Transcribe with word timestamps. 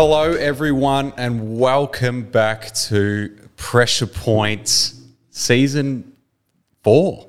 Hello, 0.00 0.30
everyone, 0.32 1.12
and 1.16 1.58
welcome 1.58 2.22
back 2.22 2.72
to 2.72 3.36
Pressure 3.56 4.06
Point 4.06 4.94
Season 5.30 6.12
4. 6.84 7.26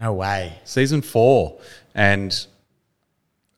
No 0.00 0.14
way. 0.14 0.58
Season 0.64 1.02
4. 1.02 1.60
And 1.94 2.46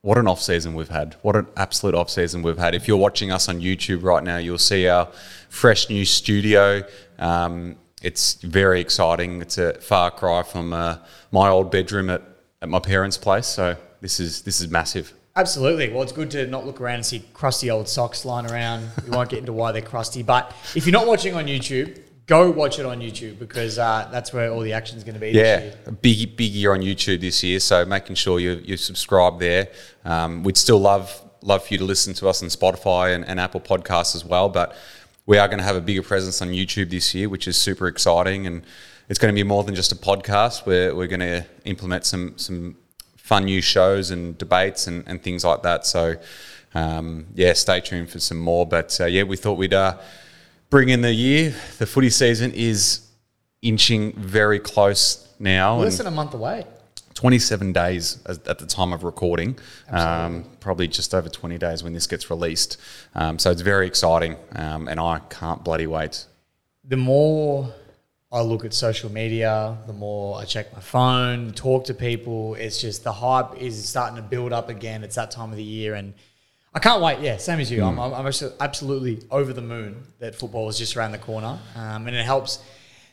what 0.01 0.19
an 0.19 0.27
off 0.27 0.43
season 0.43 0.75
we've 0.75 0.89
had. 0.89 1.15
What 1.23 1.37
an 1.37 1.47
absolute 1.57 1.95
off 1.95 2.11
season 2.11 2.43
we've 2.43 2.59
had. 2.59 2.75
If 2.75 2.89
you're 2.89 2.97
watching 2.97 3.30
us 3.30 3.48
on 3.48 3.61
YouTube 3.61 4.02
right 4.02 4.25
now, 4.25 4.39
you'll 4.39 4.59
see 4.59 4.89
our 4.89 5.07
fresh 5.48 5.89
new 5.89 6.05
studio. 6.05 6.82
Um, 7.21 7.77
it's 8.03 8.35
very 8.35 8.80
exciting. 8.80 9.42
It's 9.42 9.59
a 9.59 9.75
far 9.75 10.11
cry 10.11 10.42
from 10.42 10.73
uh, 10.73 10.97
my 11.30 11.48
old 11.48 11.70
bedroom 11.70 12.11
at, 12.11 12.23
at 12.61 12.69
my 12.69 12.80
parents' 12.80 13.17
place. 13.17 13.47
So 13.47 13.77
this 14.01 14.19
is 14.19 14.42
this 14.42 14.61
is 14.61 14.69
massive. 14.69 15.14
Absolutely. 15.41 15.89
Well, 15.89 16.03
it's 16.03 16.12
good 16.12 16.30
to 16.33 16.47
not 16.47 16.67
look 16.67 16.83
around 16.83 16.97
and 16.97 17.07
see 17.07 17.25
crusty 17.33 17.71
old 17.71 17.89
socks 17.89 18.27
lying 18.27 18.51
around. 18.51 18.91
We 19.05 19.11
won't 19.11 19.31
get 19.31 19.39
into 19.39 19.55
why 19.55 19.73
they're 19.73 19.81
crusty. 19.81 20.23
But 20.23 20.55
if 20.75 20.85
you're 20.85 20.93
not 20.93 21.07
watching 21.07 21.35
on 21.35 21.47
YouTube, 21.47 21.98
go 22.27 22.51
watch 22.51 22.79
it 22.79 22.85
on 22.85 23.01
YouTube 23.01 23.39
because 23.39 23.79
uh, 23.79 24.07
that's 24.12 24.34
where 24.34 24.53
all 24.53 24.61
the 24.61 24.75
action 24.75 24.98
is 24.98 25.05
going 25.05 25.15
to 25.15 25.21
be. 25.21 25.31
Yeah, 25.31 25.71
big 26.03 26.37
big 26.37 26.53
year 26.53 26.75
on 26.75 26.81
YouTube 26.81 27.23
this 27.23 27.43
year. 27.43 27.59
So 27.59 27.87
making 27.87 28.17
sure 28.17 28.39
you 28.39 28.61
you 28.62 28.77
subscribe 28.77 29.41
there. 29.41 29.69
Um, 30.05 30.43
we'd 30.43 30.59
still 30.59 30.79
love 30.79 31.23
love 31.41 31.65
for 31.65 31.73
you 31.73 31.79
to 31.79 31.84
listen 31.84 32.12
to 32.12 32.29
us 32.29 32.43
on 32.43 32.51
Spotify 32.51 33.15
and, 33.15 33.25
and 33.27 33.41
Apple 33.41 33.61
Podcasts 33.61 34.15
as 34.15 34.27
well. 34.27 34.51
But 34.51 34.77
we 35.25 35.39
are 35.39 35.48
going 35.48 35.59
to 35.59 35.65
have 35.65 35.77
a 35.77 35.81
bigger 35.81 36.03
presence 36.03 36.43
on 36.43 36.48
YouTube 36.48 36.91
this 36.91 37.15
year, 37.15 37.31
which 37.31 37.48
is 37.48 37.57
super 37.57 37.89
exciting. 37.89 38.47
And 38.47 38.62
it's 39.09 39.19
going 39.19 39.34
to 39.34 39.39
be 39.39 39.43
more 39.43 39.65
than 39.65 39.75
just 39.75 39.91
a 39.91 39.97
podcast. 39.97 40.67
We're 40.67 40.95
we're 40.95 41.07
going 41.07 41.20
to 41.20 41.47
implement 41.64 42.05
some 42.05 42.36
some 42.36 42.77
fun 43.31 43.45
new 43.45 43.62
shows 43.62 44.11
and 44.11 44.36
debates 44.39 44.86
and, 44.89 45.05
and 45.06 45.23
things 45.23 45.45
like 45.45 45.62
that. 45.62 45.86
So 45.86 46.17
um, 46.75 47.27
yeah, 47.34 47.53
stay 47.55 47.81
tuned 47.81 48.11
for 48.11 48.20
some 48.20 48.39
more. 48.39 48.67
But 48.67 49.00
uh, 49.00 49.06
yeah, 49.06 49.25
we 49.25 49.36
thought 49.36 49.59
we'd. 49.59 49.75
Uh, 49.75 49.97
bring 50.70 50.89
in 50.89 51.03
the 51.03 51.12
year. 51.12 51.55
The 51.78 51.86
footy 51.86 52.11
season 52.11 52.53
is 52.55 53.06
inching 53.61 54.12
very 54.12 54.61
close 54.61 55.28
now. 55.39 55.77
Less 55.77 55.98
than 55.98 56.06
a 56.06 56.12
month 56.12 56.33
away. 56.33 56.64
27 57.14 57.73
days 57.73 58.19
at 58.27 58.58
the 58.58 58.67
time 58.67 58.95
of 58.95 59.05
recording, 59.05 59.58
um, 59.91 60.45
probably 60.61 60.89
just 60.89 61.12
over 61.12 61.28
20 61.28 61.58
days 61.58 61.83
when 61.83 61.92
this 61.92 62.06
gets 62.06 62.31
released. 62.31 62.78
Um, 63.14 63.39
so 63.39 63.51
it's 63.51 63.61
very 63.61 63.86
exciting, 63.86 64.36
um, 64.53 64.89
and 64.89 64.98
I 64.98 65.19
can't 65.28 65.62
bloody 65.62 65.86
wait. 65.86 66.25
The 66.84 66.97
more 66.97 67.75
I 68.33 68.42
look 68.42 68.64
at 68.64 68.73
social 68.73 69.11
media, 69.11 69.77
the 69.89 69.92
more 69.92 70.39
I 70.39 70.45
check 70.45 70.73
my 70.73 70.81
phone, 70.81 71.50
talk 71.53 71.84
to 71.86 71.95
people, 71.95 72.55
it's 72.55 72.81
just 72.81 73.03
the 73.03 73.12
hype 73.12 73.61
is 73.61 73.89
starting 73.89 74.14
to 74.17 74.23
build 74.23 74.53
up 74.53 74.69
again. 74.69 75.03
It's 75.03 75.17
that 75.17 75.33
time 75.33 75.50
of 75.50 75.56
the 75.56 75.64
year, 75.64 75.95
and 75.95 76.14
I 76.73 76.78
can't 76.78 77.03
wait. 77.03 77.19
Yeah, 77.19 77.39
same 77.39 77.58
as 77.58 77.73
you. 77.73 77.83
I'm, 77.83 77.98
I'm 77.98 78.33
absolutely 78.61 79.27
over 79.33 79.53
the 79.53 79.62
moon 79.62 80.05
that 80.20 80.36
football 80.36 80.69
is 80.69 80.78
just 80.78 80.97
around 80.97 81.11
the 81.11 81.19
corner, 81.19 81.58
um, 81.75 82.06
and 82.06 82.14
it 82.14 82.25
helps 82.25 82.62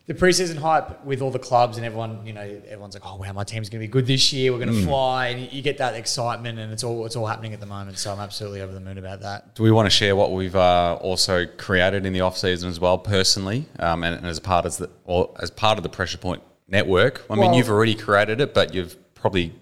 the 0.08 0.14
preseason 0.14 0.58
hype 0.58 1.04
with 1.04 1.22
all 1.22 1.32
the 1.32 1.40
clubs 1.40 1.76
and 1.76 1.86
everyone. 1.86 2.26
You 2.26 2.34
know, 2.34 2.42
everyone's 2.42 2.96
like, 2.96 3.06
"Oh 3.06 3.18
wow, 3.18 3.34
my 3.34 3.44
team's 3.44 3.70
going 3.70 3.82
to 3.82 3.88
be 3.88 3.92
good 3.92 4.08
this 4.08 4.32
year. 4.32 4.54
We're 4.54 4.66
going 4.66 4.74
to 4.74 4.86
fly," 4.86 5.28
and 5.28 5.52
you 5.52 5.62
get 5.62 5.78
that 5.80 5.96
excitement, 5.96 6.58
and 6.58 6.72
it's 6.72 6.84
all 6.84 7.06
it's 7.06 7.16
all 7.16 7.28
happening 7.28 7.54
at 7.54 7.60
the 7.60 7.66
moment. 7.66 8.00
So 8.00 8.14
I'm 8.14 8.20
absolutely 8.20 8.62
over 8.62 8.74
the 8.74 8.80
moon 8.80 8.98
about 8.98 9.22
that. 9.22 9.54
Do 9.56 9.64
we 9.64 9.72
want 9.72 9.86
to 9.86 9.90
share 9.90 10.16
what 10.16 10.32
we've 10.32 10.56
uh, 10.56 10.98
also 11.02 11.46
created 11.46 12.06
in 12.06 12.14
the 12.14 12.22
off 12.22 12.38
season 12.38 12.70
as 12.70 12.80
well, 12.80 12.98
personally, 12.98 13.66
um, 13.80 14.04
and, 14.04 14.16
and 14.16 14.26
as 14.26 14.40
part 14.40 14.66
of 14.66 14.78
the 14.78 14.90
or 15.04 15.36
as 15.40 15.52
part 15.52 15.78
of 15.78 15.84
the 15.84 15.90
Pressure 15.90 16.18
Point 16.18 16.42
network? 16.70 17.26
I 17.30 17.36
mean, 17.36 17.54
you've 17.54 17.70
already 17.70 17.94
created 17.94 18.40
it, 18.40 18.54
but 18.54 18.74
you've 18.74 18.96
probably 19.14 19.54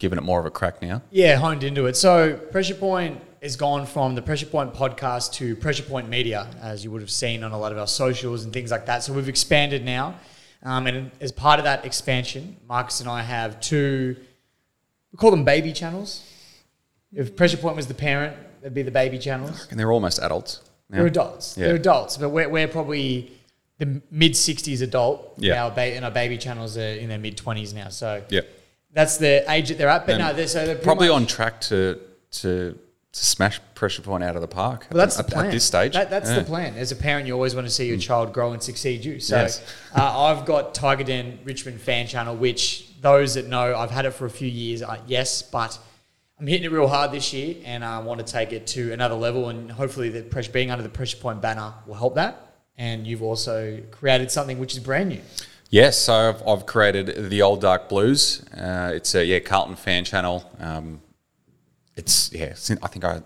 given 0.00 0.18
it 0.18 0.22
more 0.22 0.40
of 0.40 0.46
a 0.46 0.50
crack 0.50 0.82
now. 0.82 1.02
Yeah, 1.10 1.36
honed 1.36 1.62
into 1.62 1.86
it. 1.86 1.96
So 1.96 2.34
Pressure 2.34 2.74
Point 2.74 3.20
has 3.42 3.56
gone 3.56 3.86
from 3.86 4.14
the 4.14 4.22
Pressure 4.22 4.46
Point 4.46 4.74
podcast 4.74 5.32
to 5.34 5.56
Pressure 5.56 5.82
Point 5.82 6.08
Media, 6.08 6.46
as 6.60 6.84
you 6.84 6.90
would 6.90 7.00
have 7.00 7.10
seen 7.10 7.42
on 7.42 7.52
a 7.52 7.58
lot 7.58 7.72
of 7.72 7.78
our 7.78 7.86
socials 7.86 8.44
and 8.44 8.52
things 8.52 8.70
like 8.70 8.86
that. 8.86 9.02
So 9.02 9.12
we've 9.12 9.28
expanded 9.28 9.84
now. 9.84 10.14
Um, 10.62 10.86
and 10.86 11.10
as 11.20 11.32
part 11.32 11.58
of 11.58 11.64
that 11.64 11.86
expansion, 11.86 12.56
Marcus 12.68 13.00
and 13.00 13.08
I 13.08 13.22
have 13.22 13.60
two, 13.60 14.14
we 15.12 15.16
call 15.16 15.30
them 15.30 15.44
baby 15.44 15.72
channels. 15.72 16.22
If 17.14 17.34
Pressure 17.34 17.56
Point 17.56 17.76
was 17.76 17.86
the 17.86 17.94
parent, 17.94 18.36
it'd 18.60 18.74
be 18.74 18.82
the 18.82 18.90
baby 18.90 19.18
channels. 19.18 19.66
And 19.70 19.80
they're 19.80 19.90
almost 19.90 20.18
adults. 20.18 20.60
now. 20.90 20.98
They're 20.98 21.06
adults. 21.06 21.56
Yeah. 21.56 21.68
They're 21.68 21.76
adults, 21.76 22.18
but 22.18 22.28
we're, 22.28 22.48
we're 22.48 22.68
probably 22.68 23.32
the 23.78 24.02
mid 24.10 24.32
60s 24.32 24.82
adult. 24.82 25.32
Yeah. 25.38 25.66
And 25.74 26.04
our 26.04 26.10
baby 26.10 26.36
channels 26.36 26.76
are 26.76 26.80
in 26.82 27.08
their 27.08 27.18
mid 27.18 27.38
20s 27.38 27.72
now. 27.72 27.88
So 27.88 28.22
Yeah. 28.28 28.42
that's 28.92 29.16
the 29.16 29.50
age 29.50 29.70
that 29.70 29.78
they're 29.78 29.88
at. 29.88 30.06
But 30.06 30.18
no, 30.18 30.34
they're, 30.34 30.46
so 30.46 30.66
they're 30.66 30.76
probably 30.76 31.08
on 31.08 31.26
track 31.26 31.62
to 31.62 31.98
to 32.32 32.78
to 33.12 33.24
smash 33.24 33.60
pressure 33.74 34.02
point 34.02 34.22
out 34.22 34.36
of 34.36 34.42
the 34.42 34.48
park. 34.48 34.86
Well, 34.90 34.98
that's 34.98 35.18
at, 35.18 35.26
the 35.26 35.32
plan. 35.32 35.46
at 35.46 35.52
this 35.52 35.64
stage. 35.64 35.94
That, 35.94 36.10
that's 36.10 36.28
Yeah. 36.30 36.36
Mm. 36.36 36.38
the 36.40 36.44
plan. 36.44 36.74
As 36.76 36.92
a 36.92 36.96
parent, 36.96 37.26
you 37.26 37.34
always 37.34 37.54
want 37.54 37.66
to 37.66 37.72
see 37.72 37.86
your 37.88 37.98
child 37.98 38.32
grow 38.32 38.52
and 38.52 38.62
succeed 38.62 39.04
you. 39.04 39.18
So 39.18 39.36
Yes. 39.36 39.62
uh, 39.96 40.20
I've 40.26 40.44
got 40.44 40.74
Tiger 40.74 41.02
Den 41.02 41.40
Richmond 41.44 41.80
fan 41.80 42.06
channel, 42.06 42.36
which 42.36 42.86
those 43.00 43.34
that 43.34 43.48
know, 43.48 43.76
I've 43.76 43.90
had 43.90 44.04
it 44.04 44.12
for 44.12 44.26
a 44.26 44.30
few 44.30 44.48
years. 44.48 44.82
Uh, 44.82 44.98
yes, 45.08 45.42
but 45.42 45.76
I'm 46.38 46.46
hitting 46.46 46.64
it 46.64 46.70
real 46.70 46.86
hard 46.86 47.10
this 47.10 47.32
year, 47.32 47.56
and 47.64 47.84
I 47.84 47.98
want 47.98 48.24
to 48.24 48.32
take 48.32 48.52
it 48.52 48.66
to 48.68 48.92
another 48.92 49.16
level. 49.16 49.48
And 49.48 49.72
hopefully, 49.72 50.08
the 50.08 50.22
pressure 50.22 50.52
being 50.52 50.70
under 50.70 50.82
the 50.84 50.88
pressure 50.88 51.16
point 51.16 51.40
banner 51.42 51.74
will 51.86 51.94
help 51.96 52.14
that. 52.14 52.46
And 52.78 53.06
you've 53.06 53.22
also 53.22 53.80
created 53.90 54.30
something 54.30 54.58
which 54.58 54.72
is 54.74 54.78
brand 54.78 55.08
new. 55.10 55.20
Yes, 55.68 55.98
so 55.98 56.14
I've, 56.30 56.46
I've 56.48 56.66
created 56.66 57.28
the 57.30 57.42
Old 57.42 57.60
Dark 57.60 57.88
Blues. 57.88 58.42
Uh, 58.54 58.92
it's 58.94 59.14
a 59.14 59.24
yeah 59.24 59.40
Carlton 59.40 59.76
fan 59.76 60.04
channel. 60.04 60.48
Um, 60.60 61.00
it's 61.96 62.32
yeah. 62.32 62.54
Since, 62.54 62.80
I 62.82 62.88
think 62.88 63.04
I 63.04 63.22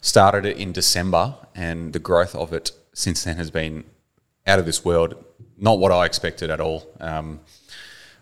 started 0.00 0.46
it 0.46 0.56
in 0.56 0.72
December, 0.72 1.34
and 1.54 1.92
the 1.92 1.98
growth 1.98 2.34
of 2.34 2.52
it 2.52 2.72
since 2.92 3.24
then 3.24 3.36
has 3.36 3.50
been 3.50 3.84
out 4.46 4.58
of 4.58 4.66
this 4.66 4.84
world. 4.84 5.22
Not 5.58 5.78
what 5.78 5.92
I 5.92 6.04
expected 6.04 6.50
at 6.50 6.60
all. 6.60 6.86
Um, 7.00 7.40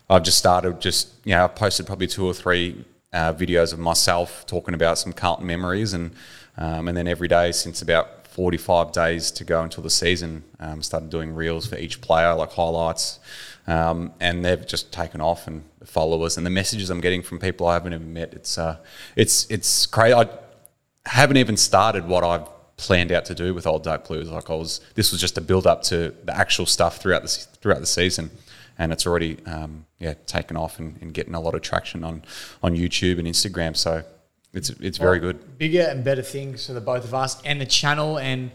I've 0.09 0.23
just 0.23 0.37
started. 0.37 0.79
Just 0.79 1.13
you 1.23 1.35
know, 1.35 1.45
I've 1.45 1.55
posted 1.55 1.85
probably 1.85 2.07
two 2.07 2.25
or 2.25 2.33
three 2.33 2.85
uh, 3.13 3.33
videos 3.33 3.73
of 3.73 3.79
myself 3.79 4.45
talking 4.45 4.73
about 4.73 4.97
some 4.97 5.13
Carlton 5.13 5.47
memories, 5.47 5.93
and 5.93 6.11
um, 6.57 6.87
and 6.87 6.97
then 6.97 7.07
every 7.07 7.27
day 7.27 7.51
since 7.51 7.81
about 7.81 8.27
forty 8.27 8.57
five 8.57 8.91
days 8.91 9.31
to 9.31 9.43
go 9.43 9.61
until 9.63 9.83
the 9.83 9.89
season, 9.89 10.43
um, 10.59 10.81
started 10.81 11.09
doing 11.09 11.33
reels 11.33 11.67
for 11.67 11.77
each 11.77 12.01
player, 12.01 12.33
like 12.33 12.51
highlights, 12.51 13.19
um, 13.67 14.13
and 14.19 14.43
they've 14.43 14.65
just 14.65 14.91
taken 14.91 15.21
off. 15.21 15.47
And 15.47 15.63
the 15.79 15.85
followers 15.85 16.37
and 16.37 16.45
the 16.45 16.49
messages 16.51 16.89
I'm 16.89 17.01
getting 17.01 17.21
from 17.21 17.39
people 17.39 17.67
I 17.67 17.73
haven't 17.73 17.93
even 17.93 18.13
met, 18.13 18.33
it's 18.33 18.57
uh, 18.57 18.77
it's 19.15 19.49
it's 19.49 19.85
crazy. 19.85 20.13
I 20.13 20.29
haven't 21.05 21.37
even 21.37 21.57
started 21.57 22.07
what 22.07 22.23
I've 22.23 22.47
planned 22.77 23.11
out 23.11 23.25
to 23.25 23.35
do 23.35 23.53
with 23.53 23.65
Old 23.65 23.83
Dark 23.83 24.07
Blues. 24.07 24.29
Like 24.29 24.49
I 24.49 24.55
was, 24.55 24.81
this 24.95 25.11
was 25.11 25.21
just 25.21 25.37
a 25.37 25.41
build 25.41 25.65
up 25.65 25.81
to 25.83 26.13
the 26.25 26.35
actual 26.35 26.65
stuff 26.65 26.97
throughout 26.97 27.21
the 27.21 27.27
throughout 27.61 27.79
the 27.79 27.85
season, 27.85 28.31
and 28.77 28.91
it's 28.91 29.05
already 29.07 29.37
um, 29.45 29.85
yeah 29.99 30.13
taken 30.25 30.57
off 30.57 30.79
and, 30.79 30.97
and 31.01 31.13
getting 31.13 31.35
a 31.35 31.39
lot 31.39 31.55
of 31.55 31.61
traction 31.61 32.03
on 32.03 32.23
on 32.61 32.75
YouTube 32.75 33.19
and 33.19 33.27
Instagram. 33.27 33.75
So 33.75 34.03
it's 34.53 34.69
it's 34.69 34.97
very 34.97 35.19
good. 35.19 35.57
bigger 35.57 35.81
and 35.81 36.03
better 36.03 36.21
things 36.21 36.65
for 36.65 36.73
the 36.73 36.81
both 36.81 37.03
of 37.03 37.13
us 37.13 37.41
and 37.43 37.59
the 37.59 37.65
channel. 37.65 38.17
And 38.17 38.51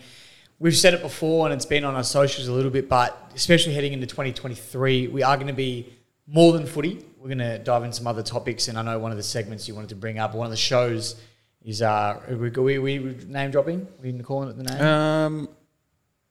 we've 0.60 0.76
said 0.76 0.94
it 0.94 1.02
before, 1.02 1.46
and 1.46 1.52
it's 1.54 1.66
been 1.66 1.82
on 1.84 1.96
our 1.96 2.04
socials 2.04 2.46
a 2.46 2.52
little 2.52 2.70
bit, 2.70 2.88
but 2.88 3.32
especially 3.34 3.74
heading 3.74 3.92
into 3.92 4.06
2023, 4.06 5.08
we 5.08 5.22
are 5.24 5.36
going 5.36 5.48
to 5.48 5.52
be 5.52 5.92
more 6.28 6.52
than 6.52 6.66
footy. 6.66 7.04
We're 7.18 7.28
going 7.28 7.38
to 7.38 7.58
dive 7.58 7.82
into 7.82 7.96
some 7.96 8.06
other 8.06 8.22
topics, 8.22 8.68
and 8.68 8.78
I 8.78 8.82
know 8.82 8.98
one 8.98 9.10
of 9.10 9.16
the 9.16 9.22
segments 9.24 9.66
you 9.66 9.74
wanted 9.74 9.88
to 9.88 9.96
bring 9.96 10.18
up, 10.20 10.34
one 10.34 10.46
of 10.46 10.50
the 10.52 10.56
shows 10.56 11.20
is 11.64 11.82
uh, 11.82 12.20
we 12.28 12.50
we, 12.50 12.78
we 12.78 12.98
name 13.26 13.50
dropping. 13.50 13.86
We 14.02 14.12
calling 14.20 14.48
it 14.48 14.56
the 14.56 14.62
name. 14.64 14.80
Um, 14.80 15.48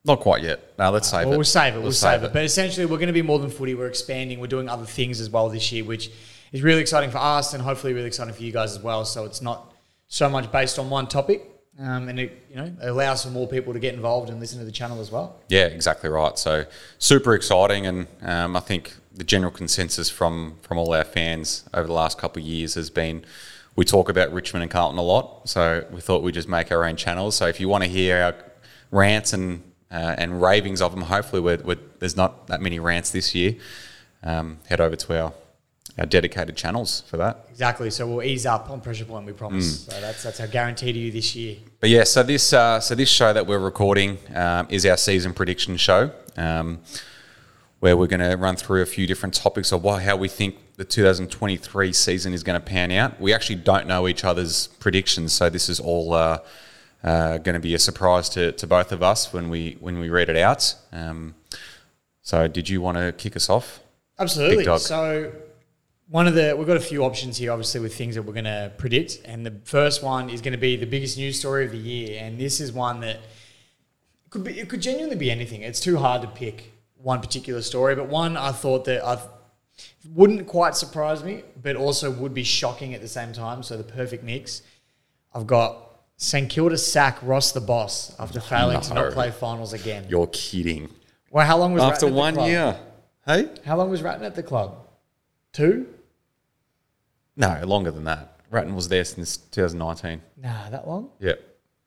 not 0.04 0.20
quite 0.20 0.42
yet. 0.42 0.72
No, 0.78 0.90
let's 0.90 1.08
save 1.10 1.26
Well, 1.26 1.34
it. 1.34 1.36
we'll 1.36 1.44
save 1.44 1.74
it. 1.74 1.76
We'll, 1.76 1.86
Let's 1.86 1.98
save, 1.98 2.22
it. 2.24 2.32
But 2.32 2.44
essentially, 2.44 2.86
we're 2.86 2.96
going 2.96 3.08
to 3.08 3.12
be 3.12 3.22
more 3.22 3.38
than 3.38 3.50
footy. 3.50 3.74
We're 3.74 3.86
expanding. 3.86 4.40
We're 4.40 4.46
doing 4.46 4.68
other 4.68 4.86
things 4.86 5.20
as 5.20 5.28
well 5.28 5.48
this 5.50 5.70
year, 5.72 5.84
which 5.84 6.10
is 6.52 6.62
really 6.62 6.80
exciting 6.80 7.10
for 7.10 7.18
us 7.18 7.52
and 7.52 7.62
hopefully 7.62 7.92
really 7.92 8.06
exciting 8.06 8.32
for 8.32 8.42
you 8.42 8.50
guys 8.50 8.72
as 8.76 8.82
well. 8.82 9.04
So 9.04 9.26
it's 9.26 9.42
not 9.42 9.72
so 10.08 10.28
much 10.28 10.50
based 10.50 10.78
on 10.78 10.88
one 10.90 11.06
topic, 11.06 11.49
um, 11.78 12.08
and 12.08 12.18
it 12.18 12.44
you 12.50 12.56
know 12.56 12.72
allows 12.82 13.24
for 13.24 13.30
more 13.30 13.48
people 13.48 13.72
to 13.72 13.78
get 13.78 13.94
involved 13.94 14.30
and 14.30 14.40
listen 14.40 14.58
to 14.58 14.64
the 14.64 14.72
channel 14.72 15.00
as 15.00 15.10
well. 15.10 15.40
Yeah, 15.48 15.66
exactly 15.66 16.10
right. 16.10 16.38
So 16.38 16.64
super 16.98 17.34
exciting, 17.34 17.86
and 17.86 18.06
um, 18.22 18.56
I 18.56 18.60
think 18.60 18.96
the 19.14 19.24
general 19.24 19.52
consensus 19.52 20.10
from 20.10 20.56
from 20.62 20.78
all 20.78 20.92
our 20.92 21.04
fans 21.04 21.64
over 21.72 21.86
the 21.86 21.92
last 21.92 22.18
couple 22.18 22.42
of 22.42 22.46
years 22.46 22.74
has 22.74 22.90
been 22.90 23.24
we 23.76 23.84
talk 23.84 24.08
about 24.08 24.32
Richmond 24.32 24.62
and 24.62 24.70
Carlton 24.70 24.98
a 24.98 25.02
lot. 25.02 25.48
So 25.48 25.86
we 25.90 26.00
thought 26.00 26.22
we'd 26.22 26.34
just 26.34 26.48
make 26.48 26.70
our 26.72 26.84
own 26.84 26.96
channels. 26.96 27.36
So 27.36 27.46
if 27.46 27.60
you 27.60 27.68
want 27.68 27.84
to 27.84 27.88
hear 27.88 28.22
our 28.22 28.34
rants 28.90 29.32
and 29.32 29.62
uh, 29.90 30.14
and 30.18 30.40
ravings 30.40 30.80
of 30.80 30.92
them, 30.92 31.02
hopefully 31.02 31.40
we're, 31.40 31.58
we're, 31.64 31.78
there's 31.98 32.16
not 32.16 32.46
that 32.46 32.60
many 32.60 32.78
rants 32.78 33.10
this 33.10 33.34
year. 33.34 33.56
Um, 34.22 34.58
head 34.68 34.80
over 34.80 34.96
to 34.96 35.20
our 35.20 35.32
our 35.98 36.06
dedicated 36.06 36.56
channels 36.56 37.02
for 37.06 37.16
that. 37.18 37.46
Exactly. 37.50 37.90
So 37.90 38.06
we'll 38.06 38.22
ease 38.22 38.46
up 38.46 38.70
on 38.70 38.80
pressure 38.80 39.04
point. 39.04 39.26
We 39.26 39.32
promise. 39.32 39.86
So 39.86 40.00
that's 40.00 40.22
that's 40.22 40.40
our 40.40 40.46
guarantee 40.46 40.92
to 40.92 40.98
you 40.98 41.12
this 41.12 41.34
year. 41.34 41.56
But 41.80 41.90
yeah, 41.90 42.04
so 42.04 42.22
this 42.22 42.52
uh, 42.52 42.80
so 42.80 42.94
this 42.94 43.08
show 43.08 43.32
that 43.32 43.46
we're 43.46 43.58
recording 43.58 44.18
um, 44.34 44.66
is 44.70 44.86
our 44.86 44.96
season 44.96 45.34
prediction 45.34 45.76
show, 45.76 46.10
um, 46.36 46.80
where 47.80 47.96
we're 47.96 48.06
going 48.06 48.20
to 48.20 48.36
run 48.36 48.56
through 48.56 48.82
a 48.82 48.86
few 48.86 49.06
different 49.06 49.34
topics 49.34 49.72
of 49.72 49.82
what, 49.82 50.02
how 50.02 50.16
we 50.16 50.28
think 50.28 50.56
the 50.76 50.84
2023 50.84 51.92
season 51.92 52.32
is 52.32 52.42
going 52.42 52.58
to 52.58 52.64
pan 52.64 52.90
out. 52.92 53.20
We 53.20 53.34
actually 53.34 53.56
don't 53.56 53.86
know 53.86 54.08
each 54.08 54.24
other's 54.24 54.68
predictions, 54.78 55.32
so 55.32 55.50
this 55.50 55.68
is 55.68 55.80
all 55.80 56.14
uh, 56.14 56.38
uh, 57.04 57.38
going 57.38 57.54
to 57.54 57.60
be 57.60 57.74
a 57.74 57.78
surprise 57.78 58.28
to, 58.30 58.52
to 58.52 58.66
both 58.66 58.92
of 58.92 59.02
us 59.02 59.32
when 59.32 59.50
we 59.50 59.76
when 59.80 59.98
we 59.98 60.08
read 60.08 60.28
it 60.28 60.36
out. 60.36 60.74
Um, 60.92 61.34
so, 62.22 62.46
did 62.46 62.68
you 62.68 62.80
want 62.80 62.96
to 62.98 63.12
kick 63.12 63.34
us 63.36 63.50
off? 63.50 63.80
Absolutely. 64.18 64.64
So 64.78 65.32
one 66.10 66.26
of 66.26 66.34
the 66.34 66.54
we've 66.58 66.66
got 66.66 66.76
a 66.76 66.80
few 66.80 67.04
options 67.04 67.38
here, 67.38 67.52
obviously, 67.52 67.80
with 67.80 67.94
things 67.94 68.16
that 68.16 68.22
we're 68.22 68.32
going 68.32 68.44
to 68.44 68.72
predict, 68.78 69.20
and 69.24 69.46
the 69.46 69.54
first 69.64 70.02
one 70.02 70.28
is 70.28 70.40
going 70.40 70.52
to 70.52 70.58
be 70.58 70.74
the 70.76 70.86
biggest 70.86 71.16
news 71.16 71.38
story 71.38 71.64
of 71.64 71.70
the 71.70 71.78
year, 71.78 72.20
and 72.20 72.38
this 72.38 72.60
is 72.60 72.72
one 72.72 73.00
that 73.00 73.20
could 74.28 74.42
be 74.42 74.58
it 74.58 74.68
could 74.68 74.82
genuinely 74.82 75.16
be 75.16 75.30
anything. 75.30 75.62
It's 75.62 75.80
too 75.80 75.98
hard 75.98 76.22
to 76.22 76.28
pick 76.28 76.72
one 76.96 77.20
particular 77.20 77.62
story, 77.62 77.94
but 77.94 78.08
one 78.08 78.36
I 78.36 78.50
thought 78.50 78.84
that 78.86 79.06
I 79.06 79.18
wouldn't 80.12 80.48
quite 80.48 80.74
surprise 80.74 81.22
me, 81.22 81.44
but 81.62 81.76
also 81.76 82.10
would 82.10 82.34
be 82.34 82.44
shocking 82.44 82.92
at 82.92 83.00
the 83.00 83.08
same 83.08 83.32
time. 83.32 83.62
So 83.62 83.76
the 83.76 83.84
perfect 83.84 84.24
mix. 84.24 84.62
I've 85.32 85.46
got 85.46 86.00
St 86.16 86.50
Kilda 86.50 86.76
sack 86.76 87.18
Ross 87.22 87.52
the 87.52 87.60
boss 87.60 88.16
after 88.18 88.40
failing 88.40 88.80
to 88.80 88.94
not 88.94 89.12
play 89.12 89.30
finals 89.30 89.72
again. 89.72 90.06
You're 90.08 90.26
kidding. 90.26 90.90
Well, 91.30 91.46
how 91.46 91.56
long 91.56 91.72
was 91.72 91.84
After 91.84 92.06
Ratten 92.06 92.08
at 92.08 92.10
the 92.10 92.20
one 92.20 92.34
club? 92.34 92.48
year, 92.48 92.76
hey? 93.26 93.48
How 93.64 93.76
long 93.76 93.90
was 93.90 94.02
Ratten 94.02 94.24
at 94.24 94.34
the 94.34 94.42
club? 94.42 94.88
Two? 95.52 95.86
No, 97.36 97.60
longer 97.64 97.90
than 97.90 98.04
that. 98.04 98.36
Ratten 98.50 98.74
was 98.74 98.88
there 98.88 99.04
since 99.04 99.36
2019. 99.36 100.20
Nah, 100.36 100.70
that 100.70 100.86
long? 100.88 101.10
Yeah. 101.20 101.34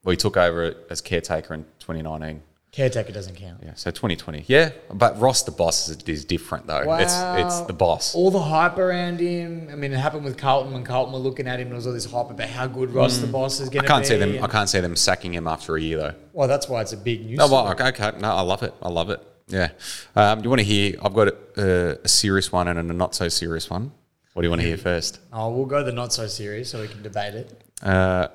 Well, 0.03 0.11
he 0.11 0.17
took 0.17 0.37
over 0.37 0.73
as 0.89 1.01
caretaker 1.01 1.53
in 1.53 1.63
2019. 1.79 2.41
Caretaker 2.71 3.11
doesn't 3.13 3.35
count. 3.35 3.59
Yeah, 3.63 3.75
so 3.75 3.91
2020. 3.91 4.45
Yeah, 4.47 4.71
but 4.91 5.19
Ross 5.19 5.43
the 5.43 5.51
boss 5.51 5.89
is, 5.89 6.01
is 6.07 6.25
different 6.25 6.65
though. 6.65 6.95
It's 6.95 7.13
it's 7.15 7.61
the 7.67 7.73
boss. 7.73 8.15
All 8.15 8.31
the 8.31 8.41
hype 8.41 8.79
around 8.79 9.19
him. 9.19 9.69
I 9.71 9.75
mean, 9.75 9.93
it 9.93 9.97
happened 9.99 10.23
with 10.23 10.37
Carlton 10.39 10.73
when 10.73 10.83
Carlton 10.83 11.13
were 11.13 11.19
looking 11.19 11.47
at 11.47 11.59
him. 11.59 11.67
And 11.67 11.71
there 11.73 11.75
was 11.75 11.85
all 11.85 11.93
this 11.93 12.05
hype 12.11 12.31
about 12.31 12.49
how 12.49 12.65
good 12.65 12.89
Ross 12.89 13.19
the 13.19 13.27
boss 13.27 13.59
is 13.59 13.69
Mm. 13.69 13.73
I 13.73 13.73
going 13.73 13.83
to 13.83 13.83
be. 13.83 13.87
can't 13.89 14.05
see 14.07 14.17
them. 14.17 14.43
I 14.43 14.47
can't 14.47 14.69
see 14.69 14.79
them 14.79 14.95
sacking 14.95 15.33
him 15.35 15.47
after 15.47 15.75
a 15.75 15.81
year 15.81 15.97
though. 15.97 16.15
Well, 16.33 16.47
that's 16.47 16.67
why 16.67 16.81
it's 16.81 16.93
a 16.93 16.97
big 16.97 17.23
news. 17.25 17.37
No, 17.37 17.47
well, 17.47 17.67
okay, 17.73 17.89
okay. 17.89 18.11
No, 18.19 18.31
I 18.31 18.41
love 18.41 18.63
it. 18.63 18.73
I 18.81 18.89
love 18.89 19.11
it. 19.11 19.21
Yeah. 19.49 19.69
Um, 20.15 20.39
do 20.39 20.45
you 20.45 20.49
want 20.49 20.61
to 20.61 20.65
hear? 20.65 20.95
I've 21.03 21.13
got 21.13 21.27
a, 21.57 21.99
a 22.03 22.07
serious 22.07 22.51
one 22.51 22.67
and 22.67 22.79
a 22.79 22.93
not 22.93 23.13
so 23.13 23.27
serious 23.27 23.69
one. 23.69 23.91
What 24.33 24.41
do 24.41 24.47
you 24.47 24.49
want 24.49 24.61
to 24.61 24.67
hear 24.67 24.77
first? 24.77 25.19
Oh, 25.31 25.49
we'll 25.51 25.65
go 25.65 25.83
the 25.83 25.91
not 25.91 26.11
so 26.11 26.25
serious 26.27 26.69
so 26.69 26.81
we 26.81 26.87
can 26.87 27.03
debate 27.03 27.35
it. 27.35 27.63
Uh, 27.83 28.29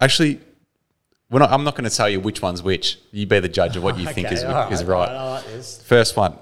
actually, 0.00 0.40
we're 1.30 1.40
not, 1.40 1.50
I'm 1.50 1.62
not 1.62 1.74
going 1.76 1.88
to 1.88 1.94
tell 1.94 2.08
you 2.08 2.20
which 2.20 2.40
one's 2.40 2.62
which. 2.62 2.98
You 3.12 3.26
be 3.26 3.38
the 3.38 3.48
judge 3.48 3.76
of 3.76 3.82
what 3.82 3.98
you 3.98 4.06
think 4.12 4.26
Okay, 4.28 4.36
is, 4.36 4.44
all 4.44 4.72
is 4.72 4.82
all 4.82 4.88
right. 4.88 5.08
I 5.10 5.30
like 5.32 5.44
this. 5.44 5.82
First 5.82 6.16
one. 6.16 6.36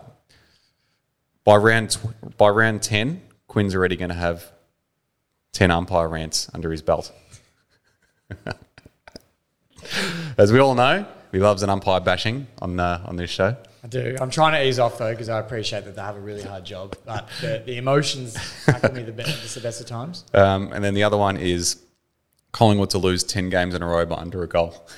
By 1.44 1.56
round 1.56 1.90
tw- 1.90 2.36
by 2.36 2.48
round 2.50 2.82
ten, 2.82 3.22
Quinn's 3.48 3.74
already 3.74 3.96
going 3.96 4.10
to 4.10 4.14
have 4.14 4.52
ten 5.52 5.70
umpire 5.70 6.08
rants 6.08 6.48
under 6.54 6.70
his 6.70 6.82
belt. 6.82 7.10
As 10.36 10.52
we 10.52 10.58
all 10.58 10.74
know, 10.74 11.06
he 11.32 11.38
loves 11.38 11.62
an 11.62 11.70
umpire 11.70 12.00
bashing 12.00 12.46
on 12.60 12.78
uh, 12.78 13.02
on 13.06 13.16
this 13.16 13.30
show. 13.30 13.56
I 13.82 13.86
do. 13.86 14.16
I'm 14.20 14.30
trying 14.30 14.52
to 14.52 14.66
ease 14.66 14.78
off 14.78 14.98
though 14.98 15.10
because 15.10 15.28
I 15.28 15.38
appreciate 15.38 15.84
that 15.84 15.94
they 15.94 16.02
have 16.02 16.16
a 16.16 16.20
really 16.20 16.42
hard 16.42 16.64
job, 16.64 16.96
but 17.04 17.28
the, 17.40 17.62
the 17.64 17.76
emotions 17.76 18.36
tackle 18.64 18.92
me 18.92 19.02
the 19.04 19.12
best, 19.12 19.54
the 19.54 19.60
best 19.60 19.80
of 19.80 19.86
times. 19.86 20.24
Um, 20.34 20.72
and 20.72 20.82
then 20.82 20.94
the 20.94 21.04
other 21.04 21.16
one 21.16 21.36
is 21.36 21.80
Collingwood 22.52 22.90
to 22.90 22.98
lose 22.98 23.22
ten 23.22 23.50
games 23.50 23.74
in 23.74 23.82
a 23.82 23.86
row 23.86 24.04
by 24.04 24.16
under 24.16 24.42
a 24.42 24.48
goal. 24.48 24.88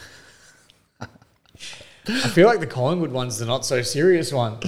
I 2.09 2.29
feel 2.31 2.49
like 2.49 2.61
the 2.61 2.67
Collingwood 2.67 3.13
one's 3.13 3.39
the 3.39 3.47
not 3.47 3.65
so 3.65 3.83
serious 3.83 4.33
one. 4.33 4.59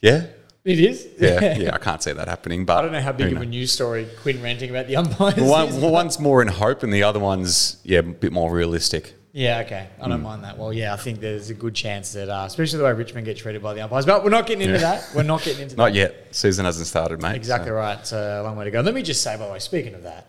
Yeah, 0.00 0.26
It 0.64 0.80
is. 0.80 1.06
yeah, 1.18 1.56
yeah. 1.58 1.74
I 1.74 1.78
can't 1.78 2.02
see 2.02 2.12
that 2.12 2.26
happening, 2.26 2.64
but 2.64 2.78
I 2.78 2.82
don't 2.82 2.92
know 2.92 3.02
how 3.02 3.12
big 3.12 3.30
who 3.30 3.36
of 3.36 3.42
a 3.42 3.46
news 3.46 3.70
story 3.70 4.08
Quinn 4.22 4.42
ranting 4.42 4.70
about 4.70 4.86
the 4.86 4.96
umpires. 4.96 5.36
One, 5.42 5.68
is. 5.68 5.76
one's 5.76 6.18
more 6.18 6.40
in 6.40 6.48
hope, 6.48 6.82
and 6.82 6.92
the 6.92 7.02
other 7.02 7.20
one's 7.20 7.76
yeah, 7.84 7.98
a 7.98 8.02
bit 8.02 8.32
more 8.32 8.50
realistic. 8.50 9.14
Yeah, 9.32 9.60
okay. 9.60 9.88
I 10.02 10.08
don't 10.08 10.22
mind 10.22 10.42
that. 10.44 10.58
Well, 10.58 10.72
yeah, 10.72 10.92
I 10.92 10.96
think 10.96 11.20
there's 11.20 11.50
a 11.50 11.54
good 11.54 11.74
chance 11.74 12.12
that, 12.14 12.28
uh, 12.28 12.44
especially 12.46 12.78
the 12.78 12.84
way 12.84 12.92
Richmond 12.92 13.24
get 13.26 13.36
treated 13.36 13.62
by 13.62 13.74
the 13.74 13.80
umpires, 13.80 14.04
but 14.04 14.24
we're 14.24 14.30
not 14.30 14.46
getting 14.46 14.62
into 14.62 14.74
Yeah. 14.80 14.96
that. 14.96 15.08
We're 15.14 15.22
not 15.22 15.42
getting 15.42 15.62
into 15.62 15.76
Not 15.76 15.84
that. 15.84 15.90
Not 15.90 15.94
yet. 15.94 16.26
Season 16.34 16.64
hasn't 16.64 16.86
started, 16.88 17.22
mate. 17.22 17.36
Exactly 17.36 17.68
so- 17.70 17.74
right. 17.74 17.98
It's 18.00 18.12
a 18.12 18.42
long 18.42 18.56
way 18.56 18.64
to 18.64 18.70
go. 18.72 18.80
Let 18.80 18.94
me 18.94 19.02
just 19.02 19.22
say, 19.22 19.36
by 19.36 19.46
the 19.46 19.52
way, 19.52 19.58
speaking 19.60 19.94
of 19.94 20.02
that, 20.02 20.26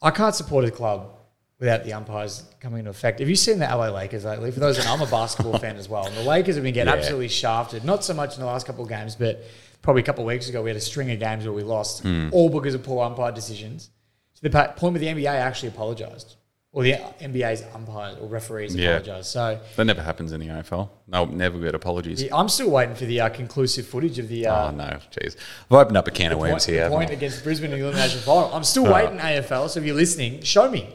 I 0.00 0.10
can't 0.12 0.34
support 0.34 0.64
a 0.64 0.70
club 0.70 1.10
without 1.58 1.82
the 1.84 1.92
umpires 1.92 2.44
coming 2.60 2.78
into 2.78 2.90
effect. 2.90 3.18
Have 3.18 3.28
you 3.28 3.34
seen 3.34 3.58
the 3.58 3.66
LA 3.66 3.88
Lakers 3.88 4.24
lately? 4.24 4.52
For 4.52 4.60
those 4.60 4.76
that 4.76 4.86
I'm 4.86 5.00
a 5.00 5.06
basketball 5.06 5.58
fan 5.58 5.76
as 5.76 5.88
well. 5.88 6.06
And 6.06 6.16
the 6.16 6.22
Lakers 6.22 6.54
have 6.54 6.62
been 6.62 6.72
getting 6.74 6.92
Yeah. 6.92 6.98
absolutely 7.00 7.26
shafted, 7.28 7.84
not 7.84 8.04
so 8.04 8.14
much 8.14 8.34
in 8.34 8.40
the 8.40 8.46
last 8.46 8.64
couple 8.66 8.84
of 8.84 8.88
games, 8.88 9.16
but 9.16 9.42
probably 9.82 10.02
a 10.02 10.04
couple 10.04 10.22
of 10.22 10.28
weeks 10.28 10.48
ago, 10.48 10.62
we 10.62 10.70
had 10.70 10.76
a 10.76 10.80
string 10.80 11.10
of 11.10 11.18
games 11.18 11.42
where 11.44 11.52
we 11.52 11.64
lost, 11.64 12.02
Hmm. 12.02 12.28
all 12.30 12.48
because 12.48 12.74
of 12.74 12.84
poor 12.84 13.04
umpire 13.04 13.32
decisions. 13.32 13.90
To 14.36 14.42
the 14.42 14.50
point 14.76 14.92
where 14.92 15.00
the 15.00 15.08
NBA 15.08 15.34
actually 15.34 15.70
apologised. 15.70 16.36
Or 16.72 16.82
the 16.82 16.92
NBA's 17.20 17.64
umpires 17.74 18.16
or 18.20 18.26
referees 18.28 18.74
Yeah. 18.76 18.96
apologised. 18.98 19.30
So 19.30 19.58
That 19.76 19.84
never 19.84 20.02
happens 20.02 20.32
in 20.32 20.40
the 20.40 20.48
AFL. 20.48 20.90
They'll 21.08 21.24
never 21.26 21.58
get 21.58 21.74
apologies. 21.74 22.22
yeah, 22.22 22.36
I'm 22.36 22.48
still 22.50 22.70
waiting 22.70 22.94
for 22.94 23.06
the 23.06 23.22
uh, 23.22 23.28
conclusive 23.30 23.86
footage 23.86 24.18
of 24.18 24.28
the 24.28 24.46
uh, 24.46 24.68
oh 24.68 24.70
no, 24.72 24.98
jeez. 25.10 25.36
I've 25.70 25.76
opened 25.78 25.96
up 25.96 26.06
a 26.06 26.10
can 26.10 26.30
of 26.32 26.38
worms 26.38 26.66
here. 26.66 26.88
point 26.90 27.10
against 27.10 27.42
Brisbane 27.42 27.72
in 27.72 27.78
the 27.80 27.84
elimination 27.86 28.20
final. 28.20 28.52
I'm 28.54 28.64
still 28.64 28.84
waiting, 28.92 29.18
AFL. 29.18 29.70
So 29.70 29.80
if 29.80 29.86
you're 29.86 29.96
listening, 29.96 30.42
show 30.42 30.70
me. 30.70 30.94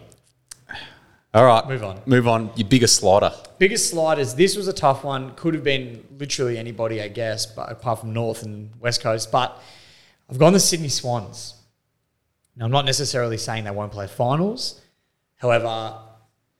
All 1.34 1.44
right, 1.46 1.68
Move 1.68 1.84
on. 1.84 2.00
Move 2.06 2.28
on. 2.28 2.52
Your 2.56 2.68
biggest 2.68 2.98
slider. 2.98 3.34
Biggest 3.58 3.90
sliders. 3.90 4.36
This 4.36 4.56
was 4.56 4.68
a 4.68 4.74
tough 4.74 5.04
one. 5.04 5.34
Could 5.34 5.56
have 5.56 5.64
been 5.64 6.06
literally 6.20 6.60
anybody, 6.60 7.02
I 7.02 7.08
guess, 7.08 7.48
but 7.48 7.72
apart 7.72 8.02
from 8.02 8.14
North 8.14 8.44
and 8.44 8.70
West 8.80 9.02
Coast. 9.02 9.31
But 9.31 9.60
I've 10.30 10.38
gone 10.38 10.54
the 10.54 10.60
Sydney 10.60 10.90
Swans. 10.90 11.56
Now, 12.56 12.66
I'm 12.66 12.72
not 12.72 12.86
necessarily 12.86 13.38
saying 13.40 13.64
they 13.64 13.72
won't 13.72 13.92
play 13.92 14.06
finals. 14.06 14.80
However, 15.38 15.97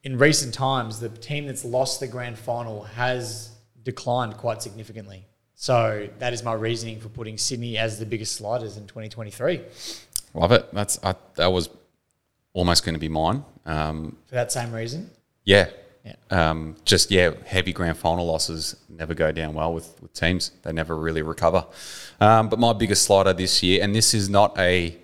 in 0.03 0.17
recent 0.17 0.53
times, 0.53 0.99
the 0.99 1.09
team 1.09 1.47
that's 1.47 1.63
lost 1.63 1.99
the 1.99 2.07
grand 2.07 2.37
final 2.37 2.83
has 2.83 3.51
declined 3.83 4.37
quite 4.37 4.61
significantly. 4.61 5.25
So 5.55 6.09
that 6.19 6.33
is 6.33 6.43
my 6.43 6.53
reasoning 6.53 6.99
for 6.99 7.09
putting 7.09 7.37
Sydney 7.37 7.77
as 7.77 7.99
the 7.99 8.05
biggest 8.05 8.35
sliders 8.35 8.75
in 8.77 8.83
2023. 8.87 9.61
Love 10.33 10.51
it. 10.51 10.73
That's 10.73 10.99
I, 11.03 11.15
that 11.35 11.47
was 11.47 11.69
almost 12.53 12.83
going 12.83 12.95
to 12.95 12.99
be 12.99 13.07
mine. 13.09 13.43
Um, 13.65 14.17
For 14.25 14.35
that 14.35 14.51
same 14.51 14.71
reason. 14.73 15.09
yeah. 15.43 15.69
Yeah. 16.05 16.15
Um, 16.31 16.75
just 16.83 17.11
yeah, 17.11 17.31
heavy 17.45 17.71
grand 17.71 17.95
final 17.97 18.25
losses 18.25 18.75
never 18.89 19.13
go 19.13 19.31
down 19.31 19.53
well 19.53 19.73
with, 19.73 19.95
with 20.01 20.11
teams. 20.11 20.51
They 20.63 20.73
never 20.73 20.97
really 20.97 21.21
recover. 21.21 21.65
Um, 22.19 22.50
but 22.50 22.59
my 22.59 22.74
biggest 22.74 23.03
slider 23.05 23.31
this 23.31 23.63
year, 23.63 23.81
and 23.81 23.95
this 23.95 24.13
is 24.13 24.29
not 24.29 24.53
a 24.59 24.98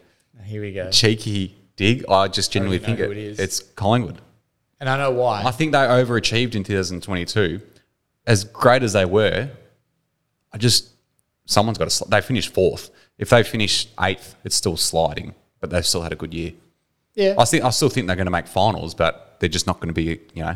Here 0.43 0.59
we 0.61 0.73
go. 0.73 0.89
cheeky 0.91 1.55
dig. 1.79 2.03
I 2.09 2.27
just 2.27 2.51
genuinely 2.51 2.79
know 2.79 2.85
think 2.85 2.99
it, 2.99 3.39
it's 3.39 3.61
Collingwood. 3.61 4.21
And 4.79 4.89
I 4.89 4.97
know 4.97 5.11
why. 5.11 5.43
I 5.43 5.51
think 5.51 5.71
they 5.71 5.79
overachieved 5.79 6.55
in 6.55 6.63
2022. 6.63 7.61
As 8.27 8.43
great 8.43 8.83
as 8.83 8.93
they 8.93 9.05
were, 9.05 9.49
I 10.53 10.57
just 10.57 10.89
someone's 11.45 11.77
got 11.77 11.85
to. 11.85 11.89
Sl- 11.89 12.09
they 12.09 12.21
finished 12.21 12.53
fourth. 12.53 12.91
If 13.17 13.29
they 13.29 13.43
finish 13.43 13.87
eighth, 13.99 14.35
it's 14.43 14.55
still 14.55 14.77
sliding, 14.77 15.33
but 15.59 15.69
they've 15.69 15.85
still 15.85 16.01
had 16.01 16.11
a 16.11 16.15
good 16.15 16.33
year. 16.33 16.53
yeah. 17.15 17.35
I 17.37 17.45
think 17.45 17.63
I 17.63 17.69
still 17.71 17.89
think 17.89 18.07
they're 18.07 18.15
going 18.15 18.25
to 18.27 18.31
make 18.31 18.47
finals, 18.47 18.93
but 18.93 19.37
they're 19.39 19.49
just 19.49 19.65
not 19.67 19.79
going 19.79 19.87
to 19.87 19.93
be 19.93 20.19
you 20.33 20.43
know 20.43 20.55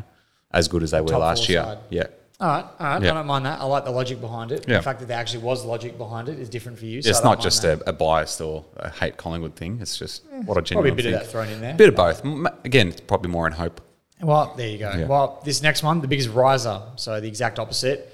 as 0.52 0.68
good 0.68 0.84
as 0.84 0.92
they 0.92 1.02
were 1.02 1.08
top 1.08 1.22
last 1.22 1.50
year. 1.50 1.64
side. 1.64 1.78
Yeah, 1.90 2.08
All 2.44 2.50
right, 2.50 2.66
all 2.78 2.88
right. 2.88 3.02
Yeah. 3.02 3.12
I 3.12 3.14
don't 3.14 3.26
mind 3.26 3.46
that. 3.46 3.62
I 3.62 3.64
like 3.64 3.86
the 3.86 3.92
logic 3.92 4.20
behind 4.20 4.52
it. 4.52 4.66
Yeah. 4.68 4.78
The 4.78 4.84
fact 4.84 5.00
that 5.00 5.08
there 5.08 5.18
actually 5.18 5.44
was 5.44 5.64
logic 5.64 5.98
behind 5.98 6.28
it 6.28 6.40
is 6.40 6.50
different 6.50 6.78
for 6.78 6.84
you. 6.84 7.02
So 7.02 7.10
it's 7.10 7.22
don't 7.22 7.40
just 7.40 7.64
a, 7.64 7.82
a 7.88 7.94
biased 7.94 8.42
or 8.42 8.66
a 8.76 8.90
hate 8.90 9.16
Collingwood 9.16 9.56
thing. 9.56 9.80
It's 9.80 9.98
just 9.98 10.26
what 10.44 10.58
a 10.58 10.60
I 10.60 10.74
probably 10.76 10.92
a 10.92 10.96
bit 10.96 11.06
of 11.06 11.14
that 11.14 11.28
thrown 11.28 11.48
in 11.48 11.62
there. 11.62 11.74
A 11.74 11.78
bit 11.78 11.88
of 11.88 11.96
both. 11.96 12.22
Again, 12.66 12.90
it's 12.90 13.00
probably 13.00 13.32
more 13.32 13.48
in 13.48 13.54
hope. 13.54 13.80
Well, 14.22 14.54
there 14.58 14.68
you 14.68 14.78
go. 14.78 14.92
Yeah. 14.92 15.06
Well, 15.06 15.42
this 15.46 15.62
next 15.62 15.84
one, 15.84 16.02
the 16.02 16.08
biggest 16.10 16.32
riser, 16.32 16.82
so 16.98 17.22
the 17.22 17.30
exact 17.30 17.60
opposite. 17.60 18.14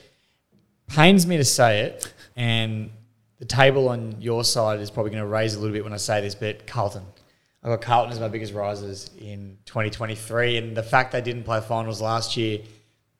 Pains 0.85 1.25
me 1.25 1.37
to 1.37 1.45
say 1.45 1.81
it, 1.81 2.13
and 2.35 2.91
the 3.39 3.45
table 3.45 3.89
on 3.89 4.21
your 4.21 4.43
side 4.43 4.79
is 4.79 4.91
probably 4.91 5.09
going 5.09 5.23
to 5.23 5.27
raise 5.27 5.55
a 5.55 5.59
little 5.59 5.73
bit 5.73 5.83
when 5.83 5.93
I 5.93 5.97
say 5.97 6.21
this, 6.21 6.35
but 6.35 6.67
Carlton. 6.67 7.03
I've 7.63 7.71
got 7.71 7.81
Carlton 7.81 8.11
as 8.11 8.19
my 8.19 8.27
biggest 8.27 8.53
risers 8.53 9.09
in 9.19 9.57
2023, 9.65 10.57
and 10.57 10.77
the 10.77 10.83
fact 10.83 11.13
they 11.13 11.21
didn't 11.21 11.45
play 11.45 11.61
finals 11.61 11.99
last 11.99 12.37
year 12.37 12.59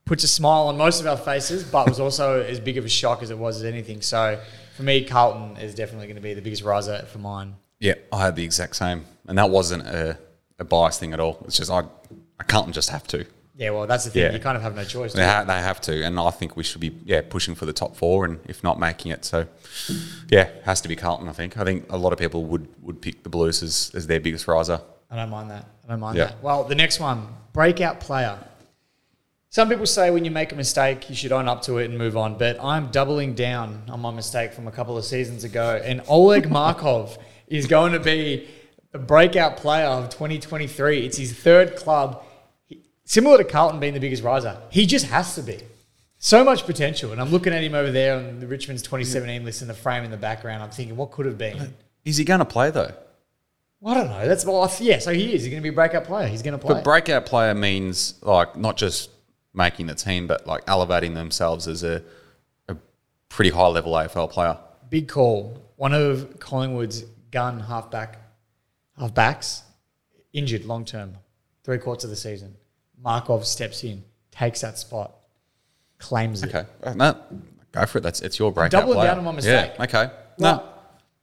puts 0.09 0.23
a 0.23 0.27
smile 0.27 0.69
on 0.69 0.75
most 0.75 0.99
of 0.99 1.05
our 1.05 1.15
faces, 1.15 1.63
but 1.63 1.87
was 1.87 1.99
also 1.99 2.41
as 2.41 2.59
big 2.59 2.79
of 2.79 2.83
a 2.83 2.89
shock 2.89 3.21
as 3.21 3.29
it 3.29 3.37
was 3.37 3.57
as 3.57 3.63
anything. 3.63 4.01
So 4.01 4.41
for 4.75 4.81
me, 4.81 5.03
Carlton 5.05 5.55
is 5.57 5.75
definitely 5.75 6.07
going 6.07 6.15
to 6.15 6.21
be 6.21 6.33
the 6.33 6.41
biggest 6.41 6.63
riser 6.63 7.05
for 7.11 7.19
mine. 7.19 7.53
Yeah, 7.79 7.93
I 8.11 8.25
had 8.25 8.35
the 8.35 8.43
exact 8.43 8.75
same, 8.75 9.05
and 9.27 9.37
that 9.37 9.51
wasn't 9.51 9.83
a, 9.85 10.17
a 10.57 10.63
bias 10.65 10.97
thing 10.97 11.13
at 11.13 11.19
all. 11.19 11.37
It's 11.45 11.57
just 11.57 11.69
I, 11.69 11.83
I 12.39 12.43
can't 12.43 12.73
just 12.73 12.89
have 12.89 13.05
to. 13.09 13.23
Yeah, 13.55 13.69
well, 13.69 13.85
that's 13.85 14.05
the 14.05 14.09
thing. 14.09 14.23
Yeah. 14.23 14.31
You 14.33 14.39
kind 14.39 14.57
of 14.57 14.63
have 14.63 14.75
no 14.75 14.83
choice. 14.83 15.13
They, 15.13 15.23
ha- 15.23 15.43
they 15.43 15.59
have 15.59 15.79
to, 15.81 16.03
and 16.03 16.19
I 16.19 16.31
think 16.31 16.57
we 16.57 16.63
should 16.63 16.81
be 16.81 16.91
yeah 17.05 17.21
pushing 17.21 17.53
for 17.53 17.67
the 17.67 17.73
top 17.73 17.95
four, 17.95 18.25
and 18.25 18.39
if 18.47 18.63
not 18.63 18.79
making 18.79 19.11
it, 19.11 19.23
so 19.25 19.45
yeah, 20.29 20.49
has 20.65 20.81
to 20.81 20.87
be 20.89 20.95
Carlton. 20.95 21.29
I 21.29 21.33
think. 21.33 21.55
I 21.55 21.63
think 21.63 21.85
a 21.91 21.97
lot 21.97 22.13
of 22.13 22.17
people 22.17 22.45
would 22.45 22.67
would 22.81 22.99
pick 22.99 23.21
the 23.21 23.29
Blues 23.29 23.61
as, 23.61 23.91
as 23.93 24.07
their 24.07 24.19
biggest 24.19 24.47
riser. 24.47 24.81
I 25.11 25.15
don't 25.17 25.29
mind 25.29 25.51
that. 25.51 25.65
I 25.85 25.91
don't 25.91 25.99
mind 25.99 26.17
Yeah. 26.17 26.25
that. 26.25 26.41
Well, 26.41 26.63
the 26.63 26.73
next 26.75 26.99
one, 26.99 27.27
breakout 27.53 27.99
player. 27.99 28.39
Some 29.51 29.67
people 29.67 29.87
say 29.87 30.11
when 30.11 30.25
you 30.25 30.31
make 30.31 30.51
a 30.51 30.55
mistake, 30.55 31.09
you 31.09 31.15
should 31.15 31.31
own 31.31 31.47
up 31.47 31.63
to 31.63 31.77
it 31.79 31.85
and 31.89 31.97
move 31.97 32.15
on. 32.15 32.37
But 32.37 32.63
I'm 32.63 32.91
doubling 32.91 33.33
down 33.33 33.81
on 33.89 33.99
my 33.99 34.11
mistake 34.11 34.53
from 34.53 34.67
a 34.67 34.71
couple 34.71 34.95
of 34.95 35.03
seasons 35.03 35.43
ago. 35.43 35.81
And 35.83 36.01
Oleg 36.07 36.49
Markov 36.51 37.17
is 37.47 37.65
going 37.65 37.93
to 37.93 37.99
be 37.99 38.47
the 38.91 38.99
breakout 38.99 39.57
player 39.57 39.85
of 39.87 40.09
2023. 40.09 41.05
It's 41.05 41.17
his 41.17 41.33
third 41.33 41.75
club. 41.75 42.23
He- 42.67 42.83
similar 43.05 43.37
to 43.39 43.43
Carlton 43.43 43.79
being 43.79 43.95
the 43.95 43.99
biggest 43.99 44.21
riser. 44.21 44.55
He 44.69 44.85
just 44.85 45.05
has 45.07 45.33
to 45.35 45.41
be. 45.41 45.59
So 46.19 46.43
much 46.43 46.65
potential. 46.65 47.11
And 47.11 47.19
I'm 47.19 47.31
looking 47.31 47.51
at 47.53 47.63
him 47.63 47.73
over 47.73 47.91
there 47.91 48.17
on 48.17 48.39
the 48.39 48.45
Richmond's 48.47 48.83
2017 48.83 49.43
list 49.45 49.63
in 49.63 49.67
the 49.67 49.73
frame 49.73 50.03
in 50.03 50.11
the 50.11 50.17
background. 50.17 50.61
I'm 50.61 50.69
thinking, 50.69 50.95
what 50.95 51.11
could 51.11 51.25
have 51.25 51.37
been? 51.39 51.73
Is 52.05 52.17
he 52.17 52.23
going 52.23 52.39
to 52.39 52.45
play 52.45 52.69
though? 52.69 52.91
I 53.83 53.93
don't 53.95 54.09
know. 54.09 54.27
That's 54.27 54.45
well, 54.45 54.71
yeah. 54.79 54.99
So 54.99 55.11
he 55.13 55.33
is. 55.33 55.43
He's 55.43 55.51
going 55.51 55.61
to 55.61 55.63
be 55.63 55.69
a 55.69 55.73
breakout 55.73 56.03
player. 56.03 56.27
He's 56.27 56.43
going 56.43 56.51
to 56.51 56.57
play. 56.57 56.75
But 56.75 56.83
breakout 56.83 57.25
player 57.25 57.55
means 57.55 58.15
like 58.21 58.57
not 58.57 58.75
just 58.75 59.09
making 59.53 59.87
the 59.87 59.95
team, 59.95 60.27
but 60.27 60.45
like 60.47 60.63
elevating 60.67 61.13
themselves 61.13 61.67
as 61.67 61.83
a, 61.83 62.03
a 62.67 62.75
pretty 63.29 63.49
high 63.51 63.67
level 63.67 63.93
AFL 63.93 64.29
player. 64.29 64.57
Big 64.89 65.07
call. 65.07 65.57
One 65.75 65.93
of 65.93 66.39
Collingwood's 66.39 67.03
gun 67.31 67.59
halfback, 67.59 68.17
halfbacks, 68.99 69.61
injured 70.33 70.65
long 70.65 70.85
term, 70.85 71.15
three 71.63 71.77
quarters 71.77 72.03
of 72.05 72.09
the 72.09 72.15
season. 72.15 72.55
Markov 73.01 73.45
steps 73.45 73.83
in, 73.83 74.03
takes 74.31 74.61
that 74.61 74.77
spot, 74.77 75.15
claims 75.99 76.43
it. 76.43 76.53
Okay, 76.53 76.67
Uh, 76.83 76.93
no, 76.93 77.17
go 77.71 77.85
for 77.85 77.99
it. 77.99 78.01
That's 78.01 78.21
it's 78.21 78.37
your 78.39 78.51
breakout 78.51 78.71
doubling 78.71 78.95
player. 78.97 79.07
down 79.09 79.19
on 79.19 79.23
my 79.25 79.31
mistake. 79.31 79.71
Yeah. 79.77 79.83
Okay. 79.83 80.11
Well, 80.37 80.55
no, 80.57 80.63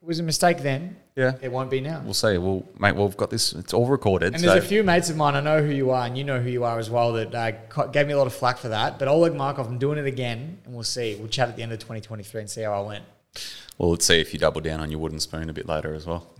it 0.02 0.06
was 0.06 0.18
a 0.20 0.22
mistake 0.22 0.58
then. 0.58 0.96
Yeah. 1.16 1.32
It 1.40 1.50
won't 1.50 1.70
be 1.70 1.80
now. 1.80 2.02
we'll 2.04 2.12
see. 2.12 2.36
We'll 2.36 2.68
mate. 2.78 2.94
We've 2.94 3.16
got 3.16 3.30
this. 3.30 3.54
It's 3.54 3.72
all 3.72 3.86
recorded. 3.86 4.34
And 4.34 4.40
so 4.40 4.50
there's 4.50 4.64
a 4.64 4.68
few 4.68 4.84
mates 4.84 5.08
of 5.08 5.16
mine, 5.16 5.34
I 5.34 5.40
know 5.40 5.62
who 5.62 5.72
you 5.72 5.90
are, 5.90 6.04
and 6.04 6.16
you 6.16 6.24
know 6.24 6.38
who 6.38 6.50
you 6.50 6.64
are 6.64 6.78
as 6.78 6.90
well, 6.90 7.14
that 7.14 7.34
uh, 7.34 7.86
gave 7.86 8.06
me 8.06 8.12
a 8.12 8.18
lot 8.18 8.26
of 8.26 8.34
flack 8.34 8.58
for 8.58 8.68
that. 8.68 8.98
But 8.98 9.08
Oleg 9.08 9.34
Markov, 9.34 9.66
I'm 9.66 9.78
doing 9.78 9.96
it 9.96 10.06
again, 10.06 10.58
and 10.66 10.74
we'll 10.74 10.84
see. 10.84 11.16
We'll 11.16 11.28
chat 11.28 11.48
at 11.48 11.56
the 11.56 11.62
end 11.62 11.72
of 11.72 11.78
2023 11.78 12.42
and 12.42 12.50
see 12.50 12.60
how 12.60 12.82
I 12.82 12.86
went. 12.86 13.04
Well, 13.78 13.90
let's 13.90 14.04
see 14.04 14.20
if 14.20 14.34
you 14.34 14.38
double 14.38 14.60
down 14.60 14.80
on 14.80 14.90
your 14.90 15.00
wooden 15.00 15.18
spoon 15.18 15.48
a 15.48 15.54
bit 15.54 15.66
later 15.66 15.94
as 15.94 16.04
well. 16.04 16.34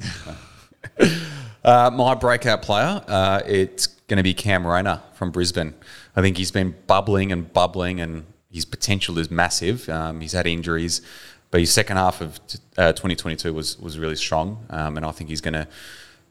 uh, 1.64 1.90
my 1.90 2.14
breakout 2.14 2.60
player, 2.60 3.02
uh, 3.08 3.40
it's 3.46 3.86
going 3.86 4.18
to 4.18 4.22
be 4.22 4.34
Cam 4.34 4.66
Rayner 4.66 5.00
from 5.14 5.30
Brisbane. 5.30 5.72
I 6.14 6.20
think 6.20 6.36
he's 6.36 6.50
been 6.50 6.74
bubbling 6.86 7.32
and 7.32 7.50
bubbling, 7.50 7.98
and 8.00 8.26
his 8.50 8.66
potential 8.66 9.18
is 9.18 9.30
massive. 9.30 9.88
Um, 9.88 10.20
he's 10.20 10.32
had 10.32 10.46
injuries, 10.46 11.00
but 11.50 11.60
his 11.60 11.72
second 11.72 11.96
half 11.96 12.20
of 12.20 12.38
uh, 12.76 12.92
2022 12.92 13.52
was 13.52 13.78
was 13.78 13.98
really 13.98 14.16
strong, 14.16 14.66
um, 14.70 14.96
and 14.96 15.06
I 15.06 15.10
think 15.12 15.30
he's 15.30 15.40
going 15.40 15.54
to 15.54 15.68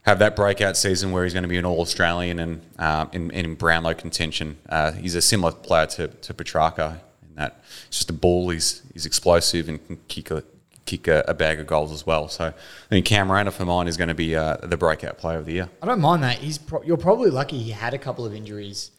have 0.06 0.20
that 0.20 0.36
breakout 0.36 0.78
season 0.78 1.12
where 1.12 1.24
he's 1.24 1.34
going 1.34 1.44
to 1.44 1.50
be 1.50 1.58
an 1.58 1.66
All 1.66 1.82
Australian 1.82 2.40
and 2.40 2.62
um, 2.78 3.10
in, 3.12 3.32
in 3.32 3.56
Brownlow 3.56 3.96
contention. 3.96 4.58
Uh, 4.70 4.92
he's 4.92 5.16
a 5.16 5.22
similar 5.22 5.52
player 5.52 5.88
to, 5.88 6.08
to 6.08 6.34
Petracca 6.34 7.00
in 7.28 7.36
that 7.36 7.64
it's 7.88 7.98
just 7.98 8.10
a 8.12 8.14
ball. 8.14 8.50
He's 8.50 8.84
he's 8.94 9.06
explosive 9.06 9.68
and 9.68 9.86
can 9.86 9.98
kick 10.08 10.32
a 10.32 10.44
kick 10.86 11.08
a, 11.08 11.26
a 11.28 11.34
bag 11.34 11.60
of 11.60 11.66
goals 11.66 11.92
as 11.92 12.06
well. 12.06 12.28
So 12.28 12.46
I 12.46 12.54
think 12.90 13.06
Cam 13.08 13.32
Rayner 13.32 13.52
for 13.52 13.66
mine 13.66 13.88
is 13.88 13.98
going 13.98 14.10
to 14.10 14.14
be 14.14 14.36
uh, 14.36 14.58
the 14.58 14.78
breakout 14.78 15.18
player 15.18 15.40
of 15.40 15.48
the 15.48 15.54
year. 15.54 15.70
I 15.82 15.88
don't 15.88 16.02
mind 16.02 16.24
that. 16.24 16.38
He's 16.38 16.60
pro- 16.60 16.84
you're 16.84 16.98
probably 16.98 17.32
lucky 17.32 17.58
he 17.58 17.72
had 17.72 17.94
a 17.96 17.98
couple 17.98 18.26
of 18.26 18.36
injuries 18.36 18.92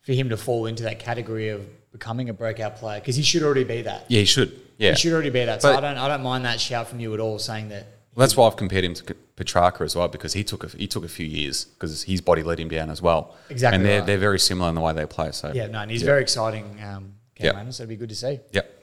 for 0.00 0.12
him 0.12 0.28
to 0.30 0.36
fall 0.36 0.66
into 0.66 0.82
that 0.82 0.98
category 0.98 1.50
of 1.50 1.66
becoming 1.92 2.28
a 2.28 2.34
breakout 2.34 2.76
player 2.76 2.98
because 3.00 3.14
he 3.14 3.22
should 3.22 3.42
already 3.42 3.64
be 3.64 3.82
that. 3.82 4.06
Yeah, 4.08 4.20
he 4.20 4.26
should. 4.26 4.60
Yeah, 4.78 4.90
He 4.90 4.96
should 4.96 5.12
already 5.12 5.30
be 5.30 5.44
that. 5.44 5.60
So 5.60 5.72
But- 5.72 5.84
I 5.84 5.88
don't 5.88 5.98
I 5.98 6.08
don't 6.08 6.22
mind 6.22 6.44
that 6.44 6.60
shout 6.60 6.88
from 6.88 7.00
you 7.00 7.12
at 7.12 7.20
all, 7.20 7.38
saying 7.38 7.68
that. 7.68 7.86
Well, 8.14 8.26
that's 8.26 8.36
why 8.36 8.46
I've 8.46 8.56
compared 8.56 8.84
him 8.84 8.94
to 8.94 9.14
Petracca 9.36 9.82
as 9.82 9.94
well 9.94 10.08
because 10.08 10.32
he 10.32 10.42
took 10.42 10.64
a, 10.64 10.68
he 10.68 10.86
took 10.88 11.04
a 11.04 11.08
few 11.08 11.26
years 11.26 11.66
because 11.66 12.02
his 12.02 12.20
body 12.20 12.42
let 12.42 12.58
him 12.58 12.68
down 12.68 12.90
as 12.90 13.00
well. 13.02 13.36
Exactly 13.50 13.76
and 13.76 13.84
they're 13.84 13.98
right. 14.00 14.06
they're 14.06 14.18
very 14.18 14.38
similar 14.40 14.68
in 14.68 14.74
the 14.74 14.80
way 14.80 14.92
they 14.92 15.06
play. 15.06 15.30
So 15.32 15.52
Yeah, 15.54 15.66
no, 15.66 15.80
and 15.80 15.90
he's 15.90 16.02
very 16.02 16.22
exciting, 16.22 16.64
um, 16.82 17.14
Cam 17.36 17.66
Yeah. 17.66 17.70
So 17.70 17.82
it'd 17.82 17.88
be 17.88 17.96
good 17.96 18.08
to 18.08 18.16
see. 18.16 18.40
Yep. 18.52 18.74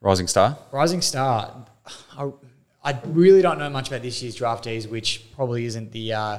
Rising 0.00 0.26
star. 0.26 0.56
Rising 0.70 1.02
star. 1.02 1.66
I, 2.16 2.30
I 2.84 2.98
really 3.06 3.42
don't 3.42 3.58
know 3.58 3.70
much 3.70 3.88
about 3.88 4.02
this 4.02 4.22
year's 4.22 4.36
draftees, 4.36 4.88
which 4.88 5.24
probably 5.36 5.64
isn't 5.66 5.92
the 5.92 6.12
uh, 6.14 6.38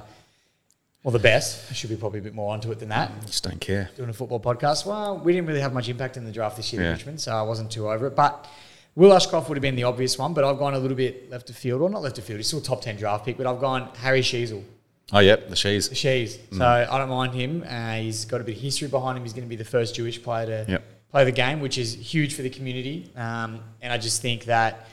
well 1.04 1.12
the 1.12 1.20
best. 1.20 1.70
I 1.70 1.74
should 1.74 1.90
be 1.90 1.96
probably 1.96 2.20
a 2.20 2.24
bit 2.24 2.34
more 2.34 2.52
onto 2.54 2.72
it 2.72 2.80
than 2.80 2.90
that. 2.90 3.12
Just 3.26 3.44
don't 3.44 3.62
care. 3.62 3.90
Doing 3.96 4.10
a 4.10 4.14
football 4.14 4.40
podcast. 4.40 4.86
Well, 4.86 5.18
we 5.20 5.34
didn't 5.34 5.48
really 5.48 5.62
have 5.62 5.74
much 5.74 5.88
impact 5.88 6.18
in 6.18 6.26
the 6.26 6.32
draft 6.32 6.58
this 6.58 6.74
year 6.74 6.84
in 6.84 6.92
Richmond, 6.94 7.22
so 7.22 7.34
I 7.34 7.44
wasn't 7.44 7.72
too 7.72 7.90
over 7.90 8.08
it. 8.08 8.16
But 8.16 8.48
Will 8.96 9.14
Ashcroft 9.14 9.50
would 9.50 9.56
have 9.58 9.62
been 9.62 9.76
the 9.76 9.84
obvious 9.86 10.18
one, 10.20 10.34
but 10.34 10.44
I've 10.44 10.60
gone 10.60 10.76
a 10.76 10.80
little 10.80 10.96
bit 10.98 11.30
left 11.32 11.50
of 11.50 11.56
field, 11.56 11.82
or 11.82 11.90
not 11.90 12.02
left 12.04 12.18
of 12.20 12.24
field. 12.26 12.38
He's 12.38 12.48
still 12.48 12.60
a 12.60 12.64
top 12.64 12.82
ten 12.82 12.96
draft 12.96 13.26
pick, 13.26 13.38
but 13.38 13.48
I've 13.48 13.60
gone 13.60 13.90
Harry 13.98 14.22
Sheezel. 14.22 14.64
Oh, 15.12 15.20
yep, 15.20 15.50
the 15.50 15.56
Shees. 15.56 15.90
Shees. 15.96 16.40
So 16.56 16.66
I 16.66 16.98
don't 16.98 17.10
mind 17.10 17.34
him. 17.34 17.64
Uh, 17.68 17.96
he's 17.96 18.26
got 18.26 18.40
a 18.42 18.44
bit 18.44 18.56
of 18.56 18.62
history 18.62 18.88
behind 18.88 19.18
him. 19.18 19.24
He's 19.24 19.34
going 19.34 19.44
to 19.44 19.50
be 19.50 19.56
the 19.56 19.66
first 19.66 19.96
Jewish 19.96 20.22
player 20.22 20.46
to 20.66 20.72
Yep. 20.72 20.84
play 21.12 21.24
the 21.26 21.32
game, 21.32 21.60
which 21.60 21.78
is 21.78 21.94
huge 21.94 22.36
for 22.36 22.42
the 22.42 22.50
community. 22.50 23.12
Um, 23.16 23.60
and 23.82 23.92
I 23.92 23.98
just 23.98 24.22
think 24.22 24.46
that 24.46 24.88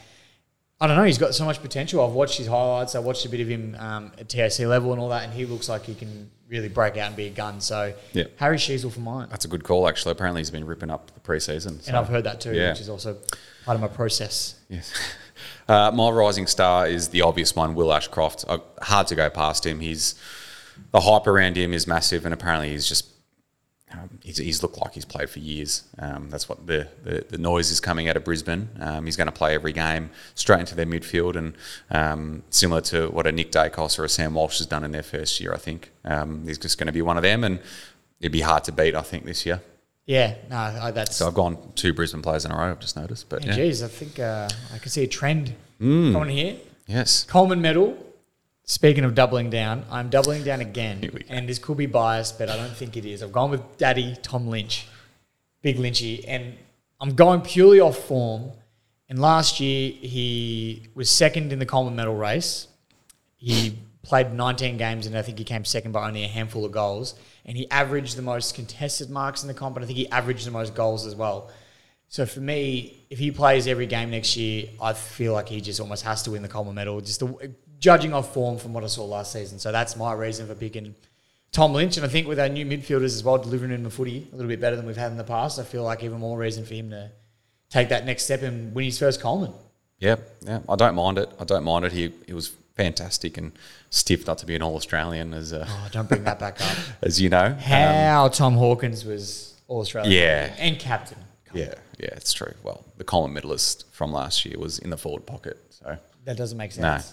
I 0.81 0.87
don't 0.87 0.97
know. 0.97 1.05
He's 1.05 1.19
got 1.19 1.35
so 1.35 1.45
much 1.45 1.61
potential. 1.61 2.05
I've 2.05 2.13
watched 2.15 2.39
his 2.39 2.47
highlights. 2.47 2.95
I 2.95 3.01
watched 3.01 3.25
a 3.27 3.29
bit 3.29 3.41
of 3.41 3.49
him 3.49 3.77
um, 3.79 4.13
at 4.19 4.29
TAC 4.31 4.59
level 4.61 4.93
and 4.93 5.01
all 5.01 5.11
that, 5.11 5.25
and 5.25 5.33
he 5.33 5.45
looks 5.45 5.69
like 5.69 5.85
he 5.85 5.95
can 5.95 6.31
really 6.49 6.69
break 6.69 6.97
out 6.97 7.09
and 7.09 7.17
be 7.17 7.27
a 7.27 7.31
gun. 7.31 7.61
So 7.61 7.93
Yep. 8.15 8.33
Harry 8.39 8.57
Sheezel 8.57 8.91
for 8.91 9.01
mine, 9.01 9.29
That's 9.31 9.45
a 9.45 9.49
good 9.49 9.63
call, 9.63 9.87
actually. 9.87 10.13
Apparently, 10.13 10.41
he's 10.41 10.51
been 10.51 10.65
ripping 10.67 10.91
up 10.91 11.11
the 11.13 11.21
preseason. 11.21 11.87
and 11.87 11.97
I've 11.97 12.09
heard 12.09 12.25
that 12.25 12.41
too, 12.41 12.55
yeah. 12.55 12.71
which 12.71 12.81
is 12.81 12.89
also 12.89 13.17
part 13.65 13.77
of 13.77 13.81
my 13.81 13.89
process. 13.89 14.57
Yes. 14.69 14.93
Uh, 15.69 15.89
my 15.93 16.11
rising 16.11 16.49
star 16.49 16.89
is 16.89 17.09
the 17.11 17.23
obvious 17.23 17.55
one, 17.55 17.77
Will 17.77 17.93
Ashcroft. 17.93 18.45
Uh, 18.49 18.59
hard 18.83 19.07
to 19.07 19.15
go 19.15 19.31
past 19.31 19.65
him. 19.65 19.79
He's 19.79 20.17
the 20.91 21.01
hype 21.01 21.29
around 21.29 21.57
him 21.57 21.73
is 21.73 21.87
massive, 21.87 22.25
and 22.25 22.35
apparently 22.35 22.71
he's 22.71 22.89
just 22.89 23.07
um, 23.93 24.19
he's, 24.23 24.39
he's 24.39 24.63
looked 24.63 24.79
like 24.79 24.95
he's 24.95 25.05
played 25.05 25.31
for 25.31 25.41
years. 25.41 25.85
Um, 25.99 26.31
that's 26.31 26.49
what 26.49 26.67
the, 26.67 26.89
the, 27.03 27.25
the 27.29 27.39
noise 27.39 27.71
is 27.71 27.81
coming 27.81 28.09
out 28.09 28.17
of 28.17 28.25
Brisbane. 28.25 28.69
Um, 28.79 29.05
he's 29.05 29.17
going 29.17 29.27
to 29.27 29.33
play 29.33 29.55
every 29.55 29.73
game 29.73 30.11
straight 30.35 30.61
into 30.61 30.75
their 30.75 30.87
midfield, 30.87 31.37
and 31.37 31.55
um, 31.91 32.43
similar 32.51 32.81
to 32.83 33.09
what 33.09 33.27
a 33.27 33.33
Nick 33.33 33.51
Daicos 33.51 33.99
or 33.99 34.05
a 34.05 34.09
Sam 34.09 34.35
Walsh 34.35 34.59
has 34.59 34.67
done 34.67 34.85
in 34.85 34.93
their 34.93 35.03
first 35.03 35.41
year, 35.41 35.53
I 35.53 35.59
think 35.59 35.91
um, 36.05 36.47
he's 36.47 36.59
just 36.59 36.79
going 36.79 36.87
to 36.87 36.93
be 36.93 37.03
one 37.03 37.17
of 37.17 37.23
them, 37.23 37.43
and 37.43 37.61
it'd 38.21 38.33
be 38.33 38.43
hard 38.43 38.65
to 38.65 38.73
beat, 38.73 38.95
I 38.95 39.03
think, 39.03 39.25
this 39.25 39.45
year. 39.45 39.61
Yeah, 40.07 40.35
no, 40.51 40.57
I, 40.57 40.91
that's. 40.91 41.17
So 41.17 41.29
I've 41.29 41.35
gone 41.35 41.57
two 41.77 41.93
Brisbane 41.93 42.23
players 42.23 42.45
in 42.45 42.51
a 42.51 42.57
row. 42.57 42.71
I've 42.71 42.81
just 42.81 42.97
noticed, 42.97 43.29
but 43.29 43.45
yeah, 43.45 43.51
yeah. 43.51 43.57
Geez, 43.57 43.83
I 43.83 43.89
think 43.89 44.19
uh, 44.19 44.49
I 44.75 44.79
can 44.79 44.91
see 44.91 45.05
a 45.05 45.07
trend 45.09 45.55
Hmm. 45.79 46.13
coming 46.13 46.37
here. 46.37 46.57
yes, 46.87 47.25
Coleman 47.25 47.61
medal. 47.63 47.97
Speaking 48.65 49.05
of 49.05 49.15
doubling 49.15 49.51
down, 49.51 49.85
I'm 49.91 50.11
doubling 50.11 50.45
down 50.45 50.61
again, 50.61 51.01
Here 51.01 51.11
we 51.13 51.21
go. 51.21 51.27
and 51.29 51.49
this 51.49 51.59
could 51.59 51.77
be 51.77 51.87
biased, 51.87 52.39
but 52.39 52.49
I 52.49 52.57
don't 52.57 52.77
think 52.77 52.97
it 52.97 53.05
is. 53.05 53.23
I've 53.23 53.33
gone 53.33 53.51
with 53.51 53.63
Daddy 53.79 54.17
Tom 54.23 54.47
Lynch, 54.47 54.87
Big 55.63 55.77
Lynchy, 55.77 56.25
and 56.29 56.55
I'm 57.01 57.15
going 57.15 57.41
purely 57.41 57.81
off 57.81 57.97
form. 57.99 58.51
And 59.09 59.19
last 59.19 59.59
year 59.59 59.91
he 59.91 60.87
was 60.95 61.11
second 61.11 61.53
in 61.53 61.59
the 61.59 61.67
Coleman 61.67 61.97
medal 61.97 62.15
race. 62.15 62.69
He 63.37 63.77
played 64.03 64.33
19 64.33 64.77
games, 64.77 65.07
and 65.07 65.17
I 65.17 65.23
think 65.23 65.39
he 65.39 65.45
came 65.45 65.65
second 65.65 65.91
by 65.93 66.07
only 66.07 66.23
a 66.23 66.29
handful 66.29 66.65
of 66.65 66.71
goals. 66.71 67.15
And 67.45 67.57
he 67.57 67.71
averaged 67.71 68.17
the 68.17 68.23
most 68.23 68.55
contested 68.55 69.11
marks 69.11 69.43
in 69.43 69.49
the 69.49 69.55
comp, 69.55 69.77
and 69.77 69.85
I 69.85 69.87
think 69.87 69.99
he 69.99 70.09
averaged 70.11 70.47
the 70.47 70.51
most 70.51 70.75
goals 70.75 71.07
as 71.07 71.15
well. 71.15 71.51
So 72.09 72.27
for 72.27 72.41
me, 72.41 73.05
if 73.09 73.19
he 73.19 73.31
plays 73.31 73.67
every 73.67 73.87
game 73.87 74.11
next 74.11 74.37
year, 74.37 74.69
I 74.83 74.93
feel 74.93 75.33
like 75.33 75.49
he 75.49 75.61
just 75.61 75.81
almost 75.81 76.05
has 76.05 76.23
to 76.25 76.33
win 76.33 76.43
the 76.43 76.49
Coleman 76.49 76.75
medal. 76.75 77.01
Just 77.01 77.21
the, 77.21 77.55
judging 77.79 78.13
off 78.13 78.35
form 78.35 78.59
from 78.59 78.73
what 78.73 78.85
I 78.85 78.89
saw 78.89 79.05
last 79.05 79.33
season. 79.33 79.59
So 79.59 79.73
that's 79.73 79.97
my 79.97 80.13
reason 80.13 80.47
for 80.47 80.55
picking 80.55 80.95
Tom 81.53 81.73
Lynch. 81.73 81.97
And 81.97 82.05
I 82.05 82.09
think 82.09 82.29
with 82.29 82.39
our 82.41 82.49
new 82.49 82.67
midfielders 82.67 83.17
as 83.17 83.25
well, 83.25 83.39
delivering 83.39 83.73
in 83.73 83.83
the 83.83 83.91
footy 83.91 84.29
a 84.33 84.37
little 84.37 84.49
bit 84.49 84.61
better 84.61 84.77
than 84.77 84.87
we've 84.87 84.97
had 84.97 85.13
in 85.13 85.19
the 85.19 85.25
past, 85.25 85.59
I 85.59 85.63
feel 85.63 85.83
like 85.83 86.03
even 86.03 86.19
more 86.19 86.37
reason 86.37 86.65
for 86.65 86.75
him 86.75 86.91
to 86.91 87.11
take 87.69 87.89
that 87.89 88.05
next 88.05 88.25
step 88.25 88.43
and 88.43 88.75
win 88.75 88.87
his 88.87 88.99
first 88.99 89.21
Coleman. 89.21 89.53
Yeah, 89.99 90.17
yeah, 90.43 90.61
I 90.69 90.77
don't 90.77 90.95
mind 90.95 91.19
it. 91.19 91.31
I 91.39 91.45
don't 91.45 91.63
mind 91.63 91.85
it. 91.85 91.93
He 91.93 92.11
he 92.27 92.33
was 92.33 92.53
fantastic 92.85 93.37
and 93.37 93.53
stiff 93.91 94.27
not 94.27 94.39
to 94.39 94.47
be 94.47 94.55
an 94.57 94.63
All 94.63 94.75
Australian, 94.77 95.35
as 95.35 95.53
a 95.53 95.67
Oh, 95.69 95.89
don't 95.93 96.09
bring 96.09 96.25
that 96.25 96.39
back 96.39 96.61
up. 96.61 96.77
as 97.03 97.21
you 97.21 97.29
know. 97.29 97.47
Um, 97.47 97.59
How 97.59 98.29
Tom 98.29 98.55
Hawkins 98.55 99.05
was 99.05 99.55
All 99.69 99.81
Australian. 99.81 100.13
Yeah. 100.13 100.55
And 100.59 100.79
captain. 100.79 101.19
yeah, 101.53 101.75
yeah, 101.99 102.09
it's 102.13 102.33
true. 102.33 102.55
Well, 102.63 102.85
the 102.97 103.05
Coleman 103.05 103.35
medalist 103.35 103.85
from 103.93 104.13
last 104.13 104.45
year 104.47 104.59
was 104.59 104.79
in 104.79 104.89
the 104.91 104.97
forward 104.97 105.27
pocket, 105.27 105.59
so 105.71 105.97
That 106.25 106.37
doesn't 106.37 106.57
make 106.57 106.71
no. 106.79 106.83
sense. 106.99 107.13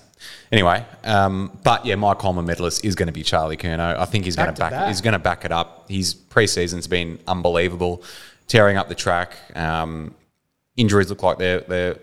Anyway, 0.51 0.83
um, 1.03 1.51
but 1.63 1.85
yeah, 1.85 1.95
my 1.95 2.13
Coleman 2.13 2.45
medalist 2.45 2.83
is 2.85 2.95
going 2.95 3.07
to 3.07 3.13
be 3.13 3.21
Charlie 3.23 3.57
Curnow. 3.57 3.97
I 3.97 4.05
think 4.05 4.25
he's 4.25 4.35
going 4.35 4.53
to 4.53 4.59
back. 4.59 4.71
back. 4.71 4.87
He's 4.87 5.01
going 5.01 5.13
to 5.13 5.19
back 5.19 5.43
it 5.45 5.51
up. 5.51 5.85
His 5.89 6.15
preseason's 6.15 6.87
been 6.87 7.19
unbelievable, 7.27 8.01
tearing 8.47 8.77
up 8.77 8.87
the 8.89 8.95
track. 8.95 9.35
Um, 9.55 10.15
injuries 10.75 11.09
look 11.09 11.21
like 11.23 11.37
they're 11.37 11.59
they're 11.61 11.97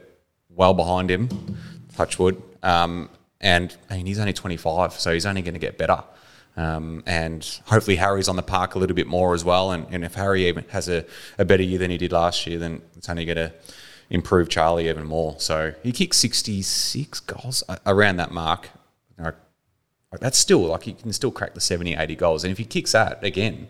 well 0.51 0.75
behind 0.75 1.11
him. 1.11 1.29
Touch 1.97 2.19
wood. 2.21 2.41
Um, 2.63 3.09
and 3.45 3.77
I 3.89 3.99
mean, 3.99 4.07
he's 4.07 4.19
only 4.19 4.33
25, 4.33 4.95
so 4.95 5.13
he's 5.13 5.27
only 5.27 5.43
going 5.43 5.55
to 5.55 5.61
get 5.61 5.79
better. 5.79 6.03
Um, 6.57 7.03
and 7.07 7.61
hopefully 7.67 7.97
Harry's 7.97 8.29
on 8.29 8.37
the 8.37 8.43
park 8.43 8.75
a 8.75 8.79
little 8.79 8.97
bit 8.97 9.07
more 9.07 9.35
as 9.35 9.45
well. 9.45 9.73
And, 9.73 9.87
and 9.91 10.05
if 10.05 10.15
Harry 10.15 10.49
even 10.49 10.65
has 10.71 10.89
a, 10.89 11.05
a 11.39 11.45
better 11.45 11.63
year 11.63 11.79
than 11.79 11.91
he 11.91 11.99
did 11.99 12.11
last 12.11 12.47
year, 12.47 12.59
then 12.59 12.81
it's 12.97 13.09
only 13.09 13.25
going 13.25 13.37
to 13.37 13.53
improve 14.11 14.49
Charlie 14.49 14.89
even 14.89 15.07
more. 15.07 15.37
So 15.39 15.75
he 15.83 15.93
kicked 15.93 16.15
66 16.15 17.21
goals 17.21 17.63
around 17.87 18.17
that 18.17 18.33
mark. 18.33 18.71
That's 20.21 20.39
still 20.39 20.61
like 20.61 20.85
he 20.85 20.93
can 20.93 21.13
still 21.13 21.31
crack 21.31 21.55
the 21.55 21.61
70, 21.61 21.95
80 21.95 22.17
goals. 22.17 22.45
And 22.45 22.53
if 22.53 22.59
he 22.59 22.65
kicks 22.65 22.93
that 22.93 23.23
again, 23.25 23.69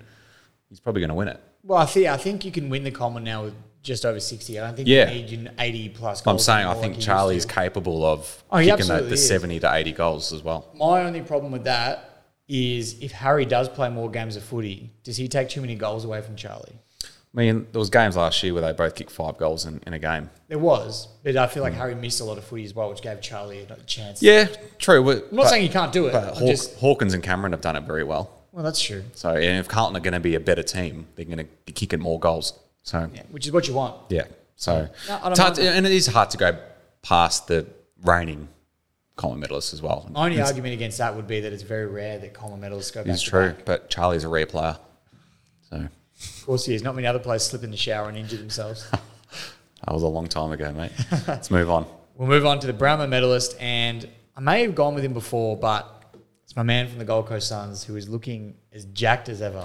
he's 0.69 0.81
probably 0.81 1.01
going 1.01 1.09
to 1.09 1.15
win 1.15 1.29
it. 1.29 1.41
Well, 1.63 1.79
I 1.79 1.87
think 1.87 2.07
I 2.07 2.17
think 2.17 2.45
you 2.45 2.53
can 2.53 2.69
win 2.69 2.85
the 2.85 2.91
Coleman 2.91 3.25
now 3.25 3.45
with 3.45 3.55
just 3.85 4.05
over 4.05 4.19
sixty. 4.19 4.59
I 4.59 4.67
don't 4.67 4.75
think 4.75 4.89
Yeah. 4.89 5.11
you 5.11 5.23
need 5.23 5.31
your 5.31 5.53
eighty 5.61 5.89
plus. 5.89 6.27
I'm 6.27 6.39
saying 6.41 6.67
I 6.67 6.73
think 6.73 6.83
like 6.83 6.91
you 6.91 6.95
used 6.97 7.07
Charlie's 7.07 7.47
capable 7.47 8.05
of 8.05 8.43
Oh, 8.51 8.59
kicking 8.59 8.89
the, 8.89 9.03
the 9.03 9.17
70 9.17 9.61
to 9.61 9.73
80 9.73 9.93
goals 9.93 10.33
as 10.33 10.43
well. 10.43 10.69
My 10.75 11.03
only 11.05 11.23
problem 11.23 11.53
with 11.53 11.65
that 11.65 12.11
is 12.49 12.99
if 13.01 13.13
Harry 13.13 13.45
does 13.45 13.69
play 13.69 13.89
more 13.89 14.11
games 14.11 14.37
of 14.37 14.43
footy, 14.43 14.91
does 15.03 15.17
he 15.17 15.29
take 15.29 15.49
too 15.49 15.61
many 15.61 15.75
goals 15.75 16.05
away 16.05 16.21
from 16.23 16.37
Charlie? 16.37 16.79
I 17.03 17.37
mean, 17.37 17.67
there 17.73 17.81
was 17.81 17.91
games 17.91 18.17
last 18.17 18.41
year 18.45 18.53
where 18.53 18.63
they 18.63 18.73
both 18.73 18.95
kicked 18.95 19.11
five 19.11 19.37
goals 19.39 19.67
in, 19.67 19.81
in 19.87 19.93
a 19.93 19.99
game. 19.99 20.31
There 20.47 20.59
was, 20.59 21.09
but 21.25 21.37
I 21.37 21.49
feel 21.49 21.65
like 21.65 21.73
mm. 21.73 21.79
Harry 21.79 21.95
missed 21.97 22.21
a 22.21 22.25
lot 22.25 22.39
of 22.39 22.45
footy 22.45 22.65
as 22.65 22.75
well, 22.75 22.89
which 22.91 23.03
gave 23.03 23.21
Charlie 23.21 23.67
a 23.69 23.77
chance. 23.87 24.23
Yeah, 24.23 24.47
true. 24.79 25.03
I'm 25.11 25.23
I'm 25.31 25.37
not 25.37 25.49
saying 25.49 25.63
he 25.63 25.69
can't 25.69 25.93
do 25.93 26.07
it. 26.07 26.13
but 26.13 26.37
Haw- 26.37 26.47
just, 26.47 26.77
Hawkins 26.77 27.13
and 27.13 27.23
Cameron 27.25 27.51
have 27.53 27.61
done 27.61 27.75
it 27.75 27.83
very 27.83 28.05
well. 28.05 28.31
well, 28.53 28.63
that's 28.65 28.81
true. 28.81 29.03
So 29.15 29.31
and 29.31 29.59
if 29.59 29.67
Carlton 29.67 29.97
are 29.97 30.01
going 30.01 30.15
to 30.15 30.21
be 30.21 30.37
a 30.37 30.41
better 30.41 30.63
team, 30.63 31.09
they're 31.17 31.25
going 31.25 31.39
to 31.39 31.49
be 31.67 31.73
kicking 31.73 31.99
more 31.99 32.21
goals. 32.21 32.53
So 32.85 33.11
Yeah, 33.13 33.23
which 33.31 33.47
is 33.47 33.53
what 33.53 33.67
you 33.67 33.75
want. 33.75 33.97
yeah. 34.11 34.25
So 34.57 34.89
No, 35.09 35.21
it's 35.27 35.39
hard 35.41 35.57
to- 35.57 35.69
and 35.69 35.85
it 35.85 35.91
is 35.93 36.07
hard 36.07 36.31
to 36.31 36.37
go 36.39 36.57
past 37.03 37.49
the 37.49 37.67
reigning 38.03 38.49
Coleman 39.17 39.41
medalist 39.41 39.73
as 39.73 39.83
well. 39.83 40.09
My 40.13 40.27
only 40.27 40.41
argument 40.41 40.75
against 40.75 40.99
that 40.99 41.15
would 41.17 41.27
be 41.27 41.41
that 41.41 41.53
it's 41.53 41.63
very 41.63 41.87
rare 41.87 42.19
that 42.19 42.35
Coleman 42.35 42.61
medalists 42.61 42.93
go 42.93 43.03
back. 43.03 43.13
It's 43.13 43.23
true, 43.23 43.53
back. 43.53 43.65
but 43.65 43.91
Charlie's 43.91 44.25
a 44.25 44.29
rare 44.29 44.47
player. 44.47 44.77
So 45.71 45.77
Of 45.77 46.47
course, 46.47 46.65
he 46.67 46.75
is. 46.75 46.83
Not 46.83 46.95
many 46.95 47.07
other 47.07 47.19
players 47.19 47.45
slip 47.45 47.65
in 47.65 47.71
the 47.71 47.77
shower 47.77 48.09
and 48.09 48.17
injure 48.17 48.37
themselves. 48.37 48.87
that 48.91 49.93
was 49.93 50.03
a 50.03 50.07
long 50.09 50.27
time 50.29 50.53
ago, 50.53 50.73
mate. 50.73 50.93
Let's 51.27 51.51
move 51.51 51.69
on. 51.71 51.87
We'll 52.17 52.29
move 52.29 52.47
on 52.47 52.61
to 52.61 52.69
the 52.69 52.73
Brownlow 52.73 53.09
medalist, 53.09 53.57
and 53.59 54.09
I 54.37 54.41
may 54.41 54.63
have 54.63 54.77
gone 54.77 54.95
with 54.95 55.03
him 55.05 55.15
before, 55.15 55.57
but 55.57 56.05
it's 56.45 56.55
my 56.55 56.63
man 56.63 56.87
from 56.87 57.01
the 57.01 57.05
Gold 57.05 57.27
Coast 57.27 57.49
Suns 57.49 57.83
who 57.83 57.97
is 57.97 58.09
looking 58.09 58.55
as 58.73 58.85
jacked 58.85 59.29
as 59.29 59.43
ever. 59.43 59.65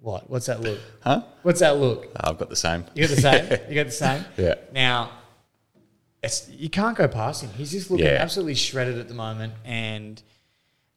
What? 0.00 0.30
What's 0.30 0.46
that 0.46 0.60
look? 0.60 0.78
Huh? 1.02 1.22
What's 1.42 1.60
that 1.60 1.76
look? 1.76 2.06
Oh, 2.16 2.30
I've 2.30 2.38
got 2.38 2.48
the 2.48 2.56
same. 2.56 2.84
You 2.94 3.06
got 3.06 3.14
the 3.14 3.20
same. 3.20 3.44
you 3.68 3.74
got 3.74 3.86
the 3.86 3.92
same. 3.92 4.24
Yeah. 4.36 4.54
Now, 4.72 5.10
it's 6.22 6.48
you 6.48 6.70
can't 6.70 6.96
go 6.96 7.06
past 7.08 7.42
him. 7.42 7.50
He's 7.50 7.70
just 7.70 7.90
looking 7.90 8.06
Yeah. 8.06 8.12
absolutely 8.20 8.54
shredded 8.54 8.98
at 8.98 9.08
the 9.08 9.14
moment, 9.14 9.52
and 9.64 10.22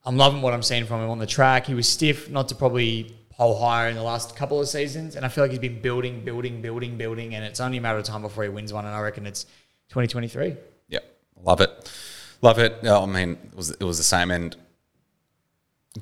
I'm 0.04 0.16
loving 0.16 0.42
what 0.42 0.54
I'm 0.54 0.62
seeing 0.62 0.86
from 0.86 1.02
him 1.02 1.10
on 1.10 1.18
the 1.18 1.26
track. 1.26 1.66
He 1.66 1.74
was 1.74 1.88
stiff, 1.88 2.30
not 2.30 2.48
to 2.48 2.54
probably 2.54 3.14
pole 3.30 3.58
higher 3.58 3.88
in 3.88 3.96
the 3.96 4.02
last 4.02 4.36
couple 4.36 4.60
of 4.60 4.68
seasons, 4.68 5.16
and 5.16 5.24
I 5.24 5.28
feel 5.28 5.44
like 5.44 5.50
he's 5.50 5.58
been 5.60 5.80
building, 5.80 6.24
building, 6.24 6.62
building, 6.62 6.96
building, 6.96 7.34
and 7.34 7.44
it's 7.44 7.58
only 7.60 7.78
a 7.78 7.80
matter 7.80 7.98
of 7.98 8.04
time 8.04 8.22
before 8.22 8.44
he 8.44 8.48
wins 8.48 8.72
one. 8.72 8.84
And 8.86 8.94
I 8.94 9.00
reckon 9.00 9.26
it's 9.26 9.44
2023. 9.90 10.56
Yep, 10.88 11.04
love 11.42 11.60
it, 11.60 11.92
love 12.40 12.58
it. 12.58 12.78
Yeah, 12.82 12.98
I 12.98 13.06
mean, 13.06 13.32
it 13.50 13.56
was 13.56 13.70
it 13.70 13.82
was 13.84 13.98
the 13.98 14.04
same. 14.04 14.30
And 14.30 14.56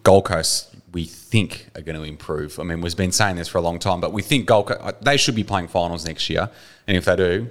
Gold 0.03 0.25
Coast, 0.25 0.72
we 0.93 1.05
think 1.05 1.69
are 1.75 1.83
going 1.83 1.97
to 1.97 2.03
improve. 2.03 2.59
I 2.59 2.65
mean, 2.65 2.81
we've 2.81 2.97
been 2.97 3.13
saying 3.13 3.37
this 3.37 3.49
for 3.49 3.59
a 3.59 3.63
long 3.63 3.79
time, 3.79 4.01
but 4.01 4.13
we 4.13 4.23
think 4.23 4.47
Gold 4.47 4.67
Coast 4.69 4.81
uh, 4.81 4.93
they 5.01 5.17
should 5.17 5.35
be 5.35 5.45
playing 5.45 5.69
finals 5.69 6.05
next 6.07 6.29
year. 6.29 6.51
And 6.87 6.97
if 6.97 7.05
they 7.05 7.17
do, 7.17 7.51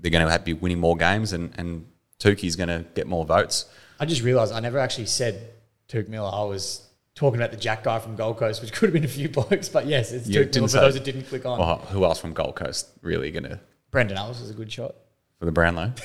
they're 0.00 0.10
going 0.10 0.24
to 0.24 0.30
have 0.30 0.40
to 0.40 0.44
be 0.44 0.52
winning 0.52 0.80
more 0.80 0.96
games, 0.96 1.32
and 1.32 1.52
and 1.58 1.86
Tuki's 2.18 2.56
going 2.56 2.68
to 2.68 2.84
get 2.94 3.06
more 3.06 3.24
votes. 3.24 3.66
I 4.00 4.06
just 4.06 4.22
realised 4.22 4.52
I 4.52 4.60
never 4.60 4.78
actually 4.78 5.06
said 5.06 5.50
Touk 5.88 6.08
Miller. 6.08 6.30
I 6.32 6.44
was 6.44 6.86
talking 7.14 7.40
about 7.40 7.50
the 7.50 7.56
Jack 7.56 7.84
guy 7.84 7.98
from 7.98 8.16
Gold 8.16 8.38
Coast, 8.38 8.62
which 8.62 8.72
could 8.74 8.88
have 8.88 8.94
been 8.94 9.04
a 9.04 9.08
few 9.08 9.28
blokes, 9.28 9.68
but 9.68 9.86
yes, 9.86 10.12
it's 10.12 10.28
Touk 10.28 10.54
Miller 10.54 10.68
for 10.68 10.80
those 10.80 10.94
that 10.94 11.04
didn't 11.04 11.24
click 11.24 11.44
on. 11.44 11.58
Well, 11.58 11.78
who 11.90 12.04
else 12.04 12.18
from 12.18 12.32
Gold 12.32 12.56
Coast 12.56 12.88
really 13.02 13.30
going 13.30 13.44
to 13.44 13.60
Brandon 13.90 14.16
Ellis 14.16 14.40
was 14.40 14.50
a 14.50 14.54
good 14.54 14.70
shot. 14.70 14.94
for 15.38 15.46
the 15.46 15.52
Brownlow? 15.52 15.92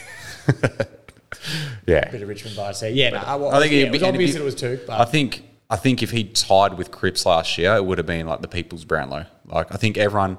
yeah, 1.85 2.09
Bit 2.09 2.21
of 2.21 2.29
Richmond 2.29 2.55
bias 2.55 2.79
there. 2.79 2.89
Yeah, 2.89 3.09
no, 3.09 3.17
I, 3.17 3.35
well, 3.35 3.53
I 3.53 3.59
think 3.59 3.73
yeah, 3.73 3.79
it 3.79 3.91
was 3.91 4.03
obvious 4.03 4.33
that 4.33 4.41
it 4.41 4.45
was 4.45 4.55
Touk, 4.55 4.85
but 4.87 4.99
I 4.99 5.05
think 5.05 5.43
I 5.69 5.75
think 5.75 6.03
if 6.03 6.11
he 6.11 6.23
tied 6.25 6.77
with 6.77 6.91
Cripps 6.91 7.25
last 7.25 7.57
year, 7.57 7.75
it 7.75 7.85
would 7.85 7.97
have 7.97 8.07
been 8.07 8.27
like 8.27 8.41
the 8.41 8.47
People's 8.47 8.85
Brownlow. 8.85 9.25
Like 9.45 9.71
I 9.73 9.77
think 9.77 9.97
everyone, 9.97 10.37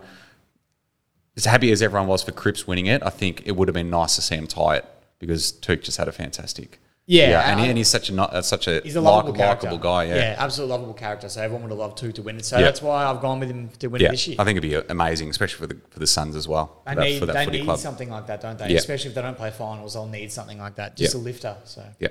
as 1.36 1.44
happy 1.44 1.72
as 1.72 1.82
everyone 1.82 2.06
was 2.08 2.22
for 2.22 2.32
Cripps 2.32 2.66
winning 2.66 2.86
it, 2.86 3.02
I 3.02 3.10
think 3.10 3.42
it 3.44 3.52
would 3.52 3.68
have 3.68 3.74
been 3.74 3.90
nice 3.90 4.14
to 4.16 4.22
see 4.22 4.36
him 4.36 4.46
tie 4.46 4.76
it 4.76 4.84
because 5.18 5.52
Touk 5.52 5.82
just 5.82 5.96
had 5.98 6.06
a 6.08 6.12
fantastic. 6.12 6.78
Yeah, 7.06 7.50
and, 7.50 7.60
he, 7.60 7.66
and 7.68 7.76
he's 7.76 7.88
such 7.88 8.08
a 8.08 8.14
not- 8.14 8.32
uh, 8.32 8.40
such 8.40 8.66
a, 8.66 8.80
He's 8.80 8.96
a 8.96 9.02
character. 9.02 9.38
likable 9.66 9.76
guy. 9.76 10.04
Yeah, 10.04 10.14
yeah, 10.14 10.36
absolute 10.38 10.68
lovable 10.68 10.94
character. 10.94 11.28
So 11.28 11.42
everyone 11.42 11.62
would 11.64 11.70
have 11.70 11.78
loved 11.78 11.98
Touk 11.98 12.14
to 12.14 12.22
win 12.22 12.36
it. 12.38 12.46
So 12.46 12.56
Yeah. 12.56 12.64
that's 12.64 12.80
why 12.80 13.04
I've 13.04 13.20
gone 13.20 13.40
with 13.40 13.50
him 13.50 13.68
to 13.80 13.88
win 13.88 14.00
Yeah, 14.00 14.08
it 14.08 14.12
this 14.12 14.26
year. 14.28 14.36
I 14.38 14.44
think 14.44 14.56
it'd 14.56 14.70
be 14.70 14.76
amazing, 14.90 15.28
especially 15.28 15.58
for 15.58 15.66
the 15.66 15.76
for 15.90 15.98
the 15.98 16.06
Suns 16.06 16.34
as 16.34 16.48
well. 16.48 16.80
They 16.86 16.94
that, 16.94 17.02
need, 17.04 17.22
they 17.22 17.46
need 17.58 17.64
club. 17.64 17.78
something 17.78 18.08
like 18.08 18.26
that, 18.28 18.40
don't 18.40 18.56
they? 18.58 18.68
Yeah. 18.70 18.78
Especially 18.78 19.10
if 19.10 19.14
they 19.14 19.20
don't 19.20 19.36
play 19.36 19.50
finals, 19.50 19.92
they'll 19.94 20.06
need 20.06 20.32
something 20.32 20.58
like 20.58 20.76
that. 20.76 20.96
Just 20.96 21.14
Yeah. 21.14 21.20
a 21.20 21.22
lifter. 21.22 21.56
So 21.64 21.84
yeah, 22.00 22.08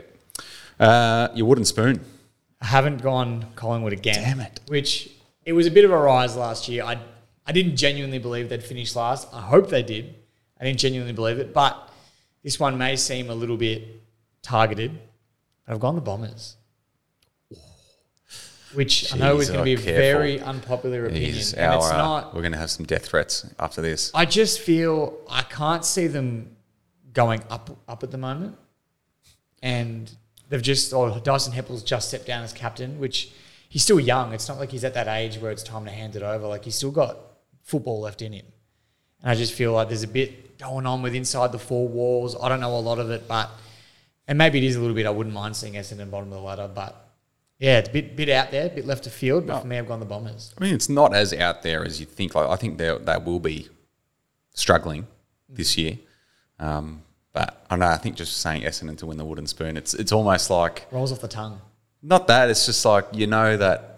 Uh, 0.80 1.30
your 1.34 1.48
wooden 1.48 1.66
spoon. 1.66 2.00
I 2.63 2.67
haven't 2.67 3.02
gone 3.02 3.45
Collingwood 3.56 3.91
again. 3.91 4.15
Damn 4.15 4.39
it. 4.39 4.62
Which 4.67 5.12
it 5.45 5.52
was 5.52 5.67
a 5.67 5.71
bit 5.71 5.84
of 5.84 5.91
a 5.91 5.97
rise 5.97 6.38
last 6.38 6.69
year. 6.69 6.84
I 6.84 6.97
I 7.45 7.52
didn't 7.52 7.76
genuinely 7.76 8.19
believe 8.19 8.47
they'd 8.47 8.63
finish 8.63 8.95
last. 8.95 9.28
I 9.34 9.41
hope 9.41 9.69
they 9.69 9.84
did. 9.84 10.15
I 10.60 10.63
didn't 10.63 10.80
genuinely 10.80 11.13
believe 11.13 11.39
it, 11.39 11.54
but 11.54 11.91
this 12.41 12.58
one 12.58 12.78
may 12.78 12.95
seem 12.95 13.30
a 13.30 13.36
little 13.36 13.58
bit 13.58 14.02
targeted. 14.41 14.97
But 15.65 15.73
I've 15.73 15.82
gone 15.82 15.95
the 15.95 16.02
Bombers. 16.02 16.56
Which 18.73 19.13
I 19.13 19.17
know 19.17 19.39
is 19.39 19.49
going 19.49 19.60
to 19.60 19.65
be 19.65 19.73
a 19.73 19.78
careful. 19.78 20.02
very 20.02 20.39
unpopular 20.39 21.06
opinion. 21.06 21.36
Jeez, 21.36 21.54
and 21.54 21.76
it's 21.76 21.86
our, 21.86 21.93
uh, 21.93 21.97
not 21.97 22.34
we're 22.34 22.41
going 22.41 22.54
to 22.54 22.58
have 22.58 22.71
some 22.71 22.86
death 22.86 23.06
threats 23.06 23.45
after 23.60 23.82
this. 23.82 24.10
I 24.15 24.26
just 24.26 24.62
feel 24.62 25.19
I 25.30 25.43
can't 25.43 25.86
see 25.86 26.08
them 26.08 26.56
going 27.12 27.43
up 27.49 27.78
up 27.89 28.04
at 28.04 28.10
the 28.10 28.17
moment, 28.17 28.58
and 29.62 30.10
they've 30.54 30.62
just 30.62 30.94
or 30.94 31.20
Dyson 31.20 31.52
Heppell's 31.52 31.82
just 31.82 32.10
stepped 32.10 32.28
down 32.28 32.44
as 32.44 32.54
captain, 32.54 33.00
which 33.00 33.32
he's 33.70 33.84
still 33.84 34.00
young. 34.00 34.34
It's 34.34 34.48
not 34.48 34.60
like 34.60 34.70
he's 34.70 34.84
at 34.84 34.94
that 34.94 35.08
age 35.08 35.38
where 35.38 35.52
it's 35.52 35.63
time 35.63 35.84
to 35.86 35.92
hand 35.92 36.16
it 36.16 36.22
over. 36.22 36.46
Like 36.46 36.63
he's 36.63 36.76
still 36.76 36.92
got 36.92 37.18
football 37.63 38.02
left 38.02 38.22
in 38.22 38.34
him, 38.34 38.46
and 39.24 39.32
I 39.32 39.36
just 39.36 39.54
feel 39.54 39.74
like 39.74 39.88
there's 39.88 40.04
a 40.04 40.08
bit 40.08 40.60
going 40.60 40.86
on 40.86 41.02
with 41.02 41.16
inside 41.16 41.52
the 41.52 41.58
four 41.58 41.88
walls. 41.88 42.36
I 42.39 42.50
don't 42.50 42.60
know 42.60 42.78
a 42.78 42.78
lot 42.78 43.00
of 43.00 43.10
it, 43.10 43.28
but 43.28 43.50
and 44.28 44.38
maybe 44.38 44.60
it 44.60 44.63
is 44.63 44.76
a 44.76 44.80
little 44.80 44.96
bit. 44.96 45.08
I 45.08 45.10
wouldn't 45.10 45.34
mind 45.34 45.56
seeing 45.56 45.74
Essendon 45.74 46.12
bottom 46.12 46.32
of 46.32 46.38
the 46.38 46.46
ladder, 46.46 46.70
but 46.72 47.04
yeah, 47.58 47.80
it's 47.80 47.89
a 47.89 47.92
bit 47.92 48.16
bit 48.16 48.30
out 48.30 48.52
there, 48.52 48.68
a 48.68 48.70
bit 48.70 48.86
left 48.86 49.08
of 49.08 49.13
field. 49.13 49.48
But 49.48 49.62
for 49.62 49.68
me, 49.68 49.80
I've 49.80 49.88
gone 49.88 50.02
the 50.02 50.06
Bombers. 50.06 50.54
I 50.56 50.63
mean, 50.63 50.76
it's 50.76 50.88
not 50.88 51.16
as 51.16 51.34
out 51.34 51.63
there 51.63 51.84
as 51.84 52.00
you 52.00 52.06
think. 52.06 52.36
Like, 52.36 52.48
I 52.48 52.58
think 52.58 52.78
they 52.78 52.96
they 52.96 53.18
will 53.18 53.39
be 53.39 53.70
struggling 54.54 55.08
this 55.50 55.80
year. 55.80 55.98
Um, 56.60 57.03
but 57.34 57.65
I 57.69 57.74
don't 57.74 57.80
know. 57.80 57.88
I 57.88 57.98
think 57.98 58.15
just 58.15 58.38
saying 58.38 58.62
Essendon 58.63 58.98
to 59.00 59.06
win 59.06 59.17
the 59.17 59.26
wooden 59.26 59.48
spoon, 59.48 59.76
it's 59.78 59.93
it's 59.93 60.12
almost 60.12 60.50
like 60.50 60.86
Rolls 60.91 61.12
off 61.12 61.22
the 61.22 61.28
tongue. 61.28 61.60
not 62.02 62.28
that. 62.28 62.50
It's 62.50 62.65
just 62.65 62.86
like 62.86 63.06
you 63.13 63.28
know 63.28 63.58
that. 63.58 63.89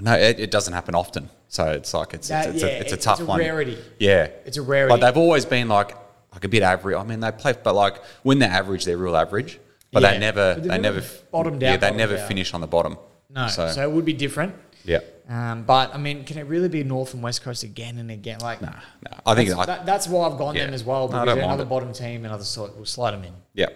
No, 0.00 0.12
it, 0.12 0.38
it 0.40 0.50
doesn't 0.50 0.74
happen 0.74 0.94
often. 0.94 1.30
So 1.48 1.70
it's 1.70 1.94
like 1.94 2.12
it's 2.12 2.28
That- 2.28 2.46
it's, 2.48 2.56
it's, 2.56 2.62
yeah, 2.64 2.68
a, 2.68 2.80
it's 2.80 2.92
a 2.92 2.94
it's 2.96 3.04
tough 3.04 3.20
a 3.20 3.24
one. 3.24 3.38
rarity. 3.38 3.78
Yeah, 3.98 4.28
It's 4.44 4.58
a 4.58 4.62
rarity. 4.62 4.92
Like 4.92 5.00
they've 5.00 5.16
always 5.16 5.46
been 5.46 5.68
like 5.68 5.96
like 6.34 6.44
a 6.44 6.48
bit 6.48 6.62
average. 6.62 6.96
I 6.96 7.02
mean, 7.04 7.20
they 7.20 7.32
play, 7.32 7.54
but 7.62 7.74
like 7.74 7.96
when 8.22 8.38
they're 8.40 8.50
average, 8.50 8.84
they're 8.84 8.98
real 8.98 9.16
average. 9.16 9.58
But 9.92 10.02
Yeah. 10.02 10.10
they 10.12 10.18
never 10.18 10.54
But 10.54 10.62
they've 10.64 10.80
never 10.82 11.00
never 11.00 11.06
bottomed 11.30 11.62
Yeah, 11.62 11.76
they 11.78 11.92
never 11.92 12.18
out. 12.18 12.28
finish 12.28 12.52
on 12.52 12.60
the 12.60 12.66
bottom. 12.66 12.98
No, 13.30 13.48
so, 13.48 13.70
So, 13.70 13.82
it 13.82 13.90
would 13.90 14.04
be 14.04 14.12
different. 14.12 14.54
yeah. 14.84 15.00
Um, 15.28 15.64
but 15.64 15.92
I 15.94 15.98
mean, 15.98 16.24
can 16.24 16.38
it 16.38 16.42
really 16.46 16.68
be 16.68 16.84
North 16.84 17.12
and 17.14 17.22
West 17.22 17.42
Coast 17.42 17.64
again 17.64 17.98
and 17.98 18.10
again? 18.10 18.38
Like, 18.40 18.62
Nah, 18.62 18.68
nah. 19.02 19.18
I 19.26 19.34
think 19.34 19.48
that's, 19.48 19.60
I, 19.60 19.66
that, 19.66 19.86
that's 19.86 20.06
why 20.08 20.28
I've 20.28 20.38
gone 20.38 20.54
Yeah. 20.54 20.66
them 20.66 20.74
as 20.74 20.84
well. 20.84 21.08
No, 21.08 21.20
Because 21.22 21.34
they're 21.34 21.44
another 21.44 21.64
it. 21.64 21.68
bottom 21.68 21.92
team, 21.92 22.24
another 22.24 22.44
sort. 22.44 22.76
We'll 22.76 22.84
slide 22.84 23.10
them 23.10 23.24
in. 23.24 23.32
Yeah, 23.52 23.70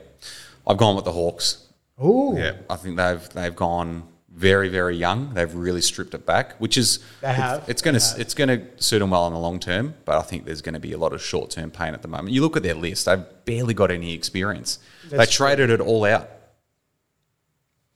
I've 0.67 0.77
gone 0.77 0.95
with 0.95 1.05
the 1.05 1.13
Hawks. 1.13 1.67
Ooh, 2.05 2.35
Yeah, 2.37 2.53
I 2.69 2.77
think 2.77 2.97
they've 2.97 3.29
they've 3.31 3.57
gone 3.57 4.05
very 4.33 4.69
very 4.69 4.97
young. 4.97 5.35
They've 5.35 5.53
really 5.53 5.81
stripped 5.81 6.15
it 6.15 6.25
back, 6.25 6.55
which 6.61 6.79
is 6.79 7.01
They 7.21 7.33
have. 7.33 7.69
It's 7.69 7.83
going 7.83 7.99
to 7.99 8.15
it's 8.17 8.33
going 8.33 8.49
to 8.49 8.83
suit 8.83 9.01
them 9.01 9.11
well 9.11 9.27
in 9.27 9.33
the 9.33 9.39
long 9.41 9.59
term, 9.59 9.95
but 10.05 10.17
I 10.19 10.23
think 10.23 10.45
there's 10.47 10.63
going 10.63 10.75
to 10.75 10.81
be 10.81 10.93
a 10.93 10.99
lot 10.99 11.13
of 11.13 11.21
short 11.21 11.51
term 11.51 11.73
pain 11.73 11.95
at 11.95 12.03
the 12.03 12.09
moment. 12.09 12.31
You 12.31 12.43
look 12.43 12.57
at 12.57 12.63
their 12.63 12.75
list; 12.77 13.07
they've 13.07 13.25
barely 13.45 13.75
got 13.75 13.91
any 13.91 14.15
experience. 14.15 14.79
That's 15.11 15.27
they 15.29 15.33
traded 15.33 15.69
it 15.71 15.81
all 15.81 16.05
out, 16.05 16.31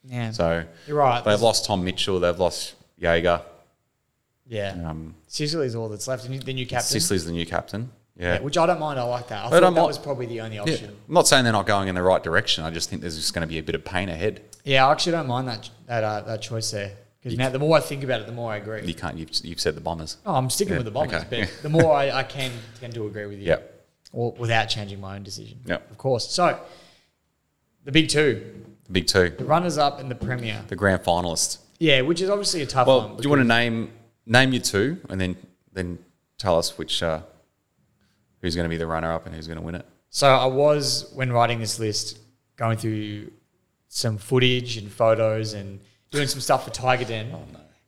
yeah. 0.04 0.32
so 0.32 0.64
You're 0.86 0.96
right. 0.98 1.24
They've 1.24 1.40
lost 1.40 1.64
Tom 1.66 1.84
Mitchell. 1.84 2.20
They've 2.20 2.38
lost 2.38 2.74
Jaeger. 2.98 3.42
yeah, 4.46 4.76
Um, 4.88 5.14
Sicily's 5.26 5.74
all 5.74 5.88
that's 5.88 6.06
left. 6.08 6.24
And 6.26 6.40
the 6.42 6.52
new 6.52 6.66
captain, 6.66 6.88
Sicily's 6.88 7.24
the 7.24 7.32
new 7.32 7.46
captain. 7.46 7.90
yeah, 8.16 8.34
Yeah. 8.34 8.40
which 8.40 8.56
I 8.58 8.66
don't 8.66 8.78
mind. 8.80 8.98
I 9.00 9.02
like 9.04 9.28
that. 9.28 9.40
I 9.40 9.44
They 9.44 9.50
thought 9.56 9.60
don't 9.60 9.74
that 9.74 9.80
mind- 9.80 9.88
was 9.88 9.98
probably 9.98 10.26
the 10.26 10.40
only 10.42 10.56
Yeah. 10.56 10.62
option. 10.62 10.90
I'm 11.08 11.14
not 11.14 11.26
saying 11.26 11.44
they're 11.44 11.52
not 11.52 11.66
going 11.66 11.88
in 11.88 11.94
the 11.94 12.02
right 12.02 12.22
direction. 12.22 12.62
I 12.64 12.70
just 12.70 12.88
think 12.90 13.00
there's 13.02 13.16
just 13.16 13.32
going 13.34 13.42
to 13.46 13.48
be 13.48 13.58
a 13.58 13.62
bit 13.62 13.74
of 13.74 13.84
pain 13.84 14.08
ahead. 14.08 14.42
Yeah, 14.64 14.86
I 14.86 14.92
actually 14.92 15.12
don't 15.12 15.26
mind 15.26 15.48
that 15.48 15.70
that 15.86 16.04
uh, 16.04 16.20
that 16.22 16.40
choice 16.42 16.70
there. 16.70 16.92
Because 17.22 17.38
now 17.38 17.48
the 17.48 17.58
more 17.58 17.76
I 17.76 17.80
think 17.80 18.04
about 18.04 18.20
it, 18.20 18.26
the 18.26 18.32
more 18.32 18.52
I 18.52 18.56
agree. 18.58 18.82
You 18.84 18.92
can't. 18.94 19.16
You've, 19.16 19.30
you've 19.42 19.60
said 19.60 19.74
the 19.74 19.80
Bombers. 19.80 20.18
Oh, 20.26 20.34
I'm 20.34 20.50
sticking 20.50 20.72
Yeah, 20.74 20.78
with 20.80 20.84
the 20.84 20.90
Bombers, 20.90 21.22
okay. 21.22 21.40
but 21.44 21.62
the 21.62 21.70
more 21.70 21.90
I, 21.94 22.10
I 22.10 22.22
can 22.36 22.52
tend 22.80 22.92
to 22.94 23.06
agree 23.06 23.24
with 23.24 23.38
you. 23.38 23.46
Yeah. 23.46 23.60
Or 24.12 24.32
without 24.32 24.66
changing 24.66 25.00
my 25.00 25.16
own 25.16 25.22
decision. 25.22 25.58
Yep. 25.64 25.90
Of 25.90 25.96
course. 25.98 26.28
So, 26.30 26.60
the 27.84 27.92
big 27.92 28.08
two, 28.10 28.62
The 28.84 28.92
big 28.92 29.06
two, 29.06 29.30
the 29.38 29.44
runners 29.46 29.78
up 29.78 30.00
and 30.00 30.10
the 30.10 30.14
Premier. 30.14 30.62
the 30.68 30.76
grand 30.76 31.02
finalists. 31.02 31.58
Yeah, 31.78 32.00
which 32.02 32.20
is 32.20 32.30
obviously 32.30 32.62
a 32.62 32.66
tough 32.66 32.86
Well, 32.86 33.08
one. 33.08 33.16
do 33.16 33.22
you 33.22 33.28
want 33.30 33.40
to 33.40 33.48
name 33.48 33.90
name 34.26 34.52
your 34.52 34.62
two, 34.62 35.00
and 35.08 35.20
then 35.20 35.36
then 35.72 35.98
tell 36.38 36.58
us 36.58 36.78
which 36.78 37.02
uh, 37.02 37.20
who's 38.40 38.54
going 38.54 38.64
to 38.64 38.68
be 38.70 38.76
the 38.76 38.86
runner 38.86 39.12
up 39.12 39.26
and 39.26 39.34
who's 39.34 39.46
going 39.46 39.58
to 39.58 39.64
win 39.64 39.74
it? 39.74 39.86
So 40.10 40.28
I 40.28 40.46
was, 40.46 41.10
when 41.14 41.32
writing 41.32 41.58
this 41.58 41.78
list, 41.80 42.18
going 42.56 42.76
through 42.78 43.32
some 43.88 44.16
footage 44.18 44.76
and 44.76 44.90
photos 44.90 45.54
and 45.54 45.80
doing 46.10 46.28
some 46.28 46.40
stuff 46.40 46.64
for 46.64 46.70
Tiger 46.70 47.04
Den. 47.04 47.32
Oh, 47.34 47.42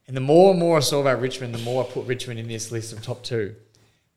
And 0.09 0.17
the 0.17 0.21
more 0.21 0.51
and 0.51 0.59
more 0.59 0.77
I 0.77 0.81
saw 0.81 1.01
about 1.01 1.21
Richmond, 1.21 1.55
the 1.55 1.59
more 1.63 1.85
I 1.85 1.87
put 1.89 2.07
Richmond 2.07 2.41
in 2.41 2.49
this 2.49 2.73
list 2.73 2.93
of 2.93 3.03
top 3.03 3.23
two. 3.23 3.55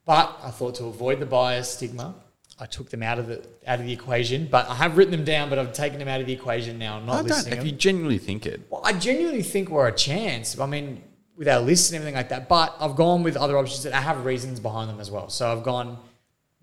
But 0.05 0.39
I 0.43 0.49
thought 0.49 0.75
to 0.75 0.85
avoid 0.85 1.19
the 1.19 1.25
bias 1.27 1.69
stigma, 1.71 2.15
I 2.61 2.65
took 2.65 2.89
them 2.89 3.01
out 3.01 3.19
of 3.19 3.27
the 3.27 3.45
out 3.65 3.79
of 3.79 3.85
the 3.85 3.93
equation. 3.93 4.47
But 4.51 4.67
I 4.69 4.75
have 4.75 4.97
written 4.97 5.11
them 5.11 5.23
down, 5.23 5.49
but 5.49 5.57
I've 5.59 5.71
taken 5.73 5.97
them 5.99 6.07
out 6.07 6.19
of 6.19 6.27
the 6.27 6.33
equation 6.33 6.77
now. 6.77 6.97
I'm 6.97 7.05
not 7.05 7.13
I 7.13 7.17
don't. 7.19 7.27
listening. 7.29 7.53
If 7.53 7.59
them. 7.59 7.67
you 7.67 7.71
genuinely 7.73 8.17
think 8.17 8.45
it, 8.45 8.61
Well, 8.69 8.81
I 8.83 8.93
genuinely 8.93 9.43
think 9.43 9.69
we're 9.69 9.87
a 9.87 9.95
chance. 9.95 10.59
I 10.59 10.65
mean, 10.65 11.01
with 11.37 11.47
our 11.47 11.61
lists 11.61 11.89
and 11.89 11.95
everything 11.95 12.15
like 12.15 12.29
that. 12.29 12.49
But 12.49 12.75
I've 12.79 12.95
gone 12.97 13.23
with 13.23 13.37
other 13.37 13.57
options 13.57 13.83
that 13.83 13.93
I 13.93 14.01
have 14.01 14.25
reasons 14.25 14.59
behind 14.59 14.89
them 14.89 14.99
as 14.99 15.09
well. 15.09 15.29
So 15.29 15.49
I've 15.51 15.63
gone 15.63 15.97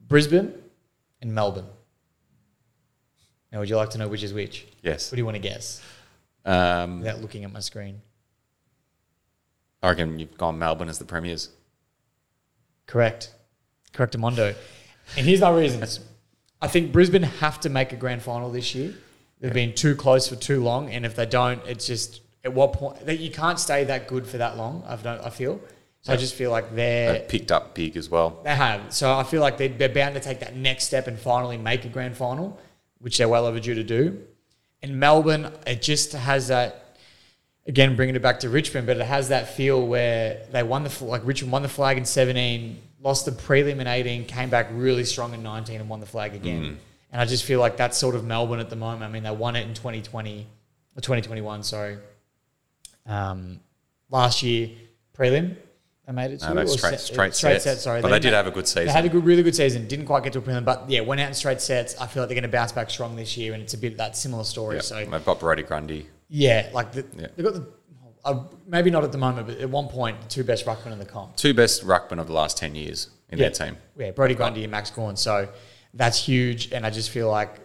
Brisbane 0.07 0.53
and 1.23 1.35
Melbourne. 1.35 1.67
Now, 3.53 3.61
would 3.61 3.71
you 3.71 3.77
like 3.77 3.91
to 3.91 3.99
know 3.99 4.09
which 4.09 4.23
is 4.23 4.35
which? 4.35 4.67
yes. 4.83 5.11
What 5.11 5.17
do 5.17 5.21
you 5.21 5.25
want 5.25 5.37
to 5.37 5.41
guess 5.43 5.81
Um, 6.45 6.99
without 6.99 7.23
looking 7.23 7.45
at 7.45 7.53
my 7.53 7.61
screen? 7.61 8.03
I 9.83 9.89
reckon 9.91 10.19
you've 10.19 10.37
gone 10.37 10.59
Melbourne 10.59 10.89
as 10.91 10.99
the 10.99 11.05
premiers. 11.05 11.51
Correct. 12.87 13.33
Correct, 13.93 14.17
Amondo. 14.17 14.55
And 15.17 15.27
here's 15.27 15.41
my 15.41 15.51
reasons. 15.51 16.01
I 16.61 16.69
think 16.69 16.93
Brisbane 16.93 17.23
have 17.23 17.61
to 17.61 17.69
make 17.69 17.93
a 17.93 17.97
grand 17.97 18.23
final 18.23 18.51
this 18.51 18.75
year. 18.75 18.95
They've 19.41 19.53
been 19.53 19.75
too 19.75 19.95
close 19.95 20.29
for 20.29 20.37
too 20.37 20.63
long, 20.63 20.91
and 20.91 21.05
if 21.05 21.15
they 21.15 21.27
don't, 21.27 21.65
it's 21.67 21.87
just 21.87 22.23
at 22.45 22.53
what 22.55 22.73
point 22.73 23.05
that 23.07 23.19
you 23.19 23.31
can't 23.31 23.59
stay 23.61 23.85
that 23.85 24.09
good 24.09 24.27
for 24.27 24.39
that 24.39 24.57
long. 24.57 24.83
I've 24.87 25.07
I 25.07 25.29
feel. 25.31 25.61
So 26.03 26.13
I 26.13 26.17
just 26.17 26.35
feel 26.35 26.51
like 26.53 26.75
they're 26.75 27.15
They 27.15 27.27
picked 27.29 27.51
up 27.51 27.75
big 27.75 27.97
as 27.97 28.09
well. 28.09 28.41
They 28.45 28.55
have. 28.55 28.95
So 28.95 29.13
I 29.13 29.25
feel 29.25 29.41
like 29.41 29.59
they- 29.59 29.67
they're 29.69 29.89
bound 29.89 30.15
to 30.15 30.21
take 30.21 30.39
that 30.41 30.55
next 30.55 30.85
step 30.85 31.09
and 31.09 31.19
finally 31.19 31.59
make 31.59 31.85
a 31.85 31.89
grand 31.89 32.17
final, 32.17 32.57
which 33.01 33.19
they're 33.19 33.29
well 33.29 33.45
overdue 33.45 33.75
to 33.75 33.83
do. 33.83 34.23
In 34.83 34.99
Melbourne, 35.01 35.53
it 35.67 35.83
just 35.83 36.13
has 36.13 36.47
that, 36.47 36.97
again, 37.67 37.97
bringing 37.97 38.15
it 38.15 38.23
back 38.23 38.39
to 38.41 38.49
Richmond, 38.49 38.87
but 38.87 38.97
it 38.99 39.05
has 39.07 39.31
that 39.31 39.53
feel 39.57 39.85
where 39.85 40.43
they 40.53 40.63
won 40.63 40.85
the, 40.85 40.91
fl- 40.91 41.07
like 41.07 41.23
Richmond 41.25 41.51
won 41.53 41.63
the 41.63 41.69
flag 41.69 41.99
in 41.99 42.05
17, 42.05 42.79
lost 43.01 43.25
the 43.27 43.31
prelim 43.33 43.79
in 43.81 43.87
18, 43.87 44.25
came 44.25 44.49
back 44.51 44.69
really 44.73 45.05
strong 45.05 45.35
in 45.35 45.43
19 45.43 45.81
and 45.81 45.89
won 45.89 46.01
the 46.01 46.07
flag 46.07 46.35
again. 46.35 46.79
And 47.13 47.21
I 47.21 47.25
just 47.25 47.45
feel 47.45 47.61
like 47.61 47.77
that's 47.77 47.97
sort 47.97 48.15
of 48.15 48.25
Melbourne 48.25 48.61
at 48.61 48.69
the 48.71 48.77
moment. 48.77 49.03
I 49.05 49.09
mean, 49.09 49.23
they 49.23 49.31
won 49.31 49.55
it 49.57 49.67
in 49.67 49.75
2020, 49.75 50.47
or 50.97 51.01
2021, 51.01 51.63
sorry. 51.63 51.99
Um, 53.07 53.61
last 54.11 54.43
year, 54.43 54.71
prelim, 55.17 55.57
they 56.07 56.13
made 56.13 56.33
it 56.33 56.41
to. 56.41 56.55
No, 56.55 56.65
straight- 56.67 57.01
straight 57.01 57.35
straight 57.35 57.63
sets. 57.63 57.65
set, 57.65 57.79
sorry. 57.79 58.03
But 58.03 58.09
they 58.11 58.19
did 58.19 58.33
have 58.33 58.47
a 58.47 58.51
good 58.51 58.67
season. 58.67 58.87
They 58.87 58.93
had 58.93 59.05
a 59.05 59.09
good, 59.09 59.25
really 59.25 59.43
good 59.43 59.55
season. 59.55 59.87
Didn't 59.89 60.07
quite 60.07 60.25
get 60.25 60.33
to 60.35 60.39
a 60.41 60.43
prelim, 60.43 60.65
but 60.65 60.89
yeah, 60.89 61.01
went 61.01 61.21
out 61.21 61.29
in 61.29 61.35
straight 61.35 61.61
sets. 61.61 61.97
I 62.01 62.07
feel 62.07 62.23
like 62.23 62.29
they're 62.29 62.35
going 62.35 62.43
to 62.43 62.49
bounce 62.49 62.73
back 62.73 62.91
strong 62.91 63.17
this 63.17 63.37
year, 63.37 63.53
and 63.55 63.63
it's 63.63 63.75
a 63.75 63.79
bit 63.79 63.93
of 63.93 63.99
that 63.99 64.17
similar 64.17 64.45
story. 64.45 64.77
Yeah. 64.77 64.83
So 64.83 65.05
They've 65.05 65.25
got 65.25 65.39
Brodie 65.41 65.63
Grundy. 65.63 66.07
yeah, 66.29 66.71
like 66.73 66.93
the, 66.93 67.05
Yeah. 67.17 67.29
they've 67.37 67.45
got 67.45 67.55
the 67.55 67.67
uh, 68.27 68.45
maybe 68.67 68.91
not 68.91 69.05
at 69.05 69.13
the 69.13 69.19
moment, 69.19 69.47
but 69.47 69.59
at 69.59 69.71
one 69.71 69.89
point, 69.89 70.21
the 70.21 70.29
two 70.29 70.45
best 70.45 70.67
ruckmen 70.67 70.93
in 70.93 70.99
the 70.99 71.05
comp. 71.07 71.37
Two 71.37 71.55
best 71.55 71.85
ruckmen 71.85 72.21
of 72.21 72.27
the 72.27 72.33
last 72.33 72.59
10 72.59 72.75
years 72.75 73.09
in 73.31 73.39
yeah. 73.39 73.49
their 73.49 73.69
team. 73.69 73.77
Yeah, 73.97 74.11
Brodie 74.11 74.35
Grundy 74.35 74.65
and 74.65 74.71
Max 74.71 74.91
Gawn. 74.91 75.17
So 75.17 75.49
that's 75.95 76.19
huge, 76.19 76.73
and 76.73 76.85
I 76.85 76.91
just 76.91 77.11
feel 77.11 77.31
like 77.31 77.61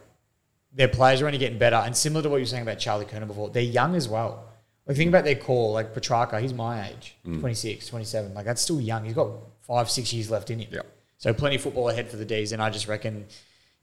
their 0.73 0.87
players 0.87 1.21
are 1.21 1.25
only 1.25 1.37
getting 1.37 1.57
better. 1.57 1.75
And 1.75 1.95
similar 1.95 2.23
to 2.23 2.29
what 2.29 2.37
you 2.37 2.43
were 2.43 2.47
saying 2.47 2.63
about 2.63 2.79
Charlie 2.79 3.05
Curnow 3.05 3.27
before, 3.27 3.49
they're 3.49 3.63
young 3.63 3.95
as 3.95 4.07
well. 4.07 4.45
Like 4.87 4.97
think 4.97 5.09
about 5.09 5.25
their 5.25 5.35
core, 5.35 5.73
like 5.73 5.93
Petracca, 5.93 6.41
he's 6.41 6.53
my 6.53 6.89
age, 6.89 7.15
Mm. 7.25 7.39
26, 7.39 7.87
27. 7.87 8.33
Like 8.33 8.45
that's 8.45 8.61
still 8.61 8.81
young. 8.81 9.05
He's 9.05 9.13
got 9.13 9.29
five, 9.61 9.89
six 9.89 10.13
years 10.13 10.31
left 10.31 10.49
in 10.49 10.59
him. 10.59 10.69
Yeah. 10.71 10.81
So 11.17 11.33
plenty 11.33 11.57
of 11.57 11.61
football 11.61 11.89
ahead 11.89 12.09
for 12.09 12.17
the 12.17 12.25
D's, 12.25 12.51
and 12.51 12.61
I 12.61 12.69
just 12.69 12.87
reckon, 12.87 13.25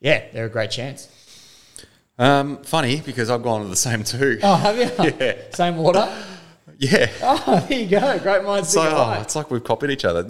yeah, 0.01 0.25
they're 0.33 0.47
a 0.47 0.51
great 0.51 0.71
chance. 0.71 1.09
Um, 2.19 2.63
funny 2.65 3.01
because 3.01 3.31
I've 3.31 3.45
gone 3.45 3.61
with 3.61 3.71
the 3.71 3.77
same 3.77 4.03
two. 4.03 4.41
Oh, 4.43 4.57
have 4.57 4.77
you? 4.77 5.15
Yeah. 5.21 5.37
Same 5.53 5.79
order? 5.79 6.13
Yeah. 6.81 7.11
Oh, 7.23 7.67
there 7.69 7.81
you 7.81 7.89
go. 7.89 8.21
Great 8.21 8.45
minds 8.45 8.69
So, 8.69 8.81
think 8.81 8.95
oh, 8.95 8.99
alike. 8.99 9.23
it's 9.23 9.35
like 9.35 9.51
we've 9.51 9.65
copied 9.65 9.91
each 9.91 10.05
other. 10.05 10.25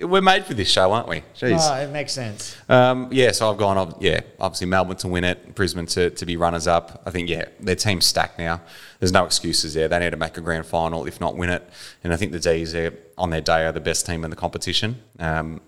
We're 0.00 0.22
made 0.22 0.46
for 0.46 0.54
this 0.54 0.70
show, 0.70 0.90
aren't 0.90 1.06
we? 1.06 1.22
Jeez. 1.36 1.58
Oh, 1.60 1.74
it 1.82 1.90
makes 1.90 2.12
sense. 2.14 2.56
Um, 2.66 3.08
yeah, 3.12 3.30
so 3.30 3.50
I've 3.50 3.58
gone, 3.58 3.94
yeah, 4.00 4.20
obviously 4.40 4.68
Melbourne 4.68 4.96
to 4.96 5.08
win 5.08 5.24
it, 5.24 5.54
Brisbane 5.54 5.84
to, 5.84 6.08
to 6.08 6.24
be 6.24 6.38
runners 6.38 6.66
up. 6.66 7.02
I 7.04 7.10
think, 7.10 7.28
yeah, 7.28 7.44
their 7.60 7.76
team's 7.76 8.06
stacked 8.06 8.38
now. 8.38 8.62
There's 9.00 9.12
no 9.12 9.26
excuses 9.26 9.74
there. 9.74 9.86
They 9.86 9.98
need 9.98 10.12
to 10.12 10.16
make 10.16 10.38
a 10.38 10.40
grand 10.40 10.64
final, 10.64 11.04
if 11.04 11.20
not 11.20 11.36
win 11.36 11.50
it. 11.50 11.68
And 12.02 12.14
I 12.14 12.16
think 12.16 12.32
the 12.32 12.40
D's, 12.40 12.74
are, 12.74 12.94
on 13.18 13.28
their 13.28 13.42
day, 13.42 13.66
are 13.66 13.72
the 13.72 13.80
best 13.80 14.06
team 14.06 14.24
in 14.24 14.30
the 14.30 14.36
competition. 14.36 15.02
Um, 15.18 15.60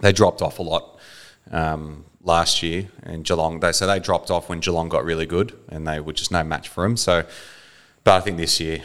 they 0.00 0.12
dropped 0.12 0.42
off 0.42 0.58
a 0.58 0.62
lot 0.62 0.98
um, 1.50 2.04
last 2.22 2.62
year 2.62 2.88
in 3.06 3.22
Geelong. 3.22 3.60
They, 3.60 3.72
so 3.72 3.86
they 3.86 3.98
dropped 3.98 4.30
off 4.30 4.50
when 4.50 4.60
Geelong 4.60 4.90
got 4.90 5.06
really 5.06 5.24
good 5.24 5.58
and 5.70 5.86
they 5.86 6.00
were 6.00 6.12
just 6.12 6.30
no 6.30 6.44
match 6.44 6.68
for 6.68 6.82
them. 6.82 6.98
So, 6.98 7.24
but 8.04 8.14
I 8.14 8.20
think 8.20 8.36
this 8.36 8.60
year, 8.60 8.82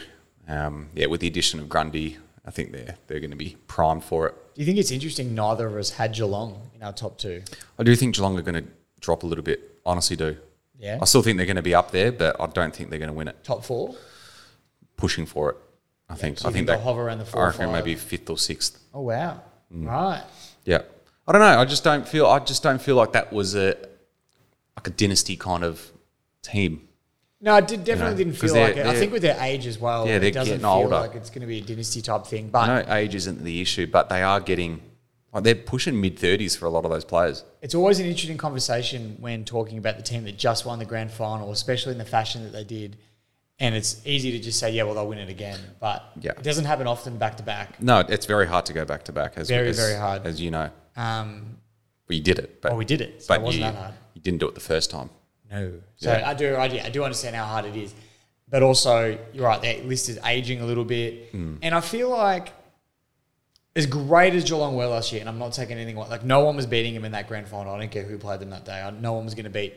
um, 0.48 0.88
yeah, 0.94 1.06
with 1.06 1.20
the 1.20 1.26
addition 1.26 1.60
of 1.60 1.68
Grundy, 1.68 2.18
I 2.44 2.50
think 2.50 2.72
they're, 2.72 2.96
they're 3.06 3.20
going 3.20 3.30
to 3.30 3.36
be 3.36 3.56
primed 3.66 4.04
for 4.04 4.28
it. 4.28 4.34
Do 4.54 4.60
you 4.60 4.66
think 4.66 4.78
it's 4.78 4.90
interesting 4.90 5.34
neither 5.34 5.66
of 5.66 5.76
us 5.76 5.90
had 5.90 6.14
Geelong 6.14 6.70
in 6.74 6.82
our 6.82 6.92
top 6.92 7.18
two? 7.18 7.42
I 7.78 7.82
do 7.82 7.94
think 7.96 8.14
Geelong 8.14 8.38
are 8.38 8.42
going 8.42 8.62
to 8.62 8.70
drop 9.00 9.22
a 9.22 9.26
little 9.26 9.44
bit. 9.44 9.80
Honestly, 9.86 10.16
do. 10.16 10.36
Yeah. 10.78 10.98
I 11.00 11.04
still 11.06 11.22
think 11.22 11.36
they're 11.36 11.46
going 11.46 11.56
to 11.56 11.62
be 11.62 11.74
up 11.74 11.90
there, 11.90 12.12
but 12.12 12.40
I 12.40 12.46
don't 12.46 12.74
think 12.74 12.90
they're 12.90 12.98
going 12.98 13.08
to 13.08 13.14
win 13.14 13.28
it. 13.28 13.42
Top 13.44 13.64
four? 13.64 13.94
Pushing 14.96 15.26
for 15.26 15.50
it, 15.50 15.56
I 16.08 16.14
think. 16.14 16.38
so 16.38 16.48
I 16.48 16.52
think 16.52 16.68
think 16.68 16.78
they'll 16.78 16.84
hover 16.84 17.02
around 17.02 17.18
the 17.18 17.24
four 17.24 17.42
I 17.42 17.46
reckon 17.48 17.72
maybe 17.72 17.94
fifth 17.94 18.30
or 18.30 18.38
sixth. 18.38 18.78
Oh, 18.92 19.00
wow. 19.02 19.40
Mm. 19.72 19.88
Right. 19.88 20.22
Yeah. 20.64 20.82
I 21.26 21.32
don't 21.32 21.40
know. 21.40 21.58
I 21.58 21.64
just 21.64 21.84
don't 21.84 22.06
feel. 22.06 22.26
I 22.26 22.38
just 22.38 22.62
don't 22.62 22.80
feel 22.80 22.96
like 22.96 23.12
that 23.12 23.32
was 23.32 23.54
a 23.54 23.76
like 24.76 24.86
a 24.86 24.90
dynasty 24.90 25.36
kind 25.36 25.64
of 25.64 25.90
team. 26.42 26.86
No, 27.44 27.52
I 27.52 27.60
did, 27.60 27.84
definitely 27.84 28.12
know, 28.12 28.16
didn't 28.16 28.32
feel 28.38 28.54
like 28.54 28.78
it. 28.78 28.86
I 28.86 28.94
think 28.94 29.12
with 29.12 29.20
their 29.20 29.36
age 29.38 29.66
as 29.66 29.78
well, 29.78 30.06
Yeah, 30.08 30.18
they're 30.18 30.30
it 30.30 30.32
doesn't 30.32 30.50
getting 30.50 30.60
feel 30.62 30.70
older. 30.70 30.88
like 30.96 31.14
it's 31.14 31.28
going 31.28 31.42
to 31.42 31.46
be 31.46 31.58
a 31.58 31.60
dynasty 31.60 32.00
type 32.00 32.24
thing. 32.26 32.48
But 32.48 32.66
know 32.86 32.94
age 32.94 33.14
isn't 33.14 33.44
the 33.44 33.60
issue, 33.60 33.86
but 33.86 34.08
they 34.08 34.22
are 34.22 34.40
getting. 34.40 34.80
Like 35.30 35.44
they're 35.44 35.54
pushing 35.54 36.00
mid 36.00 36.18
thirties 36.18 36.56
for 36.56 36.64
a 36.64 36.70
lot 36.70 36.86
of 36.86 36.90
those 36.90 37.04
players. 37.04 37.44
it's 37.60 37.74
always 37.74 38.00
an 38.00 38.06
interesting 38.06 38.38
conversation 38.38 39.16
when 39.20 39.44
talking 39.44 39.76
about 39.76 39.96
the 39.98 40.02
team 40.02 40.24
that 40.24 40.38
just 40.38 40.64
won 40.64 40.78
the 40.78 40.84
grand 40.86 41.10
final, 41.10 41.50
especially 41.52 41.92
in 41.92 41.98
the 41.98 42.04
fashion 42.06 42.44
that 42.44 42.52
they 42.52 42.64
did. 42.64 42.96
And 43.60 43.74
it's 43.74 44.00
easy 44.06 44.32
to 44.32 44.38
just 44.38 44.58
say, 44.58 44.70
yeah, 44.72 44.84
well, 44.84 44.94
they'll 44.94 45.06
win 45.06 45.18
it 45.18 45.28
again. 45.28 45.60
But 45.80 46.02
Yeah. 46.20 46.30
it 46.32 46.42
doesn't 46.44 46.64
happen 46.64 46.86
often 46.86 47.18
back 47.18 47.36
to 47.36 47.42
back. 47.42 47.80
No, 47.82 48.00
it's 48.00 48.24
very 48.26 48.46
hard 48.46 48.64
to 48.66 48.72
go 48.72 48.84
back 48.86 49.04
to 49.04 49.12
back. 49.12 49.34
As 49.36 49.48
Very, 49.48 49.68
as, 49.68 49.76
very 49.76 49.96
hard. 49.98 50.24
as 50.26 50.40
you 50.40 50.50
know. 50.50 50.70
Um, 50.96 51.58
you 52.08 52.22
did 52.22 52.38
it, 52.38 52.62
but 52.62 52.70
well, 52.72 52.78
we 52.78 52.84
did 52.86 53.00
it. 53.02 53.22
So 53.22 53.28
but 53.28 53.40
it 53.40 53.44
wasn't 53.44 53.64
you, 53.66 53.70
that 53.72 53.78
hard. 53.78 53.94
you 54.14 54.22
didn't 54.22 54.38
do 54.40 54.48
it 54.48 54.54
the 54.54 54.60
first 54.60 54.90
time. 54.90 55.10
No. 55.50 55.72
So 55.96 56.10
Yeah. 56.12 56.28
I 56.28 56.34
do, 56.34 56.56
I, 56.56 56.68
do- 56.68 56.80
I 56.80 56.90
do 56.90 57.04
understand 57.04 57.36
how 57.36 57.44
hard 57.44 57.64
it 57.66 57.76
is, 57.76 57.94
but 58.48 58.62
also 58.62 59.18
you're 59.32 59.44
right. 59.44 59.60
That 59.62 59.86
list 59.86 60.08
is 60.08 60.18
aging 60.24 60.60
a 60.60 60.66
little 60.66 60.84
bit, 60.84 61.30
Hmm. 61.30 61.56
and 61.62 61.74
I 61.74 61.80
feel 61.80 62.08
like 62.10 62.52
as 63.76 63.86
great 63.86 64.34
as 64.34 64.44
Geelong 64.44 64.76
were 64.76 64.86
last 64.86 65.10
year, 65.12 65.20
and 65.20 65.28
I'm 65.28 65.38
not 65.38 65.52
taking 65.52 65.76
anything 65.76 65.96
away- 65.96 66.08
like 66.08 66.24
no 66.24 66.44
one 66.44 66.56
was 66.56 66.66
beating 66.66 66.94
them 66.94 67.04
in 67.04 67.12
that 67.12 67.26
grand 67.28 67.48
final. 67.48 67.74
I 67.74 67.78
don't 67.80 67.90
care 67.90 68.04
who 68.04 68.18
played 68.18 68.40
them 68.40 68.50
that 68.50 68.64
day. 68.64 68.88
No 69.00 69.12
one 69.14 69.24
was 69.24 69.34
going 69.34 69.44
to 69.44 69.50
beat 69.50 69.74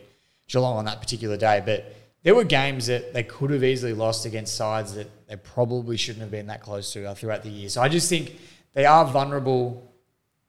Geelong 0.47 0.77
on 0.77 0.85
that 0.85 1.01
particular 1.01 1.35
day, 1.37 1.61
but 1.65 1.93
there 2.23 2.35
were 2.35 2.43
games 2.43 2.85
that 2.87 3.13
they 3.13 3.23
could 3.23 3.49
have 3.49 3.63
easily 3.63 3.93
lost 3.93 4.25
against 4.25 4.55
sides 4.55 4.93
that 4.95 5.09
they 5.27 5.35
probably 5.35 5.97
shouldn't 5.97 6.21
have 6.21 6.31
been 6.31 6.47
that 6.47 6.61
close 6.61 6.93
to 6.93 7.05
uh, 7.05 7.13
throughout 7.15 7.43
the 7.43 7.49
year. 7.49 7.69
So 7.69 7.81
I 7.81 7.89
just 7.89 8.07
think 8.09 8.37
they 8.73 8.85
are 8.85 9.03
vulnerable 9.05 9.83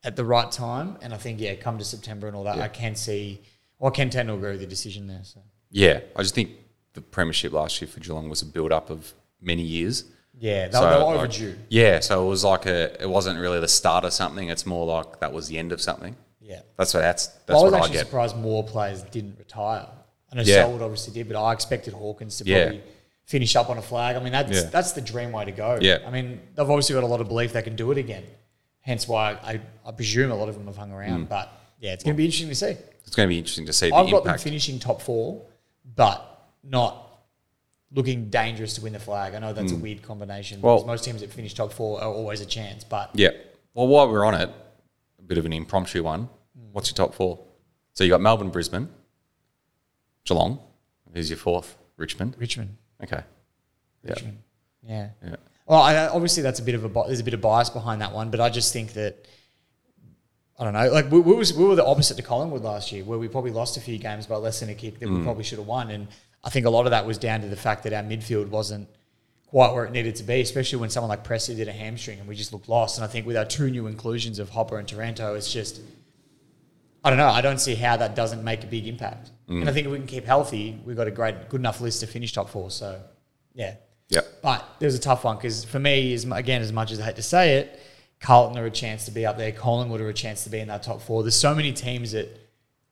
at 0.05 0.15
the 0.17 0.25
right 0.25 0.51
time, 0.53 0.97
and 1.03 1.13
I 1.15 1.17
think 1.17 1.41
yeah, 1.41 1.55
come 1.55 1.79
to 1.79 1.85
September 1.85 2.27
and 2.27 2.37
all 2.37 2.45
that, 2.45 2.57
Yeah. 2.59 2.65
I 2.65 2.69
can 2.69 2.95
see. 2.95 3.41
Well, 3.79 3.93
I 3.93 3.95
can 3.95 4.11
tend 4.11 4.29
to 4.29 4.35
agree 4.35 4.51
with 4.53 4.61
the 4.61 4.67
decision 4.67 5.07
there. 5.07 5.21
So. 5.23 5.41
Yeah, 5.71 6.01
I 6.17 6.23
just 6.23 6.35
think 6.35 6.51
the 6.95 7.01
premiership 7.01 7.53
last 7.53 7.81
year 7.81 7.89
for 7.89 8.01
Geelong 8.01 8.29
was 8.29 8.43
a 8.43 8.47
build 8.47 8.73
up 8.73 8.91
of 8.91 9.13
many 9.41 9.63
years. 9.63 10.05
Yeah, 10.41 10.67
they, 10.69 10.73
So, 10.73 10.83
were 10.83 11.05
like, 11.05 11.17
overdue. 11.17 11.57
Yeah, 11.69 12.01
so 12.01 12.25
it 12.25 12.29
was 12.29 12.45
like 12.45 12.67
a. 12.67 13.01
It 13.03 13.09
wasn't 13.09 13.39
really 13.41 13.61
the 13.61 13.69
start 13.69 14.05
of 14.05 14.13
something. 14.13 14.49
It's 14.49 14.67
more 14.67 14.87
like 14.87 15.21
that 15.21 15.33
was 15.33 15.49
the 15.49 15.59
end 15.59 15.73
of 15.73 15.81
something. 15.81 16.15
yeah. 16.41 16.61
That's 16.77 16.95
what 16.95 17.01
that's 17.01 17.27
that's 17.27 17.49
Well, 17.49 17.61
I 17.61 17.63
was 17.65 17.73
what 17.73 17.77
I 17.81 17.85
actually 17.85 17.93
get. 17.99 18.07
surprised 18.07 18.37
more 18.37 18.65
players 18.65 19.03
didn't 19.03 19.37
retire. 19.39 19.87
I 20.33 20.37
know 20.37 20.43
Yeah. 20.43 20.57
Selwood 20.63 20.83
obviously 20.83 21.13
did, 21.15 21.29
but 21.29 21.43
I 21.43 21.53
expected 21.53 21.93
Hawkins 21.95 22.39
to 22.39 22.45
Yeah. 22.45 22.65
probably 22.67 22.83
finish 23.25 23.57
up 23.57 23.69
on 23.69 23.79
a 23.79 23.83
flag. 23.83 24.17
I 24.17 24.21
mean, 24.23 24.33
that's 24.33 24.53
Yeah. 24.53 24.63
that's 24.71 24.93
the 24.93 25.01
dream 25.01 25.33
way 25.33 25.45
to 25.45 25.53
go. 25.53 25.79
Yeah. 25.81 25.99
I 26.07 26.11
mean, 26.11 26.41
they've 26.55 26.71
obviously 26.71 26.95
got 26.95 27.03
a 27.05 27.07
lot 27.07 27.21
of 27.21 27.29
belief 27.29 27.53
they 27.53 27.63
can 27.63 27.75
do 27.77 27.91
it 27.91 27.99
again. 27.99 28.25
Hence 28.81 29.07
why 29.09 29.33
I, 29.43 29.61
I 29.85 29.91
presume 29.93 30.31
a 30.31 30.35
lot 30.37 30.49
of 30.49 30.55
them 30.55 30.67
have 30.67 30.77
hung 30.77 30.93
around. 30.93 31.27
Mm. 31.27 31.29
But 31.29 31.53
yeah, 31.81 31.93
it's 31.95 32.05
going 32.05 32.15
to 32.15 32.17
be 32.19 32.25
interesting 32.25 32.49
to 32.49 32.55
see. 32.55 32.77
It's 33.09 33.17
going 33.17 33.27
to 33.27 33.31
be 33.31 33.39
interesting 33.39 33.65
to 33.65 33.73
see 33.73 33.89
the 33.89 33.97
I've 33.97 34.11
got 34.11 34.23
them 34.25 34.37
finishing 34.37 34.79
top 34.79 35.01
four, 35.01 35.43
but 35.97 36.47
not 36.63 37.07
looking 37.91 38.29
dangerous 38.29 38.75
to 38.75 38.83
win 38.83 38.93
the 38.93 38.99
flag. 38.99 39.35
I 39.35 39.39
know 39.39 39.55
that's 39.55 39.73
a 39.73 39.77
weird 39.77 40.03
combination 40.03 40.59
Mm. 40.59 40.63
Well- 40.63 40.85
most 40.85 41.05
teams 41.05 41.23
that 41.23 41.33
finish 41.33 41.55
top 41.55 41.73
four 41.73 42.03
are 42.03 42.13
always 42.13 42.43
a 42.43 42.47
chance. 42.47 42.85
But 42.85 43.11
Yeah. 43.15 43.31
Well, 43.73 43.87
while 43.87 44.11
we're 44.11 44.27
on 44.27 44.35
it, 44.35 44.51
a 45.19 45.23
bit 45.23 45.39
of 45.39 45.47
an 45.47 45.55
impromptu 45.55 46.03
one. 46.05 46.29
What's 46.73 46.91
your 46.91 46.97
top 46.97 47.15
four? 47.15 47.39
So 47.95 48.05
you 48.05 48.11
got 48.11 48.21
Melbourne, 48.21 48.51
Brisbane, 48.51 48.91
Geelong. 50.25 50.61
Who's 51.15 51.31
your 51.31 51.39
fourth? 51.39 51.79
Richmond. 51.97 52.37
Richmond, 52.39 52.77
Okay. 53.03 53.23
Yeah. 54.05 54.11
Richmond, 54.11 54.39
yeah. 54.83 55.09
Yeah. 55.25 55.37
Well, 55.67 55.81
I, 55.81 56.09
obviously 56.09 56.43
that's 56.43 56.61
a 56.61 56.63
bit 56.63 56.75
of 56.75 56.85
a 56.85 56.89
bi- 56.91 57.07
there's 57.07 57.21
a 57.21 57.25
bit 57.25 57.33
of 57.35 57.41
bias 57.41 57.71
behind 57.71 58.03
that 58.03 58.13
one, 58.13 58.31
but 58.31 58.39
I 58.41 58.51
just 58.51 58.71
think 58.73 58.93
that 58.93 59.27
I 60.59 60.65
don't 60.65 60.73
know. 60.73 60.91
Like 60.91 61.11
we, 61.11 61.21
we, 61.21 61.35
was, 61.35 61.55
we 61.55 61.65
were 61.65 61.77
the 61.77 61.87
opposite 61.87 62.17
to 62.17 62.23
Collingwood 62.23 62.63
last 62.63 62.91
year, 62.91 63.05
where 63.05 63.19
we 63.19 63.29
probably 63.29 63.53
lost 63.53 63.77
a 63.77 63.81
few 63.81 63.97
games 63.99 64.27
by 64.27 64.37
less 64.37 64.61
than 64.61 64.69
a 64.71 64.75
kick 64.75 64.99
that 64.99 65.09
we 65.09 65.23
probably 65.23 65.45
should 65.45 65.59
have 65.59 65.69
won, 65.69 65.91
and 65.91 66.09
I 66.43 66.51
think 66.51 66.67
a 66.67 66.71
lot 66.71 66.87
of 66.87 66.91
that 66.91 67.07
was 67.07 67.19
down 67.19 67.43
to 67.43 67.49
the 67.49 67.57
fact 67.57 67.85
that 67.85 67.93
our 67.93 68.03
midfield 68.03 68.49
wasn't 68.49 68.89
quite 69.47 69.73
where 69.73 69.85
it 69.85 69.93
needed 69.93 70.17
to 70.17 70.25
be, 70.25 70.41
especially 70.41 70.79
when 70.79 70.91
someone 70.91 71.09
like 71.09 71.25
Prestia 71.25 71.57
did 71.57 71.69
a 71.69 71.73
hamstring 71.73 72.19
and 72.19 72.29
we 72.29 72.35
just 72.35 72.53
looked 72.53 72.69
lost. 72.69 72.99
And 72.99 73.05
I 73.05 73.09
think 73.09 73.27
with 73.27 73.37
our 73.37 73.45
two 73.45 73.71
new 73.71 73.87
inclusions 73.87 74.39
of 74.39 74.51
Hopper 74.51 74.79
and 74.79 74.87
Taranto, 74.87 75.35
it's 75.35 75.53
just 75.53 75.81
I 77.05 77.11
don't 77.11 77.19
know. 77.19 77.29
I 77.29 77.41
don't 77.41 77.59
see 77.59 77.75
how 77.75 77.97
that 77.97 78.15
doesn't 78.15 78.43
make 78.43 78.65
a 78.65 78.67
big 78.67 78.87
impact. 78.87 79.31
Mm. 79.49 79.61
And 79.61 79.71
I 79.71 79.73
think 79.73 79.87
if 79.87 79.93
we 79.93 79.99
can 79.99 80.07
keep 80.07 80.25
healthy, 80.25 80.79
we've 80.85 80.97
got 80.97 81.07
a 81.07 81.11
great, 81.11 81.49
good 81.49 81.61
enough 81.61 81.81
list 81.81 82.01
to 82.01 82.07
finish 82.07 82.33
top 82.33 82.51
four. 82.51 82.71
So, 82.71 83.01
yeah. 83.55 83.75
Yep. 84.11 84.43
But 84.43 84.69
it 84.81 84.85
was 84.85 84.95
a 84.95 85.01
tough 85.01 85.25
one 85.25 85.37
because 85.37 85.65
for 85.65 85.79
me, 85.79 86.13
is 86.13 86.25
again, 86.25 86.61
as 86.61 86.73
much 86.73 86.91
as 86.93 87.01
I 87.01 87.05
hate 87.05 87.17
to 87.17 87.23
say 87.23 87.57
it, 87.57 87.81
Carlton 88.21 88.59
are 88.59 88.67
a 88.67 88.71
chance 88.71 89.05
to 89.05 89.11
be 89.11 89.25
up 89.25 89.37
there. 89.37 89.53
Collingwood 89.53 90.01
are 90.01 90.09
a 90.09 90.15
chance 90.15 90.45
to 90.45 90.51
be 90.51 90.59
in 90.59 90.69
that 90.69 90.83
top 90.83 91.01
four. 91.01 91.23
There's 91.23 91.35
so 91.35 91.55
many 91.55 91.73
teams 91.73 92.13
that 92.13 92.29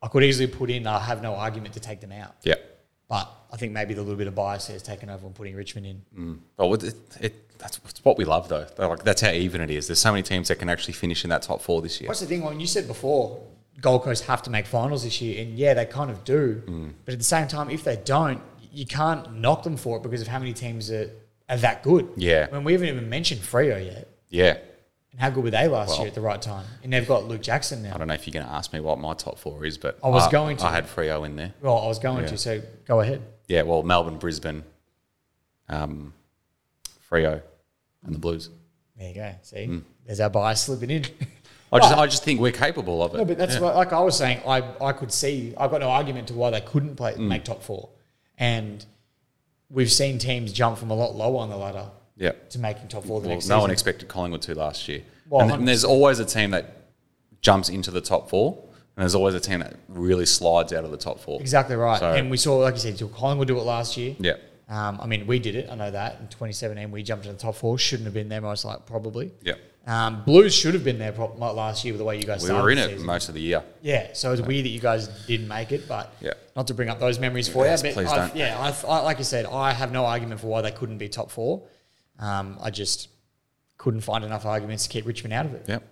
I 0.03 0.09
could 0.09 0.23
easily 0.23 0.47
put 0.47 0.71
in. 0.71 0.87
I 0.87 1.01
have 1.01 1.23
no 1.23 1.35
argument 1.35 1.75
to 1.75 1.81
take 1.81 2.01
them 2.01 2.13
out. 2.13 2.35
Yep. 2.43 2.63
But 3.09 3.31
I 3.53 3.57
think 3.57 3.73
maybe 3.73 3.95
the 3.95 4.03
little 4.03 4.17
bit 4.17 4.27
of 4.27 4.35
bias 4.35 4.67
has 4.69 4.83
taken 4.83 5.11
over 5.11 5.27
and 5.27 5.35
putting 5.35 5.55
Richmond 5.55 5.87
in. 5.87 6.41
Well, 6.57 6.75
it, 6.75 6.95
it, 7.21 7.59
that's 7.59 7.81
what 8.05 8.19
we 8.19 8.25
love, 8.25 8.49
though. 8.49 8.67
Like 8.79 9.03
that's 9.03 9.21
how 9.21 9.31
even 9.31 9.61
it 9.61 9.71
is. 9.71 9.87
There's 9.87 9.99
so 9.99 10.13
many 10.13 10.23
teams 10.23 10.49
that 10.49 10.57
can 10.57 10.69
actually 10.69 10.95
finish 10.95 11.25
in 11.25 11.31
that 11.31 11.43
top 11.43 11.61
four 11.61 11.83
this 11.83 12.01
year. 12.01 12.09
What's 12.09 12.21
the 12.21 12.27
thing? 12.27 12.43
When 12.43 12.61
you 12.61 12.67
said 12.67 12.87
before, 12.87 13.41
Gold 13.81 14.03
Coast 14.03 14.25
have 14.25 14.43
to 14.43 14.51
make 14.51 14.67
finals 14.67 15.05
this 15.05 15.21
year, 15.21 15.43
and 15.43 15.57
yeah, 15.57 15.75
they 15.75 15.87
kind 15.87 16.11
of 16.11 16.25
do. 16.25 16.63
Mm. 16.67 16.93
But 17.05 17.13
at 17.13 17.19
the 17.19 17.25
same 17.25 17.47
time, 17.47 17.71
if 17.71 17.85
they 17.85 17.97
don't, 18.05 18.41
you 18.73 18.87
can't 18.87 19.35
knock 19.35 19.63
them 19.63 19.77
for 19.77 19.97
it 19.99 20.03
because 20.03 20.21
of 20.21 20.29
how 20.29 20.39
many 20.39 20.53
teams 20.53 20.91
are, 20.91 21.11
are 21.49 21.57
that 21.59 21.83
good. 21.83 22.09
Yeah. 22.17 22.49
I 22.51 22.55
mean, 22.55 22.65
we 22.65 22.73
haven't 22.73 22.89
even 22.89 23.09
mentioned 23.09 23.41
Freo 23.41 23.85
yet. 23.85 24.09
Yeah. 24.29 24.59
And 25.17 25.23
how 25.23 25.31
good 25.31 25.45
were 25.45 25.51
they 25.51 25.67
last 25.67 25.89
Well- 25.91 25.99
year 26.01 26.09
at 26.09 26.15
the 26.15 26.21
right 26.21 26.43
time? 26.43 26.67
And 26.85 26.93
they've 26.93 27.09
got 27.09 27.25
Luke 27.25 27.41
Jackson 27.41 27.83
now. 27.83 27.95
I 27.95 27.99
don't 27.99 28.07
know 28.09 28.13
if 28.15 28.27
you're 28.27 28.35
going 28.35 28.45
to 28.45 28.53
ask 28.53 28.71
me 28.75 28.81
what 28.81 28.99
my 28.99 29.15
top 29.15 29.39
four 29.39 29.65
is, 29.65 29.79
but 29.79 29.99
I 30.05 30.09
was 30.09 30.29
going 30.29 30.59
to. 30.59 30.67
I 30.67 30.73
had 30.75 30.85
Freo 30.87 31.25
in 31.25 31.37
there. 31.37 31.55
Well, 31.63 31.79
I 31.79 31.87
was 31.87 31.99
going 31.99 32.25
Yeah. 32.25 32.29
to, 32.31 32.37
so 32.39 32.63
go 32.87 33.01
ahead. 33.01 33.23
Yeah. 33.49 33.63
Well, 33.63 33.83
Melbourne, 33.83 34.19
Brisbane, 34.19 34.63
um, 35.71 36.13
Freo, 37.11 37.41
and 38.05 38.15
the 38.15 38.19
Blues. 38.19 38.51
There 38.99 39.09
you 39.09 39.15
go. 39.15 39.33
See, 39.43 39.65
Hmm. 39.67 39.79
there's 40.05 40.21
our 40.21 40.29
bias 40.31 40.61
slipping 40.63 40.91
in. 40.91 41.05
I 41.73 41.79
just, 41.81 41.95
I 41.97 42.07
just 42.07 42.23
think 42.23 42.39
we're 42.41 42.53
capable 42.53 43.03
of 43.03 43.15
it. 43.15 43.19
No, 43.19 43.25
but 43.25 43.39
that's 43.39 43.55
Yeah. 43.55 43.61
what, 43.63 43.75
like 43.75 43.93
I 43.95 44.01
was 44.01 44.17
saying. 44.19 44.41
I, 44.47 44.63
I 44.81 44.93
could 44.93 45.13
see. 45.13 45.55
I've 45.57 45.71
got 45.71 45.81
no 45.81 45.89
argument 45.91 46.29
to 46.29 46.35
why 46.35 46.51
they 46.51 46.61
couldn't 46.61 46.97
play 46.97 47.15
Hmm. 47.15 47.29
make 47.29 47.45
top 47.45 47.63
four, 47.63 47.89
and 48.39 48.85
we've 49.71 49.91
seen 49.91 50.19
teams 50.19 50.53
jump 50.53 50.77
from 50.79 50.91
a 50.91 50.95
lot 50.95 51.17
lower 51.17 51.39
on 51.41 51.49
the 51.51 51.57
ladder 51.57 51.87
Yeah. 52.17 52.33
to 52.51 52.59
making 52.59 52.89
top 52.89 53.05
four 53.05 53.21
the 53.21 53.29
Well, 53.29 53.37
next 53.37 53.47
no 53.47 53.55
season. 53.57 53.61
one 53.63 53.71
expected 53.71 54.09
Collingwood 54.09 54.43
to 54.43 54.55
last 54.55 54.89
year. 54.89 55.03
Well, 55.29 55.43
and, 55.43 55.53
and 55.53 55.69
there's 55.69 55.85
always 55.85 56.19
a 56.19 56.25
team 56.25 56.51
that 56.53 56.77
jumps 57.43 57.69
into 57.69 57.91
the 57.91 58.01
top 58.01 58.31
four, 58.31 58.55
and 58.97 59.03
there's 59.03 59.15
always 59.15 59.35
a 59.35 59.41
team 59.41 59.61
that 59.61 59.75
really 59.89 60.27
slides 60.27 60.73
out 60.73 60.85
of 60.85 60.91
the 60.91 60.97
top 60.97 61.21
four. 61.21 61.41
exactly 61.41 61.77
right. 61.77 61.99
So- 62.01 62.13
and 62.13 62.31
we 62.31 62.37
saw, 62.37 62.57
like 62.57 62.75
you 62.75 62.81
said, 62.81 62.99
Collingwood 63.15 63.49
do 63.49 63.59
it 63.59 63.63
last 63.65 63.97
year. 63.97 64.17
Yeah. 64.19 64.35
Um, 64.69 64.99
I 65.01 65.07
mean, 65.07 65.27
we 65.29 65.39
did 65.39 65.55
it. 65.55 65.69
I 65.71 65.77
know 65.77 65.91
that 65.93 66.17
in 66.21 66.27
2017 66.29 66.91
we 66.91 67.03
jumped 67.05 67.25
into 67.27 67.37
the 67.37 67.43
top 67.43 67.55
four. 67.55 67.79
Shouldn't 67.79 68.07
have 68.07 68.15
been 68.15 68.29
there. 68.29 68.41
Most 68.41 68.65
like 68.65 68.85
probably. 68.85 69.31
Yeah. 69.43 69.55
Um, 69.87 70.25
Blues 70.25 70.53
should 70.53 70.75
have 70.75 70.83
been 70.83 70.99
there 70.99 71.13
like 71.13 71.55
last 71.55 71.85
year 71.85 71.93
with 71.95 71.99
the 72.01 72.05
way 72.05 72.17
you 72.17 72.25
guys 72.25 72.43
We 72.43 72.51
were 72.53 72.71
in 72.71 72.79
it 72.79 72.91
season. 72.91 73.07
most 73.07 73.29
of 73.29 73.35
the 73.37 73.41
year. 73.41 73.63
Yeah, 73.83 74.09
so 74.15 74.33
it's 74.33 74.43
weird 74.43 74.65
that 74.65 74.71
you 74.71 74.81
guys 74.81 75.07
didn't 75.29 75.47
make 75.47 75.71
it, 75.71 75.87
but 75.87 76.13
Yeah. 76.21 76.33
not 76.57 76.67
to 76.67 76.75
bring 76.75 76.89
up 76.89 76.99
those 76.99 77.21
memories 77.21 77.47
for 77.47 77.65
Yes, 77.65 77.85
you. 77.85 77.91
But 77.91 77.95
please 77.95 78.09
I've- 78.09 78.29
don't. 78.31 78.37
yeah, 78.37 78.61
I've, 78.61 78.85
I, 78.85 78.99
like 79.03 79.19
you 79.19 79.25
said, 79.25 79.47
I 79.47 79.73
have 79.73 79.93
no 79.93 80.05
argument 80.05 80.41
for 80.41 80.49
why 80.49 80.63
they 80.63 80.73
couldn't 80.73 80.99
be 80.99 81.09
top 81.09 81.31
four. 81.31 81.63
Um, 82.19 82.59
I 82.63 82.71
just 82.71 83.09
couldn't 83.79 84.01
find 84.01 84.25
enough 84.25 84.47
arguments 84.47 84.85
to 84.85 84.89
keep 84.89 85.07
Richmond 85.07 85.35
out 85.35 85.47
of 85.47 85.55
it. 85.55 85.65
Yep. 85.69 85.83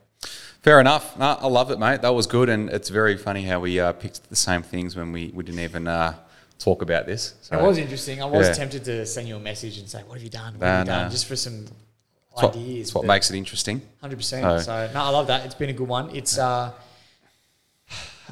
Fair 0.62 0.80
enough. 0.80 1.18
No, 1.18 1.37
I 1.38 1.46
love 1.48 1.70
it, 1.70 1.78
mate. 1.78 2.00
That 2.02 2.14
was 2.14 2.26
good, 2.26 2.48
and 2.48 2.70
it's 2.70 2.88
very 2.88 3.16
funny 3.18 3.42
how 3.42 3.60
we 3.60 3.78
uh, 3.78 3.92
picked 3.92 4.28
the 4.30 4.37
same 4.37 4.62
things 4.62 4.96
when 4.96 5.12
we, 5.12 5.30
we 5.34 5.44
didn't 5.44 5.60
even 5.60 5.87
uh, 5.87 6.14
talk 6.58 6.80
about 6.80 7.04
this. 7.04 7.34
So 7.42 7.58
It 7.58 7.62
was 7.62 7.76
interesting. 7.76 8.22
I 8.22 8.24
was 8.24 8.46
Yeah. 8.48 8.54
tempted 8.54 8.84
to 8.87 9.04
send 9.04 9.28
you 9.28 9.37
a 9.37 9.40
message 9.40 9.76
and 9.78 9.87
say, 9.88 10.00
"What 10.06 10.14
have 10.14 10.22
you 10.22 10.30
done? 10.30 10.54
What 10.54 10.66
have 10.66 10.87
you 10.87 10.92
done?" 10.92 11.10
Just 11.10 11.26
for 11.26 11.37
some 11.37 11.64
It's 12.32 12.42
what, 12.42 12.56
ideas. 12.56 12.88
it's 12.88 12.94
what 12.94 13.04
makes 13.04 13.30
it 13.30 13.37
interesting. 13.37 13.82
Hundred 14.00 14.16
percent. 14.16 14.46
Oh. 14.46 14.58
So 14.58 14.90
no, 14.94 15.02
I 15.02 15.10
love 15.10 15.26
that. 15.26 15.44
It's 15.44 15.54
been 15.54 15.68
a 15.68 15.74
good 15.74 15.88
one. 15.88 16.08
It's 16.16 16.38
uh, 16.38 16.72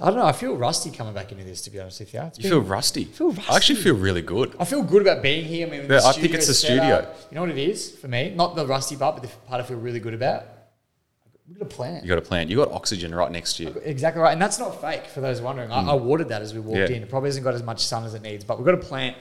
I 0.00 0.07
don't 0.07 0.16
know. 0.16 0.24
I 0.24 0.33
feel 0.33 0.57
rusty 0.57 0.90
coming 0.90 1.12
back 1.12 1.33
into 1.33 1.44
this. 1.44 1.61
To 1.62 1.70
be 1.70 1.78
honest 1.78 2.00
with 2.00 2.14
you, 2.14 2.20
It's 2.22 2.38
You 2.38 2.42
been- 2.44 2.50
feel 2.52 2.61
rusty. 2.62 3.05
feel 3.05 3.35
I 3.48 3.57
actually 3.57 3.81
feel 3.81 3.94
really 3.94 4.22
good. 4.22 4.55
I 4.59 4.64
feel 4.64 4.83
good 4.83 5.02
about 5.02 5.22
being 5.22 5.44
here. 5.44 5.66
I 5.66 5.70
mean, 5.70 5.87
Yeah, 5.90 6.00
I 6.05 6.12
think 6.12 6.33
it's 6.35 6.46
the 6.46 6.55
studio 6.55 6.81
setup. 7.02 7.16
You 7.31 7.35
know 7.35 7.42
what 7.42 7.50
it 7.50 7.59
is 7.59 7.90
for 7.96 8.09
me? 8.09 8.33
Not 8.35 8.57
the 8.57 8.66
rusty 8.66 8.96
part, 8.96 9.16
but 9.16 9.22
the 9.22 9.28
part 9.48 9.61
I 9.61 9.64
feel 9.64 9.76
really 9.78 10.00
good 10.00 10.14
about. 10.14 10.44
We've 11.46 11.59
got 11.59 11.66
a 11.66 11.74
plan. 11.74 12.02
You 12.02 12.09
got 12.09 12.18
a 12.18 12.22
plan. 12.22 12.48
You 12.48 12.57
got 12.57 12.70
oxygen 12.72 13.14
right 13.14 13.31
next 13.31 13.55
to 13.59 13.64
you. 13.64 13.68
Exactly 13.85 14.22
right, 14.22 14.33
and 14.33 14.40
that's 14.40 14.59
not 14.59 14.81
fake. 14.81 15.07
For 15.07 15.20
those 15.20 15.42
wondering, 15.42 15.70
I, 15.70 15.83
I 15.90 15.94
watered 15.94 16.28
that 16.31 16.40
as 16.40 16.55
we 16.55 16.61
walked 16.61 16.78
Mm. 16.78 16.88
Yeah. 16.88 16.96
in. 16.96 17.02
It 17.02 17.11
probably 17.11 17.28
hasn't 17.28 17.44
got 17.44 17.55
as 17.55 17.62
much 17.62 17.85
sun 17.85 18.05
as 18.05 18.14
it 18.14 18.22
needs, 18.22 18.44
but 18.44 18.57
we've 18.59 18.64
got 18.64 18.74
a 18.74 18.78
plant. 18.78 19.16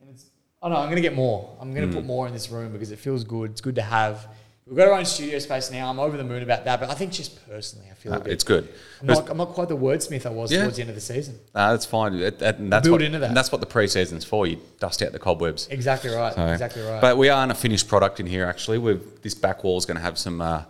And 0.00 0.10
it's, 0.10 0.26
oh 0.62 0.68
no, 0.68 0.76
I'm 0.76 0.84
going 0.84 0.96
to 0.96 1.02
get 1.02 1.14
more. 1.16 1.56
I'm 1.60 1.74
going 1.74 1.88
to 1.88 1.92
Mm. 1.92 1.96
put 1.98 2.04
more 2.04 2.26
in 2.28 2.32
this 2.32 2.50
room 2.50 2.72
because 2.72 2.92
it 2.92 3.00
feels 3.00 3.24
good. 3.24 3.50
It's 3.50 3.60
good 3.60 3.74
to 3.76 3.82
have. 3.82 4.28
We've 4.66 4.76
got 4.76 4.88
our 4.88 4.94
own 4.94 5.04
studio 5.04 5.40
space 5.40 5.72
now. 5.72 5.90
I'm 5.90 5.98
over 5.98 6.16
the 6.16 6.22
moon 6.22 6.42
about 6.42 6.64
that, 6.66 6.78
but 6.78 6.88
I 6.88 6.94
think 6.94 7.12
just 7.12 7.44
personally, 7.48 7.88
I 7.90 7.94
feel 7.94 8.12
a 8.12 8.20
bit. 8.20 8.32
it's 8.32 8.44
good. 8.44 8.68
I'm 9.00 9.08
not, 9.08 9.28
I'm 9.28 9.36
not 9.36 9.48
quite 9.48 9.68
the 9.68 9.76
wordsmith 9.76 10.24
I 10.24 10.30
was 10.30 10.52
Yeah. 10.52 10.60
towards 10.62 10.76
the 10.76 10.82
end 10.82 10.90
of 10.90 10.94
the 10.94 11.00
season. 11.00 11.40
Uh, 11.52 11.72
that's 11.72 11.84
fine. 11.84 12.14
It- 12.14 12.38
that- 12.38 12.70
that's 12.70 12.84
Build 12.86 13.00
what, 13.00 13.02
into 13.02 13.18
that. 13.18 13.26
And 13.26 13.36
that's 13.36 13.50
what 13.50 13.60
the 13.60 13.66
pre-season's 13.66 14.24
for. 14.24 14.46
You 14.46 14.60
dust 14.78 15.02
out 15.02 15.10
the 15.10 15.18
cobwebs. 15.18 15.66
Exactly 15.68 16.10
right. 16.14 16.32
So- 16.32 16.46
exactly 16.46 16.82
right. 16.82 17.00
But 17.00 17.16
we 17.18 17.28
aren't 17.28 17.50
a 17.50 17.56
finished 17.56 17.88
product 17.88 18.20
in 18.20 18.26
here. 18.26 18.46
Actually, 18.46 18.78
we've 18.78 19.02
this 19.22 19.34
back 19.34 19.64
wall 19.64 19.78
is 19.78 19.84
going 19.84 19.96
to 19.96 20.02
have 20.02 20.16
some 20.16 20.40
uh, 20.40 20.62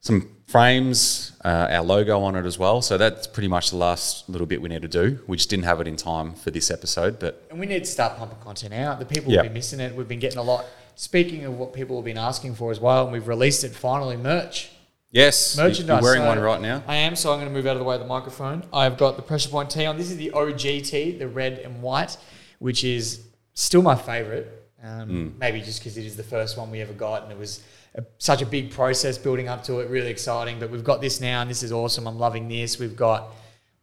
some 0.00 0.28
frames, 0.48 1.30
uh, 1.44 1.68
our 1.70 1.82
logo 1.84 2.20
on 2.22 2.34
it 2.34 2.44
as 2.44 2.58
well. 2.58 2.82
So 2.82 2.98
that's 2.98 3.28
pretty 3.28 3.46
much 3.48 3.70
the 3.70 3.76
last 3.76 4.28
little 4.28 4.48
bit 4.48 4.60
we 4.60 4.68
need 4.68 4.82
to 4.82 4.88
do. 4.88 5.20
We 5.28 5.36
just 5.36 5.48
didn't 5.48 5.64
have 5.66 5.80
it 5.80 5.86
in 5.86 5.94
time 5.96 6.34
for 6.34 6.50
this 6.50 6.68
episode, 6.72 7.20
but 7.20 7.46
And 7.50 7.60
we 7.60 7.66
need 7.66 7.84
to 7.84 7.90
start 7.90 8.18
pumping 8.18 8.38
content 8.40 8.74
out. 8.74 8.98
The 8.98 9.04
people 9.06 9.30
Yeah. 9.30 9.38
have 9.38 9.44
been 9.44 9.52
missing 9.54 9.78
it. 9.78 9.94
We've 9.94 10.08
been 10.08 10.18
getting 10.18 10.38
a 10.38 10.42
lot. 10.42 10.64
Speaking 10.94 11.44
of 11.44 11.58
what 11.58 11.72
people 11.72 11.96
have 11.96 12.04
been 12.04 12.18
asking 12.18 12.54
for 12.54 12.70
as 12.70 12.80
well, 12.80 13.04
and 13.04 13.12
we've 13.12 13.28
released 13.28 13.64
it 13.64 13.70
finally, 13.74 14.16
merch. 14.16 14.70
yes, 15.10 15.56
Merchandise. 15.56 15.86
You're 15.86 16.02
wearing 16.02 16.22
So 16.22 16.26
one 16.28 16.38
right 16.40 16.60
now. 16.60 16.82
I 16.86 16.96
am, 16.96 17.16
so 17.16 17.32
I'm 17.32 17.38
going 17.38 17.48
to 17.48 17.54
move 17.54 17.66
out 17.66 17.72
of 17.72 17.78
the 17.78 17.84
way 17.84 17.94
of 17.94 18.00
the 18.00 18.06
microphone. 18.06 18.62
I've 18.72 18.96
got 18.98 19.16
the 19.16 19.22
Pressure 19.22 19.48
Point 19.48 19.70
tee 19.70 19.86
on. 19.86 19.96
This 19.96 20.10
is 20.10 20.16
the 20.16 20.30
OG 20.32 20.58
tee, 20.58 21.16
the 21.18 21.28
red 21.28 21.58
and 21.60 21.82
white, 21.82 22.16
which 22.58 22.84
is 22.84 23.20
still 23.54 23.82
my 23.82 23.94
favourite. 23.94 24.46
Um, 24.82 25.08
Hmm. 25.08 25.38
Maybe 25.38 25.60
just 25.60 25.78
because 25.80 25.96
it 25.96 26.04
is 26.04 26.16
the 26.16 26.22
first 26.24 26.56
one 26.58 26.70
we 26.70 26.80
ever 26.80 26.92
got, 26.92 27.22
and 27.22 27.32
it 27.32 27.38
was 27.38 27.62
a, 27.94 28.02
such 28.18 28.42
a 28.42 28.46
big 28.46 28.70
process 28.72 29.16
building 29.16 29.48
up 29.48 29.62
to 29.64 29.80
it. 29.80 29.88
Really 29.88 30.10
exciting, 30.10 30.58
but 30.58 30.70
we've 30.70 30.82
got 30.84 31.00
this 31.00 31.20
now, 31.20 31.40
and 31.40 31.48
this 31.50 31.62
is 31.62 31.70
awesome. 31.72 32.06
I'm 32.08 32.18
loving 32.18 32.48
this. 32.48 32.78
We've 32.78 32.96
got 32.96 33.32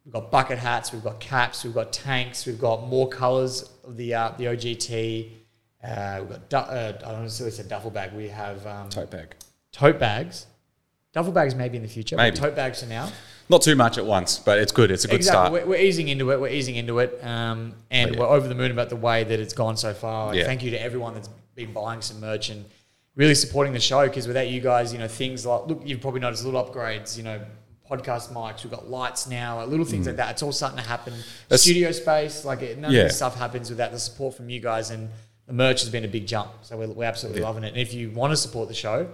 we've 0.04 0.12
got 0.12 0.30
bucket 0.30 0.58
hats, 0.58 0.92
we've 0.92 1.02
got 1.02 1.18
caps, 1.20 1.64
we've 1.64 1.74
got 1.74 1.92
tanks, 1.92 2.44
we've 2.46 2.60
got 2.60 2.86
more 2.88 3.08
colours 3.08 3.70
of 3.84 3.96
the 3.96 4.12
uh, 4.14 4.32
the 4.36 4.44
OGT. 4.44 5.30
Uh, 5.82 6.18
we've 6.20 6.28
got 6.30 6.48
du- 6.50 6.58
uh, 6.58 6.92
I 7.06 7.12
don't 7.12 7.22
necessarily 7.22 7.54
say 7.56 7.62
duffel 7.64 7.90
bag. 7.90 8.12
We 8.12 8.28
have 8.28 8.66
um, 8.66 8.88
Tote 8.90 9.10
bag. 9.10 9.34
tote 9.72 9.98
bags. 9.98 10.46
Duffel 11.12 11.32
bags 11.32 11.54
maybe 11.54 11.76
in 11.76 11.82
the 11.82 11.88
future. 11.88 12.16
Maybe. 12.16 12.36
But 12.36 12.46
tote 12.48 12.56
bags 12.56 12.82
for 12.82 12.88
now. 12.88 13.10
Not 13.48 13.62
too 13.62 13.74
much 13.74 13.98
at 13.98 14.06
once, 14.06 14.38
but 14.38 14.58
it's 14.58 14.70
good. 14.70 14.90
It's 14.92 15.04
a 15.04 15.08
good 15.08 15.16
exactly. 15.16 15.58
start. 15.58 15.66
We're, 15.66 15.72
we're 15.72 15.80
easing 15.84 16.06
into 16.08 16.30
it. 16.30 16.40
We're 16.40 16.48
easing 16.52 16.76
into 16.76 17.00
it. 17.00 17.18
Um, 17.24 17.74
and 17.90 18.10
But 18.10 18.14
yeah. 18.16 18.20
we're 18.20 18.28
over 18.36 18.46
the 18.46 18.54
moon 18.54 18.70
about 18.70 18.90
the 18.90 18.96
way 18.96 19.24
that 19.24 19.40
it's 19.40 19.54
gone 19.54 19.76
so 19.76 19.92
far. 19.92 20.34
Yeah. 20.34 20.44
Thank 20.44 20.62
you 20.62 20.70
to 20.70 20.80
everyone 20.80 21.14
that's 21.14 21.28
been 21.56 21.72
buying 21.72 22.00
some 22.00 22.20
merch 22.20 22.50
and 22.50 22.64
really 23.16 23.34
supporting 23.34 23.72
the 23.72 23.80
show 23.80 24.06
because 24.06 24.28
without 24.28 24.46
you 24.48 24.60
guys, 24.60 24.92
you 24.92 25.00
know, 25.00 25.08
things 25.08 25.44
like, 25.44 25.66
look, 25.66 25.82
you've 25.84 26.00
probably 26.00 26.20
noticed 26.20 26.44
little 26.44 26.62
upgrades, 26.64 27.16
you 27.16 27.24
know, 27.24 27.40
podcast 27.90 28.32
mics, 28.32 28.62
we've 28.62 28.70
got 28.70 28.88
lights 28.88 29.26
now, 29.26 29.56
like 29.56 29.66
little 29.68 29.84
things 29.84 30.06
like 30.06 30.14
that. 30.16 30.30
It's 30.30 30.44
all 30.44 30.52
starting 30.52 30.78
to 30.78 30.84
happen. 30.84 31.12
Mm. 31.12 31.26
That's- 31.48 31.62
Studio 31.62 31.90
space, 31.90 32.44
like 32.44 32.62
it, 32.62 32.78
none 32.78 32.92
Yeah. 32.92 33.00
of 33.00 33.06
this 33.08 33.16
stuff 33.16 33.36
happens 33.36 33.68
without 33.68 33.90
the 33.90 33.98
support 33.98 34.36
from 34.36 34.48
you 34.48 34.60
guys. 34.60 34.90
And 34.90 35.08
the 35.50 35.56
merch 35.56 35.80
has 35.80 35.90
been 35.90 36.04
a 36.04 36.08
big 36.08 36.28
jump. 36.28 36.52
So 36.62 36.76
we're, 36.76 36.86
we're 36.86 37.04
absolutely 37.04 37.40
Yeah. 37.40 37.48
loving 37.48 37.64
it. 37.64 37.68
And 37.68 37.76
if 37.76 37.92
you 37.92 38.10
want 38.12 38.30
to 38.30 38.36
support 38.36 38.68
the 38.68 38.74
show, 38.74 39.08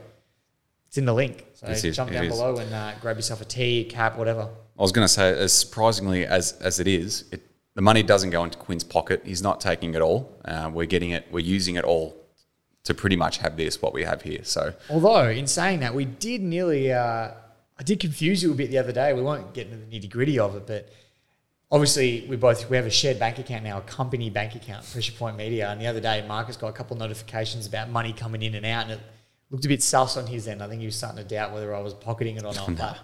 it's 0.87 0.99
in 0.99 1.07
the 1.07 1.15
link. 1.15 1.47
So 1.55 1.67
is- 1.67 1.97
jump 1.97 2.13
down 2.13 2.25
is. 2.27 2.31
below 2.31 2.59
and 2.59 2.73
uh, 2.75 2.93
grab 3.01 3.17
yourself 3.17 3.41
a 3.41 3.47
tea, 3.47 3.85
cap, 3.85 4.19
whatever. 4.19 4.43
I 4.79 4.83
was 4.83 4.93
going 4.93 5.07
to 5.07 5.13
say, 5.13 5.31
as 5.31 5.55
surprisingly 5.55 6.27
as, 6.27 6.53
as 6.61 6.79
it 6.79 6.87
is, 6.87 7.25
it, 7.33 7.41
the 7.75 7.81
money 7.81 8.03
doesn't 8.03 8.29
go 8.29 8.45
into 8.45 8.59
Quinn's 8.59 8.85
pocket. 8.85 9.23
He's 9.25 9.41
not 9.43 9.63
taking 9.63 9.95
it 9.95 10.03
all. 10.03 10.31
Uh, 10.45 10.71
we're 10.71 10.85
getting 10.85 11.11
it. 11.11 11.27
We're 11.31 11.41
using 11.41 11.77
it 11.77 11.85
all 11.85 12.15
to 12.85 12.93
pretty 12.93 13.17
much 13.17 13.39
have 13.39 13.57
this 13.57 13.81
what 13.81 13.95
we 13.95 14.05
have 14.05 14.21
here. 14.21 14.41
So 14.45 14.75
Although, 14.91 15.31
in 15.31 15.47
saying 15.47 15.81
that, 15.81 15.95
we 15.95 16.05
did 16.05 16.43
nearly, 16.43 16.93
uh, 16.93 17.31
I 17.79 17.83
did 17.83 17.99
confuse 17.99 18.43
you 18.43 18.53
a 18.53 18.55
bit 18.55 18.71
the 18.71 18.77
other 18.79 18.93
day. 18.93 19.15
We 19.15 19.23
won't 19.23 19.55
get 19.55 19.69
into 19.69 19.79
the 19.79 19.87
nitty 19.87 20.11
gritty 20.11 20.39
of 20.39 20.55
it, 20.55 20.67
but 20.67 20.91
obviously 21.71 22.27
we 22.29 22.37
both 22.37 22.69
we 22.71 22.77
have 22.77 22.87
a 22.87 22.91
shared 22.91 23.19
bank 23.19 23.39
account 23.39 23.65
now, 23.65 23.79
a 23.79 23.83
company 23.83 24.31
bank 24.31 24.55
account, 24.55 24.91
Pressure 24.91 25.13
Point 25.13 25.37
Media. 25.37 25.69
And 25.71 25.81
the 25.81 25.87
other 25.87 26.01
day, 26.01 26.25
Marcus 26.27 26.57
got 26.57 26.69
a 26.69 26.73
couple 26.73 26.95
of 26.97 27.01
notifications 27.01 27.67
about 27.67 27.91
money 27.91 28.13
coming 28.13 28.43
in 28.43 28.55
and 28.55 28.67
out, 28.67 28.85
and 28.85 28.93
it 28.93 29.01
looked 29.51 29.65
a 29.65 29.69
bit 29.69 29.83
sus 29.83 30.17
on 30.17 30.27
his 30.27 30.49
end. 30.49 30.63
I 30.63 30.69
think 30.69 30.81
he 30.81 30.87
was 30.87 30.97
starting 30.97 31.23
to 31.23 31.29
doubt 31.29 31.53
whether 31.53 31.75
I 31.75 31.81
was 31.81 31.95
pocketing 31.95 32.37
it 32.37 32.45
or 32.45 32.55
not. 32.55 32.77
But 32.77 32.99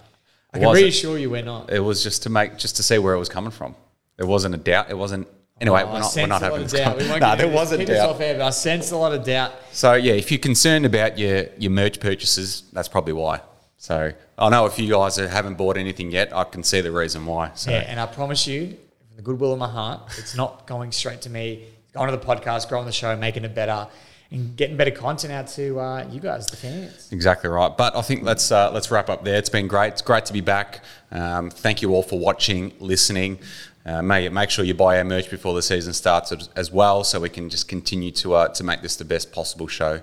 I 0.54 0.58
can 0.58 0.68
Was 0.68 0.78
it? 0.78 0.82
reassure 0.82 1.18
you, 1.18 1.30
we're 1.30 1.42
not. 1.42 1.72
it 1.72 1.80
was 1.80 2.02
just 2.02 2.22
to 2.24 2.30
make 2.30 2.58
just 2.58 2.76
to 2.76 2.82
see 2.82 2.98
where 2.98 3.14
it 3.14 3.18
was 3.18 3.28
coming 3.28 3.50
from. 3.50 3.74
It 4.18 4.24
wasn't 4.24 4.54
a 4.54 4.58
doubt. 4.58 4.90
It 4.90 4.98
wasn't. 4.98 5.26
Anyway, 5.60 5.82
Oh, 5.86 5.92
we're 5.92 6.00
not. 6.00 6.12
We're 6.16 6.26
not 6.26 6.42
having 6.42 6.62
this. 6.62 6.72
doubt. 6.72 6.98
We 6.98 7.08
won't 7.08 7.20
nah, 7.20 7.36
there 7.36 7.48
wasn't 7.48 7.86
doubt. 7.86 8.10
off 8.10 8.20
air, 8.20 8.34
but 8.36 8.42
I 8.44 8.50
sensed 8.50 8.90
a 8.90 8.96
lot 8.96 9.12
of 9.12 9.24
doubt. 9.24 9.52
So 9.70 9.94
yeah, 9.94 10.14
if 10.14 10.30
you're 10.30 10.38
concerned 10.40 10.84
about 10.86 11.18
your 11.18 11.46
your 11.56 11.70
merch 11.70 12.00
purchases, 12.00 12.64
that's 12.72 12.88
probably 12.88 13.12
why. 13.12 13.40
So 13.82 14.12
I 14.38 14.48
know 14.48 14.64
if 14.66 14.78
you 14.78 14.88
guys 14.88 15.16
haven't 15.16 15.54
bought 15.54 15.76
anything 15.76 16.12
yet, 16.12 16.32
I 16.32 16.44
can 16.44 16.62
see 16.62 16.80
the 16.82 16.92
reason 16.92 17.26
why. 17.26 17.50
So 17.56 17.72
Yeah, 17.72 17.78
and 17.78 17.98
I 17.98 18.06
promise 18.06 18.46
you, 18.46 18.76
from 19.08 19.16
the 19.16 19.22
goodwill 19.22 19.52
of 19.52 19.58
my 19.58 19.68
heart, 19.68 20.02
it's 20.18 20.36
not 20.36 20.68
going 20.68 20.92
straight 20.92 21.20
to 21.22 21.30
me. 21.30 21.64
It's 21.82 21.92
going 21.92 22.08
to 22.08 22.16
the 22.16 22.24
podcast, 22.24 22.68
growing 22.68 22.86
the 22.86 22.92
show, 22.92 23.16
making 23.16 23.44
it 23.44 23.56
better. 23.56 23.88
and 24.30 24.56
getting 24.56 24.76
better 24.76 24.92
content 24.92 25.32
out 25.32 25.48
to 25.48 25.80
uh, 25.80 26.06
you 26.12 26.20
guys, 26.20 26.46
the 26.46 26.56
fans. 26.56 27.08
Exactly 27.10 27.50
right. 27.50 27.76
But 27.76 27.96
I 27.96 28.02
think 28.02 28.22
let's 28.22 28.52
uh, 28.52 28.70
let's 28.70 28.88
wrap 28.92 29.10
up 29.10 29.24
there. 29.24 29.36
It's 29.36 29.48
been 29.48 29.66
great. 29.66 29.94
It's 29.94 30.02
great 30.02 30.26
to 30.26 30.32
be 30.32 30.40
back. 30.40 30.84
Um, 31.10 31.50
thank 31.50 31.82
you 31.82 31.92
all 31.92 32.04
for 32.04 32.20
watching, 32.20 32.72
listening. 32.78 33.40
Uh, 33.84 34.00
make, 34.00 34.30
make 34.30 34.50
sure 34.50 34.64
you 34.64 34.74
buy 34.74 34.98
our 34.98 35.04
merch 35.04 35.28
before 35.28 35.54
the 35.54 35.62
season 35.62 35.92
starts 35.92 36.30
as, 36.30 36.48
as 36.54 36.70
well, 36.70 37.02
so 37.02 37.18
we 37.18 37.28
can 37.28 37.50
just 37.50 37.66
continue 37.66 38.12
to 38.12 38.34
uh, 38.34 38.48
to 38.50 38.62
make 38.62 38.80
this 38.80 38.94
the 38.94 39.04
best 39.04 39.32
possible 39.32 39.66
show 39.66 40.02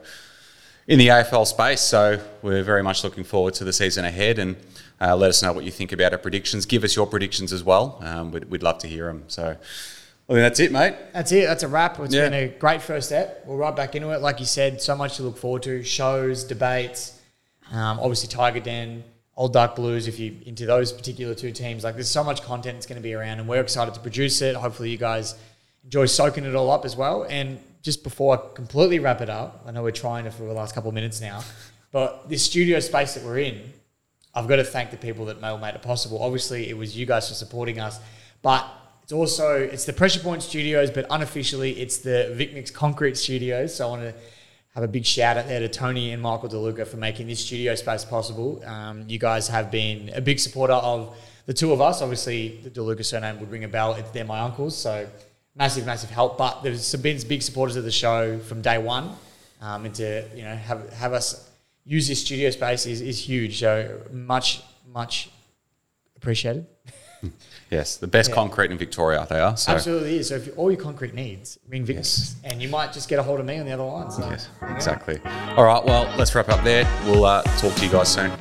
in 0.89 0.97
the 0.97 1.07
AFL 1.07 1.45
space. 1.47 1.79
So 1.79 2.19
we're 2.41 2.63
very 2.63 2.83
much 2.83 3.03
looking 3.03 3.23
forward 3.23 3.53
to 3.53 3.63
the 3.63 3.71
season 3.71 4.03
ahead, 4.03 4.39
and 4.39 4.57
uh, 4.99 5.15
let 5.15 5.29
us 5.29 5.41
know 5.41 5.53
what 5.53 5.63
you 5.63 5.71
think 5.71 5.91
about 5.93 6.11
our 6.11 6.17
predictions. 6.17 6.65
Give 6.65 6.83
us 6.83 6.95
your 6.95 7.07
predictions 7.07 7.53
as 7.53 7.63
well. 7.63 7.99
Um, 8.01 8.31
we'd, 8.31 8.45
we'd 8.45 8.63
love 8.63 8.79
to 8.79 8.87
hear 8.87 9.05
them. 9.05 9.23
So. 9.27 9.55
I 10.27 10.31
think 10.33 10.41
that's 10.43 10.59
it, 10.59 10.71
mate. 10.71 10.93
That's 11.11 11.31
it. 11.31 11.47
That's 11.47 11.63
a 11.63 11.67
wrap. 11.67 11.99
It's 11.99 12.13
Yeah. 12.13 12.29
been 12.29 12.33
a 12.35 12.47
great 12.49 12.83
first 12.83 13.07
step. 13.07 13.43
We're 13.47 13.55
right 13.55 13.75
back 13.75 13.95
into 13.95 14.11
it. 14.11 14.21
Like 14.21 14.39
you 14.39 14.45
said, 14.45 14.79
so 14.79 14.95
much 14.95 15.15
to 15.17 15.23
look 15.23 15.37
forward 15.37 15.63
to. 15.63 15.81
Shows, 15.83 16.43
debates, 16.43 17.19
um, 17.71 17.99
obviously 17.99 18.29
Tiger 18.29 18.59
Den, 18.59 19.03
Old 19.35 19.53
Dark 19.53 19.75
Blues, 19.75 20.07
if 20.07 20.19
you're 20.19 20.35
into 20.45 20.67
those 20.67 20.91
particular 20.91 21.33
two 21.33 21.51
teams. 21.51 21.83
Like 21.83 21.95
there's 21.95 22.11
so 22.11 22.23
much 22.23 22.43
content 22.43 22.75
that's 22.75 22.85
going 22.85 22.97
to 22.97 23.01
be 23.01 23.15
around 23.15 23.39
and 23.39 23.47
we're 23.49 23.59
excited 23.61 23.95
to 23.95 23.99
produce 24.01 24.43
it. 24.43 24.55
Hopefully 24.55 24.91
you 24.91 24.97
guys 24.97 25.33
enjoy 25.83 26.05
soaking 26.05 26.45
it 26.45 26.53
all 26.53 26.69
up 26.69 26.85
as 26.85 26.95
well. 26.95 27.25
And 27.27 27.59
just 27.81 28.03
before 28.03 28.35
I 28.37 28.55
completely 28.55 28.99
wrap 28.99 29.21
it 29.21 29.29
up, 29.29 29.63
I 29.65 29.71
know 29.71 29.83
we're 29.83 29.91
trying 29.91 30.25
to 30.25 30.31
for 30.31 30.43
the 30.43 30.53
last 30.53 30.75
couple 30.75 30.89
of 30.89 30.95
minutes 30.95 31.21
now, 31.21 31.43
but 31.91 32.29
this 32.29 32.43
studio 32.43 32.79
space 32.79 33.13
that 33.15 33.23
we're 33.23 33.39
in, 33.39 33.61
I've 34.35 34.47
got 34.47 34.57
to 34.57 34.63
thank 34.63 34.91
the 34.91 34.97
people 34.97 35.25
that 35.25 35.41
made 35.41 35.75
it 35.75 35.81
possible. 35.81 36.21
Obviously, 36.21 36.69
it 36.69 36.77
was 36.77 36.95
you 36.95 37.05
guys 37.05 37.29
for 37.29 37.33
supporting 37.33 37.79
us, 37.79 37.99
but 38.41 38.65
it's 39.03 39.11
also 39.11 39.55
it's 39.55 39.85
the 39.85 39.93
Pressure 39.93 40.19
Point 40.19 40.43
Studios, 40.43 40.91
but 40.91 41.05
unofficially 41.09 41.71
it's 41.79 41.97
the 41.97 42.35
Vicmix 42.37 42.71
Concrete 42.71 43.17
Studios. 43.17 43.75
So 43.75 43.87
I 43.87 43.89
want 43.89 44.01
to 44.03 44.13
have 44.75 44.83
a 44.83 44.87
big 44.87 45.05
shout 45.05 45.35
out 45.35 45.47
there 45.47 45.59
to 45.59 45.67
Tony 45.67 46.11
and 46.11 46.21
Michael 46.21 46.47
DeLuca 46.47 46.85
for 46.87 46.97
making 46.97 47.25
this 47.25 47.43
studio 47.43 47.73
space 47.73 48.05
possible. 48.05 48.63
Um, 48.65 49.05
you 49.07 49.17
guys 49.17 49.47
have 49.47 49.71
been 49.71 50.11
a 50.13 50.21
big 50.21 50.39
supporter 50.39 50.73
of 50.73 51.17
the 51.47 51.53
two 51.53 51.73
of 51.73 51.81
us. 51.81 52.03
Obviously, 52.03 52.59
the 52.61 52.69
DeLuca 52.69 53.03
surname 53.03 53.39
would 53.39 53.49
ring 53.49 53.63
a 53.63 53.67
bell. 53.67 53.97
They're 54.13 54.25
my 54.25 54.41
uncles, 54.41 54.77
so 54.77 55.07
massive, 55.59 55.85
massive 55.85 56.09
help. 56.09 56.37
But 56.37 56.63
there's 56.63 56.95
been 56.95 57.19
big 57.27 57.43
supporters 57.43 57.75
of 57.75 57.83
the 57.83 57.91
show 57.91 58.39
from 58.39 58.61
day 58.61 58.77
one, 58.79 59.11
um, 59.61 59.85
and 59.85 59.93
to 59.95 60.23
you 60.35 60.43
know 60.43 60.55
have 60.55 60.91
have 60.93 61.13
us 61.13 61.47
use 61.85 62.07
this 62.07 62.21
studio 62.21 62.49
space 62.49 62.85
is, 62.85 63.01
is 63.01 63.19
huge. 63.19 63.59
So 63.59 63.99
much, 64.11 64.61
much 64.91 65.29
appreciated. 66.15 66.65
Yes, 67.69 67.97
the 67.97 68.07
best 68.07 68.29
Yeah. 68.29 68.35
concrete 68.35 68.71
in 68.71 68.77
Victoria 68.77 69.27
they 69.29 69.39
are. 69.39 69.55
So 69.57 69.73
Absolutely 69.73 70.17
is. 70.19 70.29
So 70.29 70.35
if 70.37 70.57
all 70.57 70.71
your 70.71 70.81
concrete 70.81 71.13
needs, 71.13 71.59
ring 71.67 71.83
Vic, 71.85 71.97
Yes. 71.97 72.35
and 72.45 72.61
you 72.61 72.69
might 72.69 72.93
just 72.93 73.09
get 73.09 73.19
a 73.19 73.23
hold 73.23 73.39
of 73.41 73.45
me 73.45 73.59
on 73.59 73.65
the 73.65 73.73
other 73.73 73.83
line. 73.83 74.09
So, 74.09 74.27
yes, 74.27 74.47
you 74.61 74.73
exactly. 74.73 75.19
All 75.55 75.65
right, 75.65 75.83
well, 75.83 76.11
let's 76.17 76.33
wrap 76.33 76.49
up 76.49 76.63
there. 76.63 76.87
We'll 77.05 77.25
uh, 77.25 77.43
talk 77.59 77.75
to 77.75 77.85
you 77.85 77.91
guys 77.91 78.07
soon. 78.11 78.31